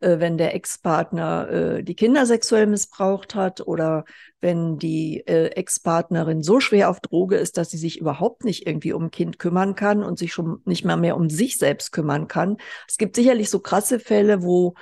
äh, 0.01 0.19
wenn 0.19 0.37
der 0.37 0.53
Ex-Partner 0.55 1.49
äh, 1.49 1.83
die 1.83 1.95
Kinder 1.95 2.25
sexuell 2.25 2.67
missbraucht 2.67 3.35
hat 3.35 3.65
oder 3.65 4.05
wenn 4.41 4.77
die 4.77 5.25
äh, 5.25 5.47
Ex-Partnerin 5.47 6.43
so 6.43 6.59
schwer 6.59 6.89
auf 6.89 6.99
Droge 6.99 7.37
ist, 7.37 7.57
dass 7.57 7.69
sie 7.69 7.77
sich 7.77 7.99
überhaupt 7.99 8.45
nicht 8.45 8.67
irgendwie 8.67 8.93
um 8.93 9.05
ein 9.05 9.11
Kind 9.11 9.39
kümmern 9.39 9.75
kann 9.75 10.03
und 10.03 10.19
sich 10.19 10.33
schon 10.33 10.61
nicht 10.65 10.85
mal 10.85 10.97
mehr 10.97 11.17
um 11.17 11.29
sich 11.29 11.57
selbst 11.57 11.91
kümmern 11.91 12.27
kann. 12.27 12.57
Es 12.87 12.97
gibt 12.97 13.15
sicherlich 13.15 13.49
so 13.49 13.59
krasse 13.59 13.99
Fälle, 13.99 14.43
wo 14.43 14.75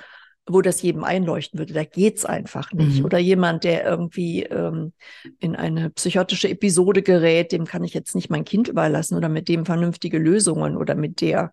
wo 0.48 0.62
das 0.62 0.82
jedem 0.82 1.04
einleuchten 1.04 1.58
würde. 1.58 1.74
Da 1.74 1.84
geht's 1.84 2.24
einfach 2.24 2.72
nicht. 2.72 3.00
Mhm. 3.00 3.04
Oder 3.04 3.18
jemand, 3.18 3.64
der 3.64 3.84
irgendwie 3.84 4.44
ähm, 4.44 4.92
in 5.38 5.56
eine 5.56 5.90
psychotische 5.90 6.48
Episode 6.48 7.02
gerät, 7.02 7.52
dem 7.52 7.64
kann 7.64 7.84
ich 7.84 7.94
jetzt 7.94 8.14
nicht 8.14 8.30
mein 8.30 8.44
Kind 8.44 8.68
überlassen 8.68 9.16
oder 9.16 9.28
mit 9.28 9.48
dem 9.48 9.66
vernünftige 9.66 10.18
Lösungen 10.18 10.76
oder 10.76 10.94
mit 10.94 11.20
der 11.20 11.52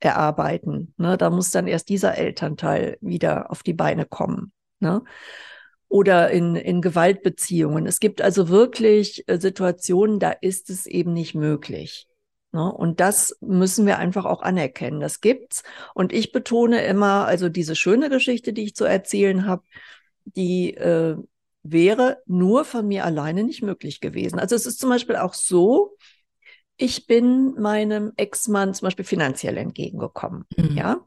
erarbeiten. 0.00 0.94
Ne? 0.96 1.16
Da 1.16 1.30
muss 1.30 1.50
dann 1.50 1.66
erst 1.66 1.88
dieser 1.88 2.16
Elternteil 2.18 2.96
wieder 3.00 3.50
auf 3.50 3.62
die 3.62 3.74
Beine 3.74 4.04
kommen. 4.04 4.52
Ne? 4.80 5.02
Oder 5.88 6.30
in, 6.30 6.56
in 6.56 6.80
Gewaltbeziehungen. 6.80 7.86
Es 7.86 8.00
gibt 8.00 8.22
also 8.22 8.48
wirklich 8.48 9.24
äh, 9.28 9.38
Situationen, 9.38 10.18
da 10.18 10.30
ist 10.30 10.70
es 10.70 10.86
eben 10.86 11.12
nicht 11.12 11.34
möglich. 11.34 12.08
Ne? 12.52 12.70
Und 12.70 13.00
das 13.00 13.36
müssen 13.40 13.86
wir 13.86 13.98
einfach 13.98 14.26
auch 14.26 14.42
anerkennen. 14.42 15.00
Das 15.00 15.20
gibt's. 15.20 15.62
Und 15.94 16.12
ich 16.12 16.32
betone 16.32 16.84
immer, 16.84 17.26
also 17.26 17.48
diese 17.48 17.74
schöne 17.74 18.10
Geschichte, 18.10 18.52
die 18.52 18.64
ich 18.64 18.74
zu 18.74 18.84
erzählen 18.84 19.46
habe, 19.46 19.62
die 20.24 20.74
äh, 20.74 21.16
wäre 21.62 22.22
nur 22.26 22.64
von 22.64 22.86
mir 22.86 23.04
alleine 23.04 23.42
nicht 23.44 23.62
möglich 23.62 24.00
gewesen. 24.00 24.38
Also 24.38 24.54
es 24.54 24.66
ist 24.66 24.80
zum 24.80 24.90
Beispiel 24.90 25.16
auch 25.16 25.34
so, 25.34 25.96
ich 26.76 27.06
bin 27.06 27.54
meinem 27.54 28.12
Ex-Mann 28.16 28.74
zum 28.74 28.86
Beispiel 28.86 29.04
finanziell 29.04 29.56
entgegengekommen. 29.56 30.44
Mhm. 30.56 30.76
Ja. 30.76 31.06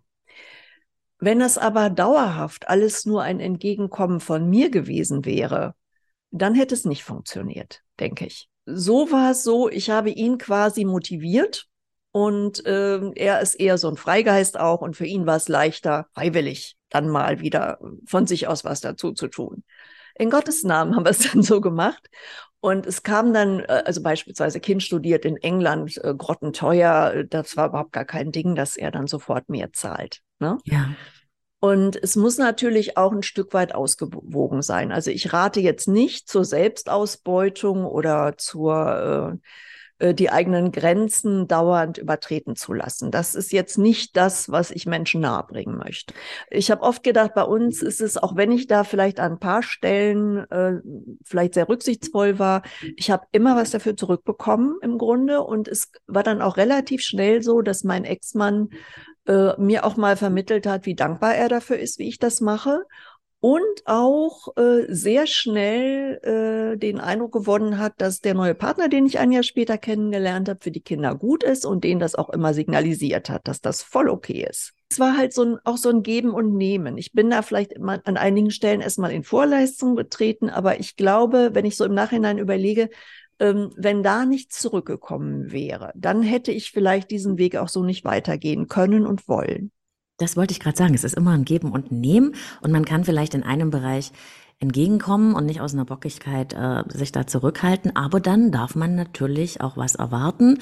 Wenn 1.19 1.39
das 1.39 1.57
aber 1.57 1.89
dauerhaft 1.89 2.67
alles 2.67 3.05
nur 3.05 3.23
ein 3.23 3.39
Entgegenkommen 3.39 4.19
von 4.19 4.49
mir 4.49 4.69
gewesen 4.69 5.25
wäre, 5.25 5.75
dann 6.31 6.55
hätte 6.55 6.75
es 6.75 6.85
nicht 6.85 7.03
funktioniert, 7.03 7.83
denke 7.99 8.25
ich 8.25 8.49
so 8.65 9.11
war 9.11 9.31
es 9.31 9.43
so, 9.43 9.69
ich 9.69 9.89
habe 9.89 10.09
ihn 10.09 10.37
quasi 10.37 10.85
motiviert 10.85 11.67
und 12.11 12.65
äh, 12.65 13.11
er 13.15 13.41
ist 13.41 13.55
eher 13.55 13.77
so 13.77 13.89
ein 13.89 13.97
Freigeist 13.97 14.59
auch 14.59 14.81
und 14.81 14.95
für 14.95 15.05
ihn 15.05 15.25
war 15.25 15.35
es 15.35 15.47
leichter, 15.47 16.07
freiwillig 16.13 16.77
dann 16.89 17.09
mal 17.09 17.41
wieder 17.41 17.79
von 18.05 18.25
sich 18.25 18.47
aus 18.47 18.63
was 18.63 18.81
dazu 18.81 19.11
zu 19.11 19.27
tun. 19.27 19.63
In 20.17 20.29
Gottes 20.29 20.63
Namen 20.63 20.95
haben 20.95 21.05
wir 21.05 21.11
es 21.11 21.19
dann 21.31 21.43
so 21.43 21.61
gemacht. 21.61 22.09
Und 22.61 22.87
es 22.87 23.03
kam 23.03 23.31
dann, 23.33 23.59
äh, 23.59 23.83
also 23.85 24.01
beispielsweise 24.01 24.59
Kind 24.59 24.81
studiert 24.81 25.23
in 25.23 25.37
England, 25.37 26.03
äh, 26.03 26.15
grottenteuer, 26.15 27.23
das 27.25 27.57
war 27.57 27.67
überhaupt 27.67 27.91
gar 27.91 28.05
kein 28.05 28.31
Ding, 28.31 28.55
dass 28.55 28.75
er 28.75 28.89
dann 28.89 29.05
sofort 29.07 29.49
mehr 29.49 29.71
zahlt. 29.73 30.21
Ne? 30.39 30.57
Ja. 30.63 30.89
Und 31.65 31.95
es 31.95 32.15
muss 32.15 32.37
natürlich 32.37 32.95
auch 32.95 33.11
ein 33.11 33.23
Stück 33.23 33.55
weit 33.55 33.73
ausgewogen 33.73 34.61
sein. 34.61 34.91
Also 34.91 35.09
ich 35.09 35.33
rate 35.33 35.61
jetzt 35.61 35.87
nicht 35.87 36.29
zur 36.29 36.45
Selbstausbeutung 36.45 37.85
oder 37.85 38.37
zur 38.37 39.39
äh, 39.41 39.47
die 40.01 40.29
eigenen 40.29 40.71
Grenzen 40.71 41.47
dauernd 41.47 41.97
übertreten 41.97 42.55
zu 42.55 42.73
lassen. 42.73 43.11
Das 43.11 43.33
ist 43.33 43.53
jetzt 43.53 43.77
nicht 43.77 44.17
das, 44.17 44.51
was 44.51 44.71
ich 44.71 44.85
Menschen 44.85 45.21
nahebringen 45.21 45.77
möchte. 45.77 46.13
Ich 46.49 46.69
habe 46.69 46.81
oft 46.81 47.03
gedacht, 47.03 47.33
bei 47.33 47.43
uns 47.43 47.81
ist 47.81 48.01
es, 48.01 48.17
auch 48.17 48.35
wenn 48.35 48.51
ich 48.51 48.67
da 48.67 48.83
vielleicht 48.83 49.19
an 49.19 49.33
ein 49.33 49.39
paar 49.39 49.63
Stellen 49.63 50.49
äh, 50.51 50.81
vielleicht 51.23 51.53
sehr 51.53 51.69
rücksichtsvoll 51.69 52.39
war, 52.39 52.63
ich 52.97 53.09
habe 53.09 53.27
immer 53.31 53.55
was 53.55 53.71
dafür 53.71 53.95
zurückbekommen 53.95 54.75
im 54.81 54.97
Grunde. 54.97 55.41
Und 55.41 55.67
es 55.67 55.91
war 56.07 56.23
dann 56.23 56.41
auch 56.41 56.57
relativ 56.57 57.01
schnell 57.01 57.41
so, 57.41 57.61
dass 57.61 57.83
mein 57.83 58.03
Ex-Mann 58.03 58.69
äh, 59.27 59.59
mir 59.59 59.85
auch 59.85 59.97
mal 59.97 60.17
vermittelt 60.17 60.67
hat, 60.67 60.85
wie 60.85 60.95
dankbar 60.95 61.35
er 61.35 61.49
dafür 61.49 61.77
ist, 61.79 61.99
wie 61.99 62.07
ich 62.07 62.19
das 62.19 62.41
mache. 62.41 62.83
Und 63.41 63.83
auch 63.85 64.55
äh, 64.57 64.85
sehr 64.87 65.27
schnell 65.27 66.19
äh, 66.23 66.77
den 66.77 66.99
Eindruck 66.99 67.33
gewonnen 67.33 67.77
hat, 67.77 67.93
dass 67.97 68.19
der 68.19 68.33
neue 68.33 68.55
Partner, 68.55 68.89
den 68.89 69.05
ich 69.05 69.19
ein 69.19 69.31
Jahr 69.31 69.43
später 69.43 69.77
kennengelernt 69.77 70.49
habe, 70.49 70.59
für 70.61 70.71
die 70.71 70.81
Kinder 70.81 71.13
gut 71.13 71.43
ist 71.43 71.65
und 71.65 71.83
den 71.83 71.99
das 71.99 72.15
auch 72.15 72.29
immer 72.29 72.55
signalisiert 72.55 73.29
hat, 73.29 73.47
dass 73.47 73.61
das 73.61 73.83
voll 73.83 74.09
okay 74.09 74.47
ist. 74.49 74.73
Es 74.89 74.99
war 74.99 75.17
halt 75.17 75.33
so 75.33 75.43
ein, 75.43 75.57
auch 75.63 75.77
so 75.77 75.89
ein 75.89 76.01
Geben 76.01 76.31
und 76.31 76.55
Nehmen. 76.55 76.97
Ich 76.97 77.11
bin 77.11 77.29
da 77.29 77.41
vielleicht 77.41 77.73
immer 77.73 78.01
an 78.05 78.17
einigen 78.17 78.49
Stellen 78.49 78.81
erstmal 78.81 79.11
in 79.11 79.23
Vorleistung 79.23 79.95
getreten, 79.95 80.49
aber 80.49 80.79
ich 80.79 80.95
glaube, 80.95 81.51
wenn 81.53 81.65
ich 81.65 81.75
so 81.75 81.85
im 81.85 81.93
Nachhinein 81.93 82.37
überlege, 82.37 82.89
ähm, 83.39 83.71
wenn 83.75 84.03
da 84.03 84.25
nichts 84.25 84.59
zurückgekommen 84.59 85.51
wäre, 85.51 85.91
dann 85.95 86.23
hätte 86.23 86.51
ich 86.51 86.71
vielleicht 86.71 87.11
diesen 87.11 87.37
Weg 87.37 87.57
auch 87.57 87.69
so 87.69 87.83
nicht 87.83 88.05
weitergehen 88.05 88.67
können 88.67 89.05
und 89.05 89.27
wollen. 89.27 89.71
Das 90.17 90.37
wollte 90.37 90.53
ich 90.53 90.59
gerade 90.59 90.77
sagen. 90.77 90.93
Es 90.93 91.03
ist 91.03 91.15
immer 91.15 91.31
ein 91.31 91.45
Geben 91.45 91.71
und 91.71 91.91
Nehmen 91.91 92.35
und 92.61 92.71
man 92.71 92.85
kann 92.85 93.03
vielleicht 93.03 93.33
in 93.33 93.43
einem 93.43 93.69
Bereich 93.69 94.11
entgegenkommen 94.59 95.35
und 95.35 95.45
nicht 95.45 95.59
aus 95.59 95.73
einer 95.73 95.83
Bockigkeit 95.83 96.53
äh, 96.53 96.83
sich 96.87 97.11
da 97.11 97.27
zurückhalten. 97.27 97.95
Aber 97.95 98.21
dann 98.21 98.51
darf 98.51 98.75
man 98.75 98.95
natürlich 98.95 99.59
auch 99.59 99.75
was 99.75 99.95
erwarten. 99.95 100.59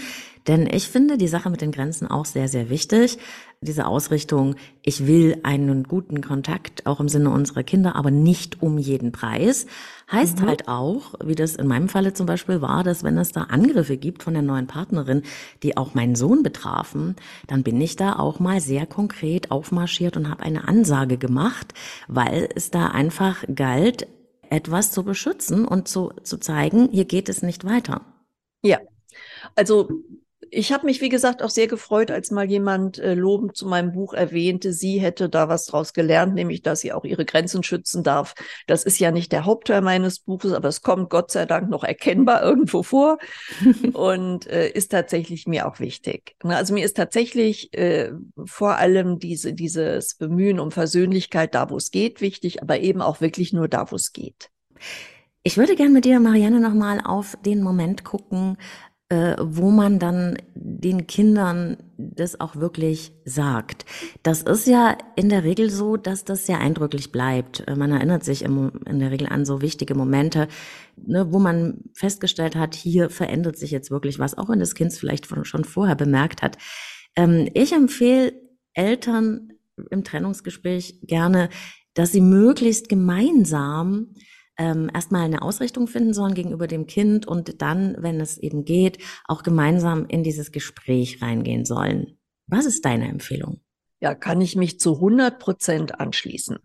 Denn 0.48 0.68
ich 0.68 0.88
finde 0.88 1.18
die 1.18 1.28
Sache 1.28 1.50
mit 1.50 1.62
den 1.62 1.72
Grenzen 1.72 2.08
auch 2.08 2.26
sehr, 2.26 2.48
sehr 2.48 2.70
wichtig. 2.70 3.20
Diese 3.64 3.86
Ausrichtung, 3.88 4.56
ich 4.82 5.08
will 5.08 5.40
einen 5.44 5.84
guten 5.84 6.22
Kontakt, 6.22 6.86
auch 6.86 7.00
im 7.00 7.10
Sinne 7.10 7.30
unserer 7.30 7.64
Kinder, 7.64 7.96
aber 7.96 8.12
nicht 8.12 8.62
um 8.62 8.78
jeden 8.78 9.12
Preis. 9.12 9.66
Heißt 10.12 10.42
mhm. 10.42 10.48
halt 10.48 10.68
auch, 10.68 11.16
wie 11.24 11.36
das 11.36 11.56
in 11.56 11.68
meinem 11.68 11.90
Falle 11.90 12.14
zum 12.14 12.26
Beispiel 12.26 12.62
war, 12.62 12.84
dass 12.84 13.04
wenn 13.04 13.18
es 13.18 13.32
da 13.32 13.44
Angriffe 13.44 13.98
gibt 13.98 14.24
von 14.24 14.34
der 14.34 14.44
neuen 14.44 14.68
Partnerin, 14.68 15.24
die 15.64 15.78
auch 15.78 15.94
meinen 15.94 16.16
Sohn 16.16 16.44
betrafen, 16.44 17.16
dann 17.48 17.64
bin 17.64 17.80
ich 17.80 17.96
da 17.96 18.18
auch 18.20 18.40
mal 18.40 18.62
sehr 18.62 18.86
konkret 18.86 19.50
aufmarschiert 19.50 20.18
und 20.18 20.30
habe 20.30 20.44
eine 20.44 20.68
Ansage 20.68 21.18
gemacht, 21.18 21.74
weil 22.08 22.50
es 22.56 22.70
da 22.70 22.88
einfach 22.88 23.44
galt, 23.54 24.08
etwas 24.50 24.92
zu 24.92 25.04
beschützen 25.04 25.66
und 25.66 25.88
zu, 25.88 26.12
zu 26.22 26.38
zeigen, 26.38 26.90
hier 26.92 27.06
geht 27.06 27.28
es 27.28 27.42
nicht 27.42 27.66
weiter. 27.66 28.02
Ja, 28.62 28.80
also 29.56 29.90
ich 30.56 30.72
habe 30.72 30.86
mich, 30.86 31.02
wie 31.02 31.10
gesagt, 31.10 31.42
auch 31.42 31.50
sehr 31.50 31.68
gefreut, 31.68 32.12
als 32.12 32.32
mal 32.32 32.50
jemand 32.50 33.00
äh, 33.00 33.16
lobend 33.16 33.58
zu 33.58 33.66
meinem 33.66 33.92
Buch 33.92 34.14
erwähnte, 34.14 34.72
sie 34.72 35.00
hätte 35.00 35.28
da 35.28 35.50
was 35.50 35.66
draus 35.66 35.94
gelernt, 35.94 36.36
nämlich, 36.36 36.62
dass 36.62 36.82
sie 36.82 36.94
auch 36.94 37.04
ihre 37.04 37.26
Grenzen 37.26 37.64
schützen 37.64 38.04
darf. 38.04 38.36
Das 38.68 38.84
ist 38.84 39.00
ja 39.00 39.12
nicht 39.12 39.32
der 39.32 39.46
Hauptteil 39.46 39.82
meines 39.82 40.20
Buches, 40.20 40.54
aber 40.54 40.68
es 40.68 40.82
kommt 40.82 41.10
Gott 41.10 41.32
sei 41.32 41.46
Dank 41.46 41.70
noch 41.70 41.84
erkennbar 41.84 42.44
irgendwo 42.44 42.84
vor 42.84 43.18
und 43.94 44.48
äh, 44.48 44.70
ist 44.70 44.92
tatsächlich 44.92 45.48
mir 45.48 45.68
auch 45.68 45.80
wichtig. 45.80 46.36
Also 46.44 46.74
mir 46.74 46.86
ist 46.86 46.98
tatsächlich 46.98 47.74
äh, 47.74 48.12
vor 48.46 48.78
allem 48.78 49.20
diese, 49.20 49.54
dieses 49.54 50.16
Bemühen 50.16 50.60
um 50.60 50.72
Versöhnlichkeit 50.72 51.56
da, 51.56 51.70
wo 51.70 51.78
es 51.78 51.90
geht, 51.90 52.22
wichtig, 52.22 52.62
aber 52.62 52.80
eben 52.80 53.02
auch 53.02 53.22
wirklich 53.22 53.54
nur 53.54 53.68
da, 53.68 53.92
wo 53.92 53.96
es 53.96 54.14
geht. 54.14 54.50
Ich 55.46 55.58
würde 55.58 55.76
gerne 55.76 55.92
mit 55.92 56.06
dir, 56.06 56.20
Marianne, 56.22 56.62
nochmal 56.62 57.02
auf 57.04 57.38
den 57.44 57.62
Moment 57.62 58.06
gucken, 58.06 58.58
äh, 59.14 59.36
wo 59.40 59.70
man 59.70 60.00
dann 60.00 60.38
den 60.56 61.06
Kindern 61.06 61.78
das 61.98 62.40
auch 62.40 62.56
wirklich 62.56 63.12
sagt. 63.26 63.86
Das 64.24 64.42
ist 64.42 64.66
ja 64.66 64.98
in 65.16 65.30
der 65.30 65.44
Regel 65.44 65.70
so, 65.70 65.98
dass 65.98 66.26
das 66.26 66.48
sehr 66.48 66.60
eindrücklich 66.60 67.12
bleibt. 67.12 67.64
Äh, 67.68 67.76
man 67.76 67.92
erinnert 67.92 68.24
sich 68.24 68.42
im, 68.42 68.72
in 68.88 68.98
der 68.98 69.12
Regel 69.12 69.28
an 69.28 69.46
so 69.46 69.62
wichtige 69.62 69.94
Momente, 69.94 70.48
ne, 70.98 71.32
wo 71.32 71.38
man 71.38 71.84
festgestellt 71.94 72.56
hat, 72.56 72.74
hier 72.74 73.12
verändert 73.12 73.56
sich 73.56 73.70
jetzt 73.70 73.92
wirklich 73.92 74.18
was, 74.18 74.36
auch 74.36 74.50
wenn 74.50 74.60
das 74.60 74.74
Kind 74.74 74.92
es 74.92 74.98
vielleicht 74.98 75.28
schon 75.46 75.64
vorher 75.64 75.96
bemerkt 75.96 76.42
hat. 76.42 76.58
Ähm, 77.16 77.48
ich 77.54 77.72
empfehle 77.72 78.34
Eltern 78.74 79.50
im 79.92 80.04
Trennungsgespräch 80.04 81.02
gerne, 81.04 81.50
dass 81.94 82.12
sie 82.12 82.22
möglichst 82.22 82.90
gemeinsam 82.90 84.16
ähm, 84.58 84.90
erstmal 84.94 85.24
eine 85.24 85.42
Ausrichtung 85.42 85.88
finden 85.88 86.14
sollen 86.14 86.34
gegenüber 86.34 86.68
dem 86.68 86.86
Kind 86.86 87.28
und 87.28 87.62
dann, 87.62 87.96
wenn 88.00 88.20
es 88.20 88.38
eben 88.38 88.66
geht, 88.66 89.00
auch 89.26 89.44
gemeinsam 89.44 90.06
in 90.08 90.24
dieses 90.24 90.52
Gespräch 90.52 91.22
reingehen 91.22 91.66
sollen. 91.66 92.18
Was 92.48 92.66
ist 92.66 92.86
deine 92.86 93.08
Empfehlung? 93.08 93.62
Ja, 94.00 94.16
kann 94.16 94.42
ich 94.42 94.56
mich 94.56 94.80
zu 94.80 94.96
100 94.96 95.40
Prozent 95.40 96.00
anschließen. 96.00 96.58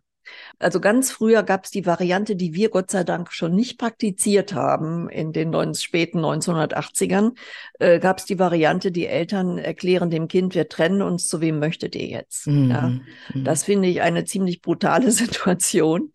Also 0.59 0.81
ganz 0.81 1.11
früher 1.11 1.43
gab 1.43 1.65
es 1.65 1.71
die 1.71 1.87
Variante, 1.87 2.37
die 2.37 2.55
wir 2.55 2.69
Gott 2.71 2.91
sei 2.91 3.05
Dank 3.05 3.33
schon 3.33 3.55
nicht 3.55 3.79
praktiziert 3.79 4.55
haben 4.55 5.09
in 5.09 5.33
den 5.33 5.51
neun, 5.51 5.75
späten 5.75 6.19
1980ern, 6.19 7.33
äh, 7.79 7.99
gab 7.99 8.19
es 8.19 8.25
die 8.25 8.39
Variante, 8.39 8.91
die 8.91 9.07
Eltern 9.07 9.59
erklären 9.59 10.11
dem 10.11 10.29
Kind, 10.29 10.55
wir 10.55 10.69
trennen 10.69 11.03
uns, 11.03 11.29
zu 11.29 11.41
wem 11.41 11.59
möchtet 11.59 11.95
ihr 11.95 12.07
jetzt? 12.07 12.47
Mhm. 12.47 12.71
Ja, 12.71 12.89
mhm. 12.89 13.45
das 13.45 13.65
finde 13.65 13.89
ich 13.89 14.03
eine 14.03 14.25
ziemlich 14.25 14.61
brutale 14.61 15.11
Situation. 15.13 16.13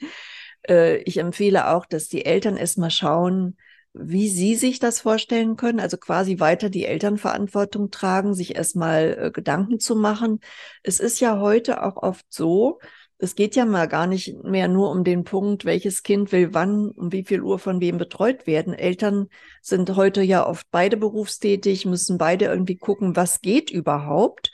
Äh, 0.68 0.97
ich 1.03 1.18
empfehle 1.18 1.70
auch, 1.70 1.86
dass 1.86 2.07
die 2.07 2.26
Eltern 2.26 2.57
erstmal 2.57 2.91
schauen, 2.91 3.57
wie 3.93 4.28
sie 4.28 4.55
sich 4.55 4.80
das 4.80 5.01
vorstellen 5.01 5.55
können, 5.55 5.80
also 5.80 5.97
quasi 5.97 6.39
weiter 6.39 6.70
die 6.70 6.86
Elternverantwortung 6.86 7.91
tragen, 7.91 8.34
sich 8.34 8.55
erstmal 8.55 9.18
äh, 9.20 9.32
Gedanken 9.32 9.80
zu 9.80 9.95
machen. 9.95 10.39
Es 10.82 10.99
ist 10.99 11.20
ja 11.20 11.39
heute 11.39 11.84
auch 11.84 11.97
oft 11.97 12.26
so, 12.30 12.80
es 13.24 13.36
geht 13.36 13.55
ja 13.55 13.64
mal 13.66 13.88
gar 13.88 14.05
nicht 14.05 14.43
mehr 14.43 14.68
nur 14.68 14.91
um 14.91 15.03
den 15.05 15.24
Punkt, 15.24 15.64
welches 15.64 16.03
Kind 16.03 16.32
will 16.34 16.53
wann, 16.53 16.89
um 16.89 17.14
wie 17.14 17.24
viel 17.24 17.41
Uhr 17.41 17.57
von 17.57 17.80
wem 17.80 17.97
betreut 17.97 18.47
werden. 18.47 18.74
Eltern 18.74 19.28
sind 19.61 19.95
heute 19.95 20.22
ja 20.22 20.45
oft 20.45 20.68
beide 20.72 20.97
berufstätig, 20.97 21.86
müssen 21.86 22.18
beide 22.18 22.45
irgendwie 22.45 22.76
gucken, 22.76 23.16
was 23.16 23.39
geht 23.39 23.70
überhaupt. 23.70 24.51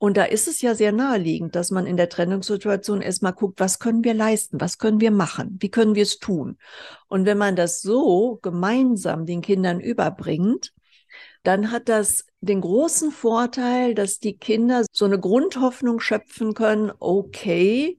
Und 0.00 0.16
da 0.16 0.24
ist 0.24 0.48
es 0.48 0.62
ja 0.62 0.74
sehr 0.74 0.92
naheliegend, 0.92 1.54
dass 1.54 1.70
man 1.70 1.84
in 1.84 1.98
der 1.98 2.08
Trennungssituation 2.08 3.02
erstmal 3.02 3.34
guckt, 3.34 3.60
was 3.60 3.78
können 3.78 4.02
wir 4.02 4.14
leisten, 4.14 4.58
was 4.58 4.78
können 4.78 4.98
wir 4.98 5.10
machen, 5.10 5.58
wie 5.60 5.70
können 5.70 5.94
wir 5.94 6.04
es 6.04 6.18
tun. 6.18 6.56
Und 7.08 7.26
wenn 7.26 7.36
man 7.36 7.54
das 7.54 7.82
so 7.82 8.38
gemeinsam 8.40 9.26
den 9.26 9.42
Kindern 9.42 9.78
überbringt, 9.78 10.72
dann 11.42 11.70
hat 11.70 11.90
das 11.90 12.24
den 12.40 12.62
großen 12.62 13.10
Vorteil, 13.10 13.94
dass 13.94 14.20
die 14.20 14.38
Kinder 14.38 14.86
so 14.90 15.04
eine 15.04 15.20
Grundhoffnung 15.20 16.00
schöpfen 16.00 16.54
können, 16.54 16.90
okay, 16.98 17.98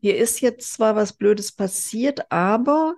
hier 0.00 0.18
ist 0.18 0.40
jetzt 0.40 0.72
zwar 0.72 0.94
was 0.94 1.14
Blödes 1.14 1.50
passiert, 1.50 2.30
aber 2.30 2.94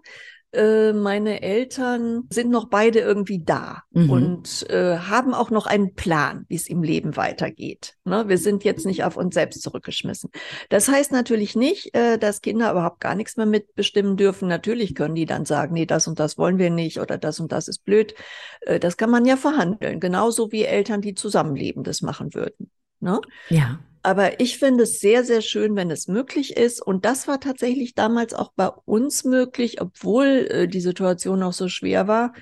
äh, 0.53 0.93
meine 0.93 1.43
Eltern 1.43 2.25
sind 2.31 2.51
noch 2.51 2.69
beide 2.69 2.99
irgendwie 2.99 3.43
da 3.43 3.83
mhm. 3.91 4.11
und 4.11 4.71
äh, 4.71 4.99
haben 4.99 5.35
auch 5.35 5.51
noch 5.51 5.67
einen 5.67 5.95
Plan, 5.95 6.45
wie 6.49 6.57
es 6.57 6.69
im 6.69 6.83
Leben 6.83 7.17
weitergeht. 7.17 7.95
Ne? 8.05 8.29
Wir 8.29 8.39
sind 8.39 8.63
jetzt 8.65 8.85
nicht 8.85 9.05
auf 9.05 9.17
uns 9.17 9.35
selbst 9.35 9.63
zurückgeschmissen. 9.63 10.31
Das 10.69 10.89
heißt 10.89 11.13
natürlich 11.13 11.57
nicht, 11.57 11.95
äh, 11.95 12.19
dass 12.19 12.43
Kinder 12.43 12.71
überhaupt 12.71 13.01
gar 13.01 13.15
nichts 13.15 13.37
mehr 13.37 13.47
mitbestimmen 13.47 14.17
dürfen. 14.17 14.49
Natürlich 14.49 14.95
können 14.95 15.15
die 15.15 15.27
dann 15.27 15.47
sagen, 15.47 15.73
nee, 15.75 15.87
das 15.87 16.07
und 16.07 16.21
das 16.21 16.37
wollen 16.37 16.59
wir 16.59 16.71
nicht 16.71 17.01
oder 17.01 17.19
das 17.19 17.41
und 17.41 17.51
das 17.53 17.69
ist 17.69 17.85
blöd. 17.85 18.15
Äh, 18.61 18.79
das 18.79 18.97
kann 18.97 19.11
man 19.11 19.25
ja 19.25 19.37
verhandeln, 19.37 20.01
genauso 20.01 20.53
wie 20.53 20.65
Eltern, 20.65 21.01
die 21.01 21.15
zusammenleben, 21.15 21.83
das 21.83 22.03
machen 22.03 22.35
würden. 22.35 22.71
Ne? 23.01 23.21
Ja. 23.49 23.81
Aber 24.03 24.41
ich 24.41 24.59
finde 24.59 24.83
es 24.83 24.99
sehr, 24.99 25.25
sehr 25.25 25.43
schön, 25.43 25.77
wenn 25.77 25.91
es 25.91 26.09
möglich 26.09 26.57
ist. 26.57 26.83
Und 26.83 27.05
das 27.05 27.29
war 27.29 27.39
tatsächlich 27.39 27.95
damals 27.95 28.35
auch 28.35 28.53
bei 28.57 28.69
uns 28.69 29.25
möglich, 29.25 29.81
obwohl 29.81 30.49
äh, 30.51 30.69
die 30.69 30.81
Situation 30.81 31.39
noch 31.39 31.53
so 31.53 31.69
schwer 31.69 32.09
war, 32.09 32.33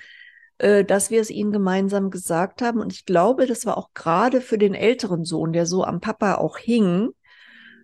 äh, 0.58 0.84
dass 0.84 1.10
wir 1.10 1.20
es 1.20 1.30
ihnen 1.30 1.52
gemeinsam 1.52 2.10
gesagt 2.10 2.62
haben. 2.62 2.80
Und 2.80 2.92
ich 2.92 3.04
glaube, 3.04 3.46
das 3.46 3.66
war 3.66 3.76
auch 3.76 3.90
gerade 3.92 4.40
für 4.40 4.56
den 4.56 4.74
älteren 4.74 5.24
Sohn, 5.24 5.52
der 5.52 5.66
so 5.66 5.84
am 5.84 6.00
Papa 6.00 6.36
auch 6.36 6.56
hing, 6.56 7.10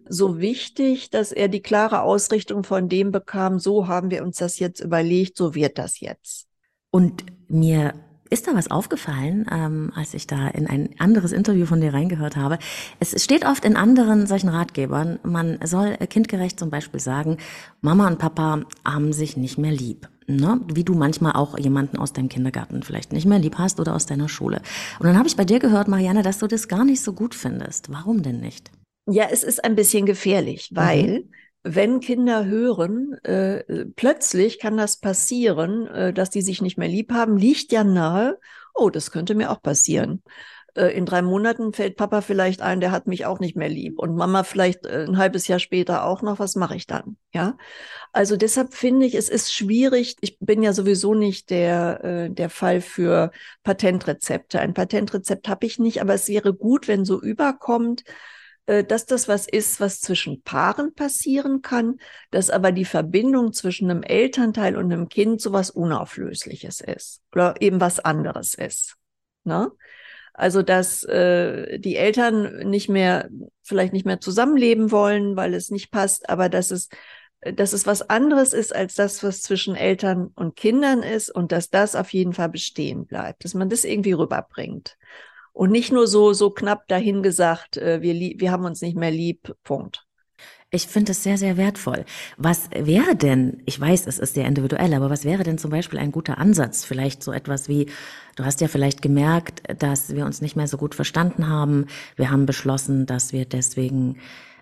so 0.08 0.38
wichtig, 0.38 1.10
dass 1.10 1.32
er 1.32 1.48
die 1.48 1.62
klare 1.62 2.02
Ausrichtung 2.02 2.64
von 2.64 2.88
dem 2.88 3.10
bekam, 3.10 3.58
so 3.58 3.88
haben 3.88 4.10
wir 4.10 4.22
uns 4.22 4.38
das 4.38 4.58
jetzt 4.58 4.80
überlegt, 4.80 5.36
so 5.36 5.54
wird 5.54 5.78
das 5.78 6.00
jetzt. 6.00 6.46
Und 6.90 7.24
mir 7.48 7.94
ist 8.30 8.46
da 8.46 8.54
was 8.54 8.70
aufgefallen, 8.70 9.46
ähm, 9.50 9.92
als 9.94 10.14
ich 10.14 10.26
da 10.26 10.48
in 10.48 10.66
ein 10.66 10.90
anderes 10.98 11.32
Interview 11.32 11.66
von 11.66 11.80
dir 11.80 11.94
reingehört 11.94 12.36
habe? 12.36 12.58
Es 13.00 13.22
steht 13.22 13.46
oft 13.46 13.64
in 13.64 13.76
anderen 13.76 14.26
solchen 14.26 14.48
Ratgebern, 14.48 15.18
man 15.22 15.58
soll 15.64 15.96
kindgerecht 16.08 16.58
zum 16.58 16.70
Beispiel 16.70 17.00
sagen, 17.00 17.38
Mama 17.80 18.06
und 18.06 18.18
Papa 18.18 18.62
haben 18.84 19.12
sich 19.12 19.36
nicht 19.36 19.58
mehr 19.58 19.72
lieb. 19.72 20.08
Ne? 20.26 20.60
Wie 20.72 20.84
du 20.84 20.94
manchmal 20.94 21.32
auch 21.32 21.56
jemanden 21.56 21.98
aus 21.98 22.12
deinem 22.12 22.28
Kindergarten 22.28 22.82
vielleicht 22.82 23.12
nicht 23.12 23.26
mehr 23.26 23.38
lieb 23.38 23.58
hast 23.58 23.78
oder 23.78 23.94
aus 23.94 24.06
deiner 24.06 24.28
Schule. 24.28 24.60
Und 24.98 25.06
dann 25.06 25.16
habe 25.16 25.28
ich 25.28 25.36
bei 25.36 25.44
dir 25.44 25.60
gehört, 25.60 25.86
Marianne, 25.86 26.22
dass 26.22 26.38
du 26.38 26.46
das 26.46 26.68
gar 26.68 26.84
nicht 26.84 27.00
so 27.00 27.12
gut 27.12 27.34
findest. 27.34 27.90
Warum 27.92 28.22
denn 28.22 28.40
nicht? 28.40 28.72
Ja, 29.08 29.28
es 29.30 29.44
ist 29.44 29.64
ein 29.64 29.76
bisschen 29.76 30.04
gefährlich, 30.04 30.70
weil 30.72 31.06
mhm 31.06 31.24
wenn 31.66 32.00
Kinder 32.00 32.46
hören, 32.46 33.14
äh, 33.24 33.86
plötzlich 33.96 34.58
kann 34.58 34.76
das 34.76 34.98
passieren, 34.98 35.86
äh, 35.88 36.12
dass 36.12 36.30
die 36.30 36.42
sich 36.42 36.62
nicht 36.62 36.78
mehr 36.78 36.88
lieb 36.88 37.12
haben, 37.12 37.36
liegt 37.36 37.72
ja 37.72 37.84
nahe, 37.84 38.38
oh, 38.74 38.90
das 38.90 39.10
könnte 39.10 39.34
mir 39.34 39.50
auch 39.50 39.60
passieren. 39.60 40.22
Äh, 40.76 40.96
in 40.96 41.06
drei 41.06 41.22
Monaten 41.22 41.72
fällt 41.72 41.96
Papa 41.96 42.20
vielleicht 42.20 42.62
ein, 42.62 42.80
der 42.80 42.92
hat 42.92 43.06
mich 43.06 43.26
auch 43.26 43.40
nicht 43.40 43.56
mehr 43.56 43.68
lieb 43.68 43.98
und 43.98 44.14
Mama 44.14 44.44
vielleicht 44.44 44.86
äh, 44.86 45.06
ein 45.08 45.16
halbes 45.16 45.48
Jahr 45.48 45.58
später 45.58 46.04
auch 46.04 46.22
noch. 46.22 46.38
Was 46.38 46.54
mache 46.54 46.76
ich 46.76 46.86
dann? 46.86 47.16
Ja, 47.32 47.56
also 48.12 48.36
deshalb 48.36 48.74
finde 48.74 49.06
ich, 49.06 49.14
es 49.14 49.28
ist 49.28 49.52
schwierig. 49.52 50.16
Ich 50.20 50.38
bin 50.38 50.62
ja 50.62 50.72
sowieso 50.72 51.14
nicht 51.14 51.50
der 51.50 52.04
äh, 52.04 52.30
der 52.30 52.50
Fall 52.50 52.80
für 52.80 53.30
Patentrezepte. 53.64 54.60
Ein 54.60 54.74
Patentrezept 54.74 55.48
habe 55.48 55.66
ich 55.66 55.78
nicht, 55.78 56.00
aber 56.00 56.14
es 56.14 56.28
wäre 56.28 56.54
gut, 56.54 56.88
wenn 56.88 57.04
so 57.04 57.20
überkommt, 57.20 58.04
dass 58.66 59.06
das 59.06 59.28
was 59.28 59.46
ist, 59.46 59.80
was 59.80 60.00
zwischen 60.00 60.42
Paaren 60.42 60.94
passieren 60.94 61.62
kann, 61.62 61.98
dass 62.30 62.50
aber 62.50 62.72
die 62.72 62.84
Verbindung 62.84 63.52
zwischen 63.52 63.90
einem 63.90 64.02
Elternteil 64.02 64.76
und 64.76 64.92
einem 64.92 65.08
Kind 65.08 65.40
so 65.40 65.52
was 65.52 65.70
Unauflösliches 65.70 66.80
ist 66.80 67.22
oder 67.32 67.54
eben 67.60 67.80
was 67.80 68.00
anderes 68.00 68.54
ist. 68.54 68.96
Ne? 69.44 69.70
Also, 70.34 70.62
dass 70.62 71.02
äh, 71.04 71.78
die 71.78 71.96
Eltern 71.96 72.68
nicht 72.68 72.90
mehr, 72.90 73.30
vielleicht 73.62 73.94
nicht 73.94 74.04
mehr 74.04 74.20
zusammenleben 74.20 74.90
wollen, 74.90 75.34
weil 75.34 75.54
es 75.54 75.70
nicht 75.70 75.90
passt, 75.90 76.28
aber 76.28 76.50
dass 76.50 76.70
es, 76.70 76.90
dass 77.40 77.72
es 77.72 77.86
was 77.86 78.10
anderes 78.10 78.52
ist 78.52 78.74
als 78.74 78.96
das, 78.96 79.22
was 79.22 79.40
zwischen 79.40 79.76
Eltern 79.76 80.32
und 80.34 80.54
Kindern 80.54 81.02
ist 81.02 81.30
und 81.30 81.52
dass 81.52 81.70
das 81.70 81.94
auf 81.94 82.12
jeden 82.12 82.34
Fall 82.34 82.50
bestehen 82.50 83.06
bleibt, 83.06 83.44
dass 83.44 83.54
man 83.54 83.70
das 83.70 83.84
irgendwie 83.84 84.12
rüberbringt. 84.12 84.98
Und 85.57 85.70
nicht 85.70 85.90
nur 85.90 86.07
so, 86.07 86.34
so 86.34 86.50
knapp 86.50 86.86
dahin 86.86 87.22
gesagt, 87.22 87.78
äh, 87.78 88.02
wir, 88.02 88.14
wir 88.14 88.50
haben 88.50 88.66
uns 88.66 88.82
nicht 88.82 88.94
mehr 88.94 89.11
lieb, 89.11 89.54
Punkt. 89.64 90.04
Ich 90.70 90.86
finde 90.86 91.12
es 91.12 91.22
sehr, 91.22 91.38
sehr 91.38 91.57
wertvoll. 91.57 92.04
Was 92.36 92.68
wäre 92.76 93.16
denn, 93.16 93.62
ich 93.64 93.80
weiß, 93.80 94.07
es 94.07 94.18
ist 94.18 94.34
sehr 94.34 94.44
individuell, 94.44 94.92
aber 94.92 95.09
was 95.09 95.24
wäre 95.24 95.44
denn 95.44 95.57
zum 95.57 95.70
Beispiel 95.70 95.98
ein 95.98 96.12
guter 96.12 96.36
Ansatz? 96.36 96.84
Vielleicht 96.84 97.22
so 97.22 97.32
etwas 97.32 97.70
wie, 97.70 97.86
du 98.36 98.44
hast 98.44 98.61
ja 98.61 98.68
vielleicht 98.68 99.00
gemerkt, 99.00 99.62
dass 99.80 100.14
wir 100.14 100.26
uns 100.26 100.42
nicht 100.42 100.57
mehr 100.57 100.68
so 100.68 100.76
gut 100.76 100.94
verstanden 100.94 101.48
haben. 101.48 101.86
Wir 102.16 102.30
haben 102.30 102.44
beschlossen, 102.44 103.07
dass 103.07 103.32
wir 103.32 103.46
deswegen 103.46 104.18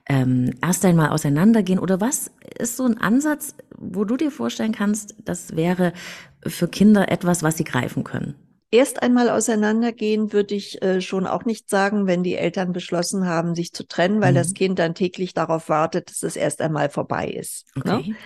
ähm, 0.08 0.54
erst 0.62 0.84
einmal 0.84 1.08
auseinandergehen. 1.08 1.80
Oder 1.80 2.00
was 2.00 2.30
ist 2.56 2.76
so 2.76 2.84
ein 2.84 2.98
Ansatz, 2.98 3.56
wo 3.76 4.04
du 4.04 4.16
dir 4.16 4.30
vorstellen 4.30 4.70
kannst, 4.70 5.16
das 5.24 5.56
wäre 5.56 5.92
für 6.46 6.68
Kinder 6.68 7.10
etwas, 7.10 7.42
was 7.42 7.56
sie 7.56 7.64
greifen 7.64 8.04
können? 8.04 8.36
Erst 8.74 9.02
einmal 9.02 9.30
auseinandergehen 9.30 10.32
würde 10.32 10.56
ich 10.56 10.82
äh, 10.82 11.00
schon 11.00 11.28
auch 11.28 11.44
nicht 11.44 11.70
sagen, 11.70 12.08
wenn 12.08 12.24
die 12.24 12.34
Eltern 12.34 12.72
beschlossen 12.72 13.26
haben, 13.26 13.54
sich 13.54 13.72
zu 13.72 13.86
trennen, 13.86 14.20
weil 14.20 14.32
mhm. 14.32 14.36
das 14.36 14.52
Kind 14.52 14.80
dann 14.80 14.96
täglich 14.96 15.32
darauf 15.32 15.68
wartet, 15.68 16.10
dass 16.10 16.24
es 16.24 16.34
erst 16.34 16.60
einmal 16.60 16.90
vorbei 16.90 17.28
ist. 17.28 17.66
Ne? 17.76 17.98
Okay. 17.98 18.10
Ne? 18.10 18.16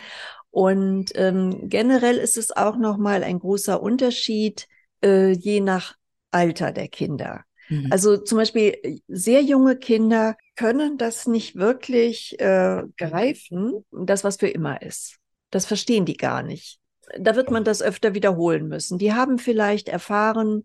Und 0.51 1.11
ähm, 1.15 1.69
generell 1.69 2.17
ist 2.17 2.39
es 2.39 2.57
auch 2.57 2.79
noch 2.79 2.97
mal 2.97 3.23
ein 3.23 3.39
großer 3.39 3.83
Unterschied 3.83 4.67
äh, 5.05 5.33
je 5.33 5.61
nach 5.61 5.95
Alter 6.31 6.73
der 6.73 6.89
Kinder. 6.89 7.45
Mhm. 7.69 7.89
Also 7.91 8.17
zum 8.17 8.39
Beispiel 8.39 8.75
äh, 8.83 8.99
sehr 9.07 9.43
junge 9.43 9.77
Kinder 9.77 10.37
können 10.57 10.97
das 10.97 11.27
nicht 11.27 11.57
wirklich 11.57 12.41
äh, 12.41 12.85
greifen, 12.97 13.85
das 13.93 14.25
was 14.25 14.39
für 14.39 14.49
immer 14.49 14.81
ist. 14.81 15.19
Das 15.51 15.67
verstehen 15.67 16.07
die 16.07 16.17
gar 16.17 16.43
nicht 16.43 16.81
da 17.19 17.37
wird 17.37 17.51
man 17.51 17.65
das 17.65 17.83
öfter 17.83 18.15
wiederholen 18.15 18.69
müssen. 18.69 18.99
Die 18.99 19.13
haben 19.13 19.39
vielleicht 19.39 19.89
erfahren, 19.89 20.65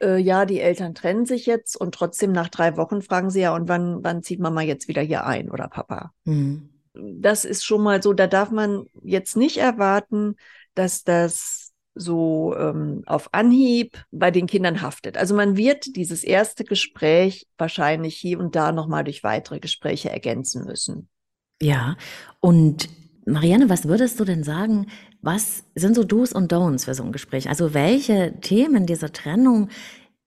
äh, 0.00 0.18
ja, 0.18 0.44
die 0.44 0.60
Eltern 0.60 0.94
trennen 0.94 1.26
sich 1.26 1.46
jetzt 1.46 1.76
und 1.76 1.94
trotzdem 1.94 2.32
nach 2.32 2.48
drei 2.48 2.76
Wochen 2.76 3.02
fragen 3.02 3.30
sie 3.30 3.40
ja, 3.40 3.54
und 3.54 3.68
wann, 3.68 4.02
wann 4.02 4.22
zieht 4.22 4.40
Mama 4.40 4.62
jetzt 4.62 4.88
wieder 4.88 5.02
hier 5.02 5.24
ein 5.24 5.50
oder 5.50 5.68
Papa? 5.68 6.12
Mhm. 6.24 6.68
Das 6.94 7.44
ist 7.44 7.64
schon 7.64 7.82
mal 7.82 8.02
so, 8.02 8.12
da 8.12 8.26
darf 8.26 8.50
man 8.50 8.84
jetzt 9.02 9.36
nicht 9.36 9.56
erwarten, 9.56 10.36
dass 10.74 11.04
das 11.04 11.72
so 11.94 12.54
ähm, 12.56 13.02
auf 13.06 13.32
Anhieb 13.32 14.02
bei 14.10 14.30
den 14.30 14.46
Kindern 14.46 14.82
haftet. 14.82 15.16
Also 15.16 15.34
man 15.34 15.56
wird 15.56 15.96
dieses 15.96 16.24
erste 16.24 16.64
Gespräch 16.64 17.46
wahrscheinlich 17.58 18.16
hier 18.16 18.38
und 18.38 18.56
da 18.56 18.72
nochmal 18.72 19.04
durch 19.04 19.22
weitere 19.22 19.60
Gespräche 19.60 20.10
ergänzen 20.10 20.64
müssen. 20.64 21.08
Ja, 21.60 21.96
und 22.40 22.88
Marianne, 23.26 23.68
was 23.68 23.86
würdest 23.86 24.18
du 24.18 24.24
denn 24.24 24.42
sagen, 24.42 24.86
was 25.22 25.64
sind 25.74 25.94
so 25.94 26.04
Do's 26.04 26.32
und 26.32 26.52
Don'ts 26.52 26.84
für 26.84 26.94
so 26.94 27.04
ein 27.04 27.12
Gespräch? 27.12 27.48
Also 27.48 27.74
welche 27.74 28.34
Themen 28.40 28.86
dieser 28.86 29.12
Trennung 29.12 29.70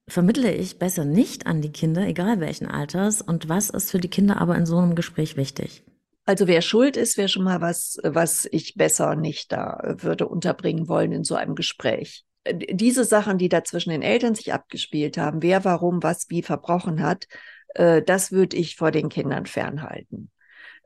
vermittle 0.07 0.53
ich 0.53 0.79
besser 0.79 1.03
nicht 1.03 1.47
an 1.47 1.61
die 1.61 1.71
Kinder, 1.71 2.07
egal 2.07 2.39
welchen 2.39 2.67
Alters, 2.67 3.21
und 3.21 3.49
was 3.49 3.69
ist 3.69 3.91
für 3.91 3.99
die 3.99 4.09
Kinder 4.09 4.39
aber 4.39 4.55
in 4.55 4.65
so 4.65 4.77
einem 4.77 4.95
Gespräch 4.95 5.35
wichtig? 5.35 5.83
Also 6.25 6.47
wer 6.47 6.61
schuld 6.61 6.97
ist, 6.97 7.17
wäre 7.17 7.29
schon 7.29 7.43
mal 7.43 7.61
was, 7.61 7.99
was 8.03 8.47
ich 8.51 8.75
besser 8.75 9.15
nicht 9.15 9.51
da 9.51 9.79
äh, 9.81 10.03
würde 10.03 10.27
unterbringen 10.27 10.87
wollen 10.87 11.11
in 11.11 11.23
so 11.23 11.35
einem 11.35 11.55
Gespräch. 11.55 12.23
Äh, 12.45 12.75
diese 12.75 13.03
Sachen, 13.03 13.37
die 13.37 13.49
da 13.49 13.63
zwischen 13.63 13.91
den 13.91 14.01
Eltern 14.01 14.33
sich 14.33 14.53
abgespielt 14.53 15.17
haben, 15.17 15.43
wer 15.43 15.65
warum 15.65 16.01
was 16.01 16.29
wie 16.29 16.41
verbrochen 16.41 17.01
hat, 17.03 17.27
äh, 17.75 18.01
das 18.01 18.31
würde 18.31 18.57
ich 18.57 18.75
vor 18.75 18.91
den 18.91 19.09
Kindern 19.09 19.45
fernhalten. 19.45 20.31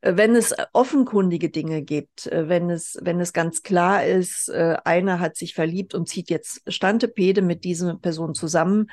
Wenn 0.01 0.35
es 0.35 0.55
offenkundige 0.73 1.49
Dinge 1.49 1.81
gibt, 1.81 2.29
wenn 2.31 2.69
es, 2.69 2.97
wenn 3.01 3.19
es 3.19 3.33
ganz 3.33 3.63
klar 3.63 4.05
ist, 4.05 4.49
einer 4.49 5.19
hat 5.19 5.35
sich 5.35 5.53
verliebt 5.53 5.93
und 5.93 6.07
zieht 6.07 6.29
jetzt 6.29 6.61
Stantepede 6.71 7.41
mit 7.41 7.63
dieser 7.63 7.95
Person 7.95 8.33
zusammen, 8.33 8.87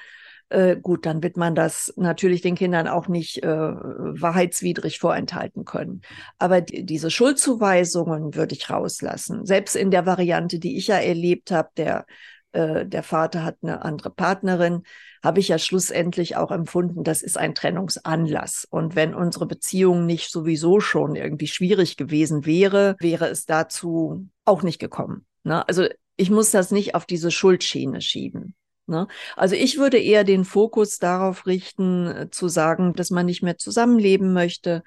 äh, 0.48 0.76
gut, 0.76 1.07
dann 1.07 1.22
wird 1.22 1.36
man 1.36 1.54
das 1.54 1.92
natürlich 1.96 2.40
den 2.40 2.54
Kindern 2.54 2.86
auch 2.86 3.09
nicht 3.09 3.42
äh, 3.42 3.48
wahrheitswidrig 3.48 5.00
vorenthalten 5.00 5.64
können. 5.64 6.02
Aber 6.38 6.61
die, 6.61 6.84
diese 6.84 7.11
Schuldzuweisungen 7.11 8.34
würde 8.34 8.54
ich 8.54 8.70
rauslassen. 8.70 9.44
Selbst 9.44 9.74
in 9.74 9.90
der 9.90 10.07
Variante, 10.07 10.59
die 10.61 10.76
ich 10.76 10.86
ja 10.86 10.98
erlebt 10.98 11.50
habe, 11.50 11.70
der 11.76 12.07
äh, 12.52 12.86
der 12.86 13.02
Vater 13.02 13.44
hat 13.44 13.57
eine 13.62 13.84
andere 13.84 14.11
Partnerin, 14.11 14.82
habe 15.22 15.40
ich 15.40 15.48
ja 15.48 15.58
schlussendlich 15.58 16.36
auch 16.36 16.50
empfunden, 16.50 17.04
das 17.04 17.22
ist 17.22 17.38
ein 17.38 17.54
Trennungsanlass. 17.54 18.66
Und 18.70 18.94
wenn 18.94 19.14
unsere 19.14 19.46
Beziehung 19.46 20.06
nicht 20.06 20.30
sowieso 20.30 20.80
schon 20.80 21.16
irgendwie 21.16 21.48
schwierig 21.48 21.96
gewesen 21.96 22.46
wäre, 22.46 22.96
wäre 23.00 23.28
es 23.28 23.46
dazu 23.46 24.28
auch 24.44 24.62
nicht 24.62 24.78
gekommen. 24.78 25.26
Ne? 25.44 25.66
Also 25.68 25.86
ich 26.16 26.30
muss 26.30 26.50
das 26.50 26.70
nicht 26.70 26.94
auf 26.94 27.06
diese 27.06 27.30
Schuldschiene 27.30 28.00
schieben. 28.00 28.54
Ne? 28.86 29.08
Also 29.36 29.54
ich 29.56 29.78
würde 29.78 29.98
eher 29.98 30.24
den 30.24 30.44
Fokus 30.44 30.98
darauf 30.98 31.46
richten, 31.46 32.06
äh, 32.06 32.30
zu 32.30 32.48
sagen, 32.48 32.92
dass 32.94 33.10
man 33.10 33.26
nicht 33.26 33.42
mehr 33.42 33.58
zusammenleben 33.58 34.32
möchte 34.32 34.82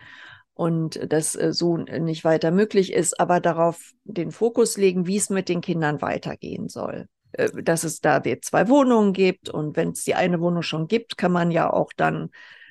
und 0.53 0.99
das 1.11 1.35
äh, 1.35 1.53
so 1.53 1.77
nicht 1.77 2.23
weiter 2.23 2.51
möglich 2.51 2.93
ist, 2.93 3.19
aber 3.19 3.39
darauf 3.39 3.91
den 4.03 4.31
Fokus 4.31 4.77
legen, 4.77 5.05
wie 5.05 5.17
es 5.17 5.29
mit 5.29 5.49
den 5.49 5.61
Kindern 5.61 6.01
weitergehen 6.01 6.69
soll. 6.69 7.07
Äh, 7.33 7.63
dass 7.63 7.83
es 7.83 8.01
da 8.01 8.21
zwei 8.41 8.67
Wohnungen 8.69 9.13
gibt 9.13 9.49
und 9.49 9.75
wenn 9.75 9.89
es 9.89 10.03
die 10.03 10.15
eine 10.15 10.39
Wohnung 10.39 10.63
schon 10.63 10.87
gibt, 10.87 11.17
kann 11.17 11.31
man 11.31 11.51
ja 11.51 11.71
auch 11.71 11.91
dann 11.95 12.29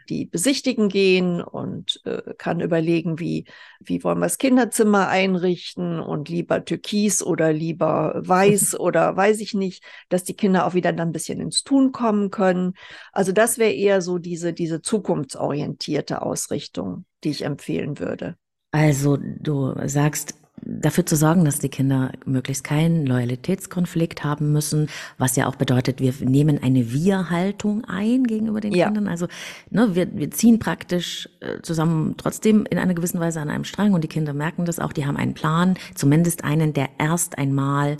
die 0.08 0.24
besichtigen 0.24 0.88
gehen 0.88 1.42
und 1.42 2.00
äh, 2.04 2.34
kann 2.38 2.60
überlegen, 2.60 3.18
wie, 3.18 3.44
wie 3.80 4.02
wollen 4.04 4.18
wir 4.18 4.26
das 4.26 4.38
Kinderzimmer 4.38 5.08
einrichten 5.08 6.00
und 6.00 6.28
lieber 6.28 6.64
türkis 6.64 7.22
oder 7.22 7.52
lieber 7.52 8.14
weiß 8.16 8.74
oder 8.80 9.16
weiß 9.16 9.40
ich 9.40 9.54
nicht, 9.54 9.84
dass 10.08 10.24
die 10.24 10.34
Kinder 10.34 10.66
auch 10.66 10.74
wieder 10.74 10.92
dann 10.92 11.08
ein 11.08 11.12
bisschen 11.12 11.40
ins 11.40 11.62
Tun 11.62 11.92
kommen 11.92 12.30
können. 12.30 12.74
Also 13.12 13.32
das 13.32 13.58
wäre 13.58 13.72
eher 13.72 14.00
so 14.00 14.18
diese, 14.18 14.52
diese 14.52 14.80
zukunftsorientierte 14.80 16.22
Ausrichtung, 16.22 17.04
die 17.24 17.30
ich 17.30 17.44
empfehlen 17.44 17.98
würde. 17.98 18.36
Also 18.70 19.16
du 19.16 19.74
sagst, 19.86 20.34
dafür 20.62 21.06
zu 21.06 21.16
sorgen, 21.16 21.44
dass 21.44 21.58
die 21.58 21.68
Kinder 21.68 22.12
möglichst 22.24 22.64
keinen 22.64 23.06
Loyalitätskonflikt 23.06 24.24
haben 24.24 24.52
müssen, 24.52 24.88
was 25.18 25.36
ja 25.36 25.46
auch 25.46 25.56
bedeutet, 25.56 26.00
wir 26.00 26.14
nehmen 26.20 26.62
eine 26.62 26.92
Wir-Haltung 26.92 27.84
ein 27.84 28.24
gegenüber 28.24 28.60
den 28.60 28.72
ja. 28.72 28.86
Kindern. 28.86 29.08
Also 29.08 29.26
ne, 29.70 29.94
wir, 29.94 30.14
wir 30.16 30.30
ziehen 30.30 30.58
praktisch 30.58 31.28
äh, 31.40 31.60
zusammen 31.62 32.14
trotzdem 32.16 32.66
in 32.70 32.78
einer 32.78 32.94
gewissen 32.94 33.20
Weise 33.20 33.40
an 33.40 33.50
einem 33.50 33.64
Strang 33.64 33.92
und 33.92 34.02
die 34.02 34.08
Kinder 34.08 34.32
merken 34.32 34.64
das 34.64 34.78
auch, 34.78 34.92
die 34.92 35.06
haben 35.06 35.16
einen 35.16 35.34
Plan, 35.34 35.74
zumindest 35.94 36.44
einen, 36.44 36.72
der 36.72 36.88
erst 36.98 37.38
einmal 37.38 37.96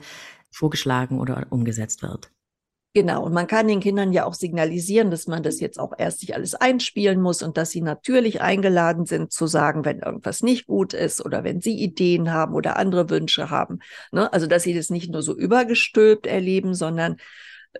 vorgeschlagen 0.51 1.21
oder 1.21 1.47
umgesetzt 1.51 2.03
wird. 2.03 2.31
Genau, 2.99 3.23
und 3.23 3.33
man 3.33 3.47
kann 3.47 3.69
den 3.69 3.79
Kindern 3.79 4.13
ja 4.13 4.25
auch 4.25 4.35
signalisieren, 4.35 5.13
dass 5.13 5.29
man 5.29 5.45
das 5.45 5.61
jetzt 5.61 5.79
auch 5.79 5.93
erst 5.97 6.19
sich 6.19 6.35
alles 6.35 6.57
einspielen 6.57 7.23
muss 7.23 7.45
und 7.45 7.57
dass 7.57 7.71
sie 7.71 7.81
natürlich 7.81 8.41
eingeladen 8.41 9.07
sind 9.07 9.31
zu 9.31 9.47
sagen, 9.47 9.85
wenn 9.85 10.01
irgendwas 10.01 10.43
nicht 10.43 10.67
gut 10.67 10.95
ist 10.95 11.25
oder 11.25 11.45
wenn 11.45 11.61
sie 11.61 11.79
Ideen 11.79 12.33
haben 12.33 12.55
oder 12.55 12.77
andere 12.77 13.09
Wünsche 13.09 13.51
haben. 13.51 13.79
Ne? 14.11 14.33
Also, 14.33 14.49
dass 14.49 14.65
sie 14.65 14.75
das 14.75 14.91
nicht 14.91 15.13
nur 15.13 15.23
so 15.23 15.33
übergestülpt 15.33 16.27
erleben, 16.27 16.75
sondern 16.75 17.19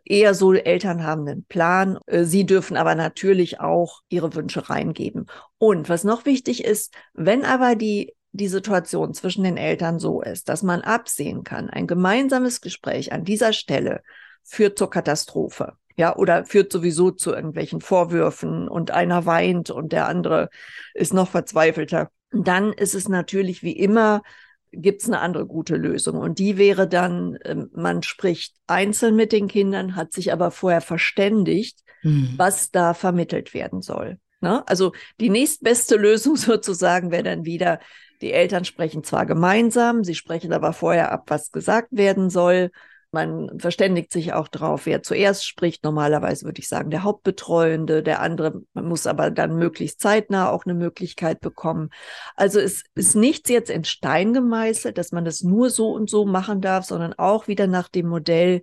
eher 0.05 0.35
so, 0.35 0.53
Eltern 0.53 1.03
haben 1.03 1.27
einen 1.27 1.45
Plan. 1.47 1.99
Äh, 2.07 2.23
sie 2.23 2.47
dürfen 2.47 2.77
aber 2.77 2.95
natürlich 2.95 3.59
auch 3.59 4.03
ihre 4.09 4.37
Wünsche 4.37 4.71
reingeben. 4.71 5.27
Und 5.59 5.89
was 5.89 6.05
noch 6.05 6.27
wichtig 6.27 6.63
ist, 6.63 6.95
wenn 7.13 7.45
aber 7.45 7.75
die 7.75 8.15
die 8.31 8.47
Situation 8.47 9.15
zwischen 9.15 9.43
den 9.43 9.57
Eltern 9.57 9.99
so 9.99 10.23
ist, 10.23 10.49
dass 10.49 10.63
man 10.63 10.83
absehen 10.83 11.43
kann, 11.43 11.71
ein 11.71 11.89
gemeinsames 11.89 12.61
Gespräch 12.61 13.11
an 13.11 13.25
dieser 13.25 13.53
Stelle 13.53 14.03
führt 14.49 14.79
zur 14.79 14.91
Katastrophe. 14.91 15.75
Ja, 15.97 16.17
oder 16.17 16.45
führt 16.45 16.73
sowieso 16.73 17.11
zu 17.11 17.35
irgendwelchen 17.35 17.81
Vorwürfen 17.81 18.69
und 18.69 18.93
einer 18.93 19.27
weint 19.27 19.71
und 19.71 19.93
der 19.93 20.07
andere 20.07 20.49
ist 20.95 21.13
noch 21.13 21.29
verzweifelter. 21.29 22.11
Dann 22.31 22.73
ist 22.73 22.95
es 22.95 23.09
natürlich 23.09 23.63
wie 23.63 23.73
immer, 23.73 24.23
gibt 24.71 25.03
es 25.03 25.09
eine 25.09 25.19
andere 25.19 25.47
gute 25.47 25.77
Lösung. 25.77 26.19
Und 26.19 26.39
die 26.39 26.57
wäre 26.57 26.89
dann, 26.89 27.37
ähm, 27.45 27.71
man 27.75 28.03
spricht 28.03 28.55
einzeln 28.67 29.17
mit 29.17 29.33
den 29.33 29.49
Kindern, 29.49 29.97
hat 29.97 30.13
sich 30.13 30.33
aber 30.33 30.51
vorher 30.51 30.81
verständigt, 30.81 31.81
hm. 32.03 32.35
was 32.37 32.71
da 32.71 32.95
vermittelt 32.95 33.53
werden 33.53 33.83
soll. 33.83 34.19
Ne? 34.41 34.63
Also 34.69 34.93
die 35.21 35.31
nächstbeste 35.31 35.97
Lösung 35.97 36.37
sozusagen 36.37 37.11
wäre 37.11 37.25
dann 37.25 37.45
wieder, 37.45 37.81
die 38.21 38.33
Eltern 38.33 38.65
sprechen 38.65 39.03
zwar 39.03 39.27
gemeinsam, 39.27 40.05
sie 40.05 40.15
sprechen 40.15 40.53
aber 40.53 40.73
vorher 40.73 41.11
ab, 41.11 41.25
was 41.27 41.51
gesagt 41.51 41.89
werden 41.91 42.31
soll 42.31 42.71
man 43.11 43.59
verständigt 43.59 44.13
sich 44.13 44.33
auch 44.33 44.49
drauf, 44.49 44.87
wer 44.87 45.03
zuerst 45.03 45.47
spricht. 45.47 45.85
Normalerweise 45.85 46.45
würde 46.45 46.61
ich 46.61 46.69
sagen, 46.69 46.91
der 46.91 47.03
Hauptbetreuende, 47.03 48.03
der 48.03 48.21
andere 48.21 48.63
man 48.75 48.87
muss 48.87 49.07
aber 49.07 49.31
dann 49.31 49.57
möglichst 49.57 50.01
zeitnah 50.01 50.51
auch 50.51 50.65
eine 50.67 50.75
Möglichkeit 50.75 51.41
bekommen. 51.41 51.91
Also 52.37 52.61
es 52.61 52.85
ist 52.95 53.15
nichts 53.15 53.49
jetzt 53.51 53.71
in 53.71 53.85
Stein 53.85 54.33
gemeißelt, 54.33 54.99
dass 54.99 55.13
man 55.13 55.25
das 55.25 55.43
nur 55.43 55.71
so 55.71 55.91
und 55.91 56.11
so 56.11 56.27
machen 56.27 56.61
darf, 56.61 56.85
sondern 56.85 57.15
auch 57.15 57.49
wieder 57.49 57.67
nach 57.67 57.89
dem 57.89 58.09
Modell, 58.09 58.63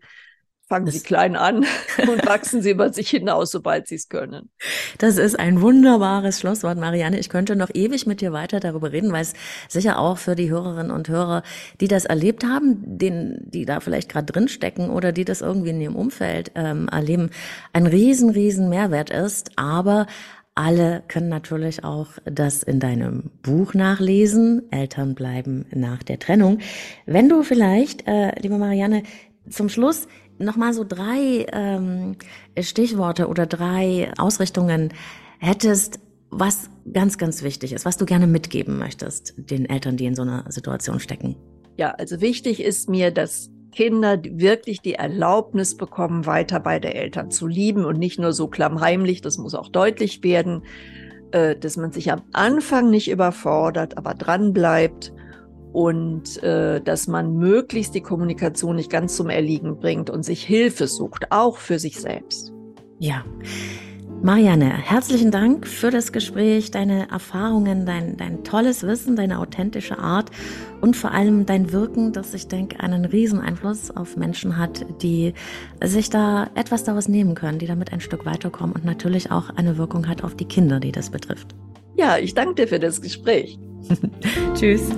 Fangen 0.68 0.90
Sie 0.90 1.02
klein 1.02 1.36
an 1.36 1.58
und 2.08 2.26
wachsen 2.26 2.64
Sie 2.64 2.72
über 2.72 2.92
sich 2.92 3.12
hinaus, 3.12 3.52
sobald 3.52 3.88
Sie 3.88 3.96
es 3.96 4.10
können. 4.10 4.50
Das 4.98 5.18
ist 5.18 5.38
ein 5.38 5.62
wunderbares 5.62 6.40
Schlusswort, 6.40 6.80
Marianne. 6.80 7.20
Ich 7.20 7.30
könnte 7.30 7.56
noch 7.56 7.70
ewig 7.74 8.08
mit 8.08 8.20
dir 8.20 8.34
weiter 8.34 8.60
darüber 8.60 8.92
reden, 8.92 9.12
weil 9.12 9.22
es 9.22 9.34
sicher 9.70 10.00
auch 10.00 10.18
für 10.18 10.36
die 10.36 10.50
Hörerinnen 10.50 10.90
und 10.90 11.08
Hörer, 11.08 11.44
die 11.82 11.88
das 11.88 12.06
erlebt 12.06 12.44
haben, 12.44 12.80
denen, 12.84 13.50
die 13.52 13.66
da 13.66 13.80
vielleicht 13.80 14.10
gerade 14.10 14.26
drinstecken 14.26 14.90
oder 14.90 15.12
die 15.12 15.24
das 15.24 15.42
irgendwie 15.42 15.70
in 15.70 15.82
ihrem 15.82 15.96
Umfeld 15.96 16.52
ähm, 16.56 16.88
erleben, 16.88 17.30
ein 17.72 17.86
riesen, 17.86 18.32
riesen 18.32 18.68
Mehrwert 18.68 19.12
ist. 19.12 19.52
Aber 19.58 20.08
alle 20.56 21.04
können 21.08 21.30
natürlich 21.30 21.84
auch 21.84 22.08
das 22.24 22.64
in 22.64 22.80
deinem 22.80 23.30
Buch 23.44 23.76
nachlesen. 23.76 24.64
Eltern 24.72 25.14
bleiben 25.14 25.66
nach 25.76 26.02
der 26.02 26.18
Trennung. 26.18 26.58
Wenn 27.06 27.30
du 27.30 27.44
vielleicht, 27.44 28.08
äh, 28.08 28.32
liebe 28.40 28.58
Marianne, 28.58 29.04
zum 29.50 29.70
Schluss 29.70 30.08
nochmal 30.38 30.74
so 30.74 30.84
drei 30.84 31.46
ähm, 31.52 32.16
Stichworte 32.60 33.28
oder 33.28 33.46
drei 33.46 34.12
Ausrichtungen 34.18 34.94
hättest, 35.40 36.00
was 36.32 36.70
ganz, 36.92 37.18
ganz 37.18 37.44
wichtig 37.44 37.74
ist, 37.74 37.86
was 37.86 37.98
du 37.98 38.06
gerne 38.06 38.28
mitgeben 38.28 38.78
möchtest 38.78 39.34
den 39.38 39.66
Eltern, 39.66 39.98
die 39.98 40.06
in 40.06 40.16
so 40.16 40.24
einer 40.24 40.46
Situation 40.52 41.00
stecken? 41.00 41.36
Ja, 41.78 41.92
also 41.92 42.22
wichtig 42.22 42.62
ist 42.62 42.90
mir, 42.90 43.12
dass 43.12 43.50
Kinder 43.72 44.22
wirklich 44.24 44.82
die 44.82 44.94
Erlaubnis 44.94 45.76
bekommen, 45.76 46.26
weiter 46.26 46.60
beide 46.60 46.94
Eltern 46.94 47.30
zu 47.32 47.48
lieben 47.48 47.86
und 47.86 48.00
nicht 48.00 48.20
nur 48.20 48.32
so 48.32 48.48
klammheimlich, 48.48 49.22
das 49.22 49.38
muss 49.38 49.54
auch 49.54 49.68
deutlich 49.68 50.24
werden, 50.24 50.64
äh, 51.32 51.56
dass 51.56 51.76
man 51.76 51.92
sich 51.92 52.12
am 52.12 52.22
Anfang 52.32 52.90
nicht 52.90 53.10
überfordert, 53.12 53.98
aber 53.98 54.14
dran 54.14 54.54
bleibt 54.54 55.12
und 55.76 56.42
äh, 56.42 56.80
dass 56.80 57.08
man 57.08 57.36
möglichst 57.36 57.96
die 57.96 58.02
Kommunikation 58.02 58.78
nicht 58.78 58.90
ganz 58.90 59.18
zum 59.18 59.30
Erliegen 59.30 59.78
bringt 59.78 60.10
und 60.10 60.24
sich 60.24 60.42
Hilfe 60.42 60.88
sucht, 60.88 61.34
auch 61.34 61.58
für 61.58 61.80
sich 61.80 62.00
selbst. 62.00 62.54
Ja. 62.98 63.26
Marianne, 64.22 64.70
herzlichen 64.70 65.32
Dank 65.32 65.68
für 65.68 65.92
das 65.92 66.14
Gespräch, 66.14 66.72
deine 66.72 67.10
Erfahrungen, 67.12 67.86
dein, 67.86 68.16
dein 68.16 68.46
tolles 68.46 68.84
Wissen, 68.84 69.18
deine 69.18 69.38
authentische 69.38 70.00
Art 70.00 70.32
und 70.80 70.96
vor 70.96 71.12
allem 71.12 71.46
dein 71.46 71.74
Wirken, 71.74 72.14
das 72.14 72.34
ich 72.34 72.48
denke, 72.48 72.80
einen 72.80 73.04
riesen 73.04 73.42
Einfluss 73.42 73.92
auf 73.92 74.16
Menschen 74.16 74.58
hat, 74.58 74.86
die 75.02 75.34
sich 75.84 76.10
da 76.10 76.50
etwas 76.56 76.86
daraus 76.86 77.10
nehmen 77.10 77.36
können, 77.36 77.60
die 77.60 77.68
damit 77.68 77.92
ein 77.92 78.00
Stück 78.00 78.26
weiterkommen 78.26 78.74
und 78.74 78.86
natürlich 78.86 79.30
auch 79.30 79.50
eine 79.50 79.78
Wirkung 79.78 80.08
hat 80.08 80.24
auf 80.24 80.36
die 80.36 80.46
Kinder, 80.46 80.80
die 80.80 80.94
das 80.94 81.10
betrifft. 81.10 81.54
Ja, 81.98 82.18
ich 82.18 82.34
danke 82.34 82.56
dir 82.56 82.68
für 82.68 82.80
das 82.80 83.02
Gespräch. 83.02 83.58
Tschüss. 84.54 84.90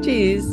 Tschüss. 0.00 0.50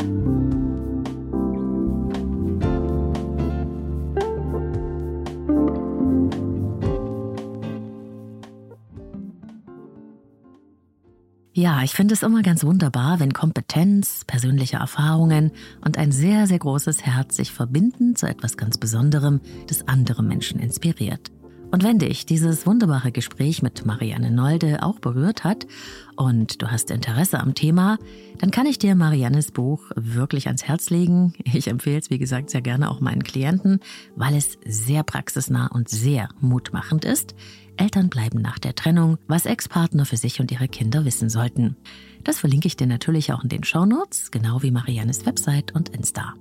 Ja, 11.53 11.81
ich 11.81 11.93
finde 11.93 12.13
es 12.13 12.21
immer 12.21 12.43
ganz 12.43 12.63
wunderbar, 12.63 13.19
wenn 13.19 13.33
Kompetenz, 13.33 14.23
persönliche 14.27 14.77
Erfahrungen 14.77 15.51
und 15.83 15.97
ein 15.97 16.11
sehr, 16.11 16.45
sehr 16.45 16.59
großes 16.59 17.03
Herz 17.03 17.35
sich 17.35 17.51
verbinden 17.51 18.15
zu 18.15 18.27
etwas 18.27 18.57
ganz 18.57 18.77
Besonderem, 18.77 19.41
das 19.65 19.87
andere 19.87 20.21
Menschen 20.21 20.59
inspiriert. 20.59 21.31
Und 21.69 21.83
wenn 21.83 21.99
dich 21.99 22.25
dieses 22.25 22.65
wunderbare 22.65 23.11
Gespräch 23.11 23.61
mit 23.61 23.85
Marianne 23.85 24.31
Nolde 24.31 24.83
auch 24.83 24.99
berührt 24.99 25.43
hat 25.43 25.67
und 26.15 26.61
du 26.61 26.71
hast 26.71 26.89
Interesse 26.91 27.39
am 27.39 27.55
Thema, 27.55 27.97
dann 28.39 28.51
kann 28.51 28.65
ich 28.65 28.79
dir 28.79 28.95
Mariannes 28.95 29.51
Buch 29.51 29.83
wirklich 29.95 30.47
ans 30.47 30.63
Herz 30.63 30.89
legen. 30.89 31.33
Ich 31.43 31.67
empfehle 31.67 31.99
es, 31.99 32.09
wie 32.09 32.19
gesagt, 32.19 32.49
sehr 32.49 32.61
gerne 32.61 32.89
auch 32.89 33.01
meinen 33.01 33.23
Klienten, 33.23 33.81
weil 34.15 34.35
es 34.35 34.57
sehr 34.65 35.03
praxisnah 35.03 35.67
und 35.67 35.89
sehr 35.89 36.29
mutmachend 36.39 37.03
ist. 37.03 37.35
Eltern 37.75 38.09
bleiben 38.09 38.41
nach 38.41 38.59
der 38.59 38.73
Trennung, 38.73 39.17
was 39.27 39.45
Ex-Partner 39.45 40.05
für 40.05 40.17
sich 40.17 40.39
und 40.39 40.51
ihre 40.51 40.69
Kinder 40.69 41.03
wissen 41.03 41.29
sollten. 41.29 41.75
Das 42.23 42.39
verlinke 42.39 42.67
ich 42.67 42.77
dir 42.77 42.87
natürlich 42.87 43.33
auch 43.33 43.43
in 43.43 43.49
den 43.49 43.63
Shownotes, 43.63 44.31
genau 44.31 44.63
wie 44.63 44.71
Mariannes 44.71 45.25
Website 45.25 45.75
und 45.75 45.89
Insta. 45.89 46.33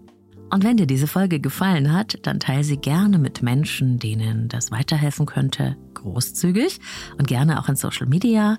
Und 0.48 0.62
wenn 0.62 0.76
dir 0.76 0.86
diese 0.86 1.08
Folge 1.08 1.40
gefallen 1.40 1.92
hat, 1.92 2.18
dann 2.22 2.38
teile 2.38 2.62
sie 2.62 2.76
gerne 2.76 3.18
mit 3.18 3.42
Menschen, 3.42 3.98
denen 3.98 4.48
das 4.48 4.70
weiterhelfen 4.70 5.26
könnte, 5.26 5.76
großzügig 5.94 6.78
und 7.18 7.26
gerne 7.26 7.58
auch 7.58 7.68
in 7.68 7.74
Social 7.76 8.06
Media. 8.06 8.58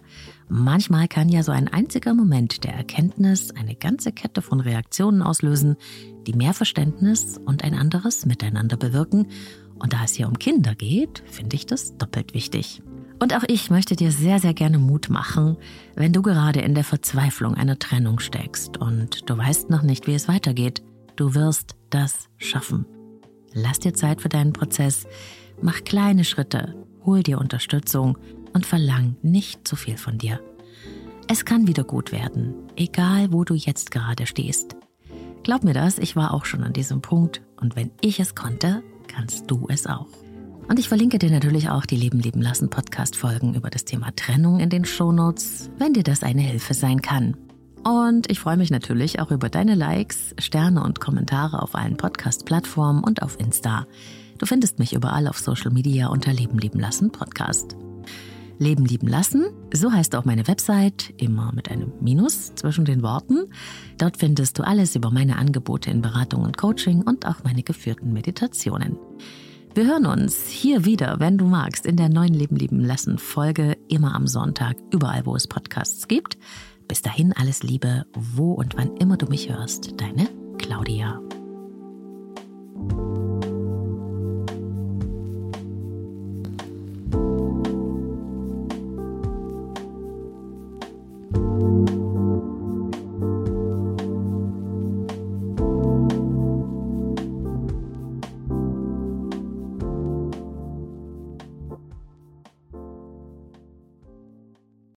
Manchmal 0.49 1.07
kann 1.07 1.29
ja 1.29 1.43
so 1.43 1.51
ein 1.53 1.69
einziger 1.69 2.13
Moment 2.13 2.65
der 2.65 2.73
Erkenntnis 2.73 3.51
eine 3.51 3.75
ganze 3.75 4.11
Kette 4.11 4.41
von 4.41 4.59
Reaktionen 4.59 5.21
auslösen, 5.21 5.77
die 6.27 6.33
mehr 6.33 6.53
Verständnis 6.53 7.37
und 7.37 7.63
ein 7.63 7.73
anderes 7.73 8.25
Miteinander 8.25 8.75
bewirken. 8.75 9.27
Und 9.79 9.93
da 9.93 10.03
es 10.03 10.13
hier 10.13 10.27
um 10.27 10.37
Kinder 10.39 10.75
geht, 10.75 11.23
finde 11.25 11.55
ich 11.55 11.65
das 11.65 11.97
doppelt 11.97 12.33
wichtig. 12.33 12.81
Und 13.19 13.33
auch 13.33 13.43
ich 13.47 13.69
möchte 13.71 13.95
dir 13.95 14.11
sehr, 14.11 14.39
sehr 14.39 14.53
gerne 14.53 14.77
Mut 14.77 15.09
machen, 15.09 15.57
wenn 15.95 16.13
du 16.13 16.21
gerade 16.21 16.59
in 16.59 16.75
der 16.75 16.83
Verzweiflung 16.83 17.55
einer 17.55 17.79
Trennung 17.79 18.19
steckst 18.19 18.77
und 18.77 19.29
du 19.29 19.37
weißt 19.37 19.69
noch 19.69 19.81
nicht, 19.81 20.05
wie 20.05 20.13
es 20.13 20.27
weitergeht. 20.27 20.83
Du 21.15 21.33
wirst 21.33 21.76
das 21.89 22.29
schaffen. 22.37 22.85
Lass 23.53 23.79
dir 23.79 23.93
Zeit 23.93 24.21
für 24.21 24.29
deinen 24.29 24.53
Prozess, 24.53 25.07
mach 25.61 25.83
kleine 25.83 26.23
Schritte, 26.23 26.75
hol 27.05 27.23
dir 27.23 27.39
Unterstützung 27.39 28.17
und 28.53 28.65
verlang 28.65 29.15
nicht 29.21 29.67
zu 29.67 29.75
viel 29.75 29.97
von 29.97 30.17
dir. 30.17 30.39
Es 31.27 31.43
kann 31.43 31.67
wieder 31.67 31.83
gut 31.83 32.11
werden, 32.11 32.53
egal 32.75 33.31
wo 33.31 33.43
du 33.43 33.53
jetzt 33.53 33.91
gerade 33.91 34.27
stehst. 34.27 34.75
Glaub 35.43 35.63
mir 35.63 35.73
das, 35.73 35.97
ich 35.97 36.15
war 36.15 36.33
auch 36.33 36.45
schon 36.45 36.63
an 36.63 36.73
diesem 36.73 37.01
Punkt 37.01 37.41
und 37.59 37.75
wenn 37.75 37.91
ich 38.01 38.19
es 38.19 38.35
konnte, 38.35 38.83
kannst 39.07 39.49
du 39.49 39.67
es 39.69 39.87
auch. 39.87 40.07
Und 40.67 40.79
ich 40.79 40.89
verlinke 40.89 41.17
dir 41.17 41.31
natürlich 41.31 41.69
auch 41.69 41.85
die 41.85 41.95
Leben 41.95 42.19
leben 42.19 42.41
lassen 42.41 42.69
Podcast 42.69 43.15
Folgen 43.15 43.53
über 43.55 43.69
das 43.69 43.85
Thema 43.85 44.11
Trennung 44.15 44.59
in 44.59 44.69
den 44.69 44.83
Shownotes, 44.83 45.69
wenn 45.77 45.93
dir 45.93 46.03
das 46.03 46.23
eine 46.23 46.41
Hilfe 46.41 46.73
sein 46.73 47.01
kann. 47.01 47.37
Und 47.87 48.29
ich 48.29 48.41
freue 48.41 48.57
mich 48.57 48.69
natürlich 48.69 49.21
auch 49.21 49.31
über 49.31 49.47
deine 49.47 49.73
Likes, 49.73 50.35
Sterne 50.39 50.83
und 50.83 50.99
Kommentare 50.99 51.61
auf 51.61 51.73
allen 51.73 51.95
Podcast-Plattformen 51.95 53.01
und 53.01 53.21
auf 53.21 53.39
Insta. 53.39 53.87
Du 54.39 54.45
findest 54.45 54.77
mich 54.77 54.91
überall 54.91 55.25
auf 55.25 55.39
Social 55.39 55.71
Media 55.71 56.07
unter 56.07 56.33
Leben 56.33 56.59
lieben 56.59 56.81
lassen 56.81 57.13
Podcast. 57.13 57.77
Leben 58.59 58.83
lieben 58.83 59.07
lassen, 59.07 59.45
so 59.73 59.89
heißt 59.89 60.17
auch 60.17 60.25
meine 60.25 60.49
Website, 60.49 61.13
immer 61.15 61.53
mit 61.53 61.71
einem 61.71 61.93
Minus 62.01 62.53
zwischen 62.55 62.83
den 62.83 63.03
Worten. 63.03 63.45
Dort 63.97 64.17
findest 64.17 64.59
du 64.59 64.63
alles 64.63 64.97
über 64.97 65.09
meine 65.09 65.37
Angebote 65.37 65.89
in 65.89 66.01
Beratung 66.01 66.43
und 66.43 66.57
Coaching 66.57 67.03
und 67.03 67.25
auch 67.25 67.45
meine 67.45 67.63
geführten 67.63 68.11
Meditationen. 68.11 68.97
Wir 69.75 69.85
hören 69.85 70.07
uns 70.07 70.47
hier 70.47 70.83
wieder, 70.83 71.21
wenn 71.21 71.37
du 71.37 71.45
magst, 71.45 71.85
in 71.85 71.95
der 71.95 72.09
neuen 72.09 72.33
Leben 72.33 72.57
lieben 72.57 72.81
lassen 72.81 73.17
Folge, 73.17 73.77
immer 73.87 74.13
am 74.13 74.27
Sonntag, 74.27 74.75
überall 74.91 75.25
wo 75.25 75.37
es 75.37 75.47
Podcasts 75.47 76.09
gibt. 76.09 76.37
Bis 76.87 77.01
dahin 77.01 77.33
alles 77.33 77.63
Liebe, 77.63 78.05
wo 78.13 78.53
und 78.53 78.77
wann 78.77 78.95
immer 78.97 79.17
du 79.17 79.27
mich 79.27 79.49
hörst, 79.49 79.99
deine 79.99 80.29
Claudia. 80.57 81.21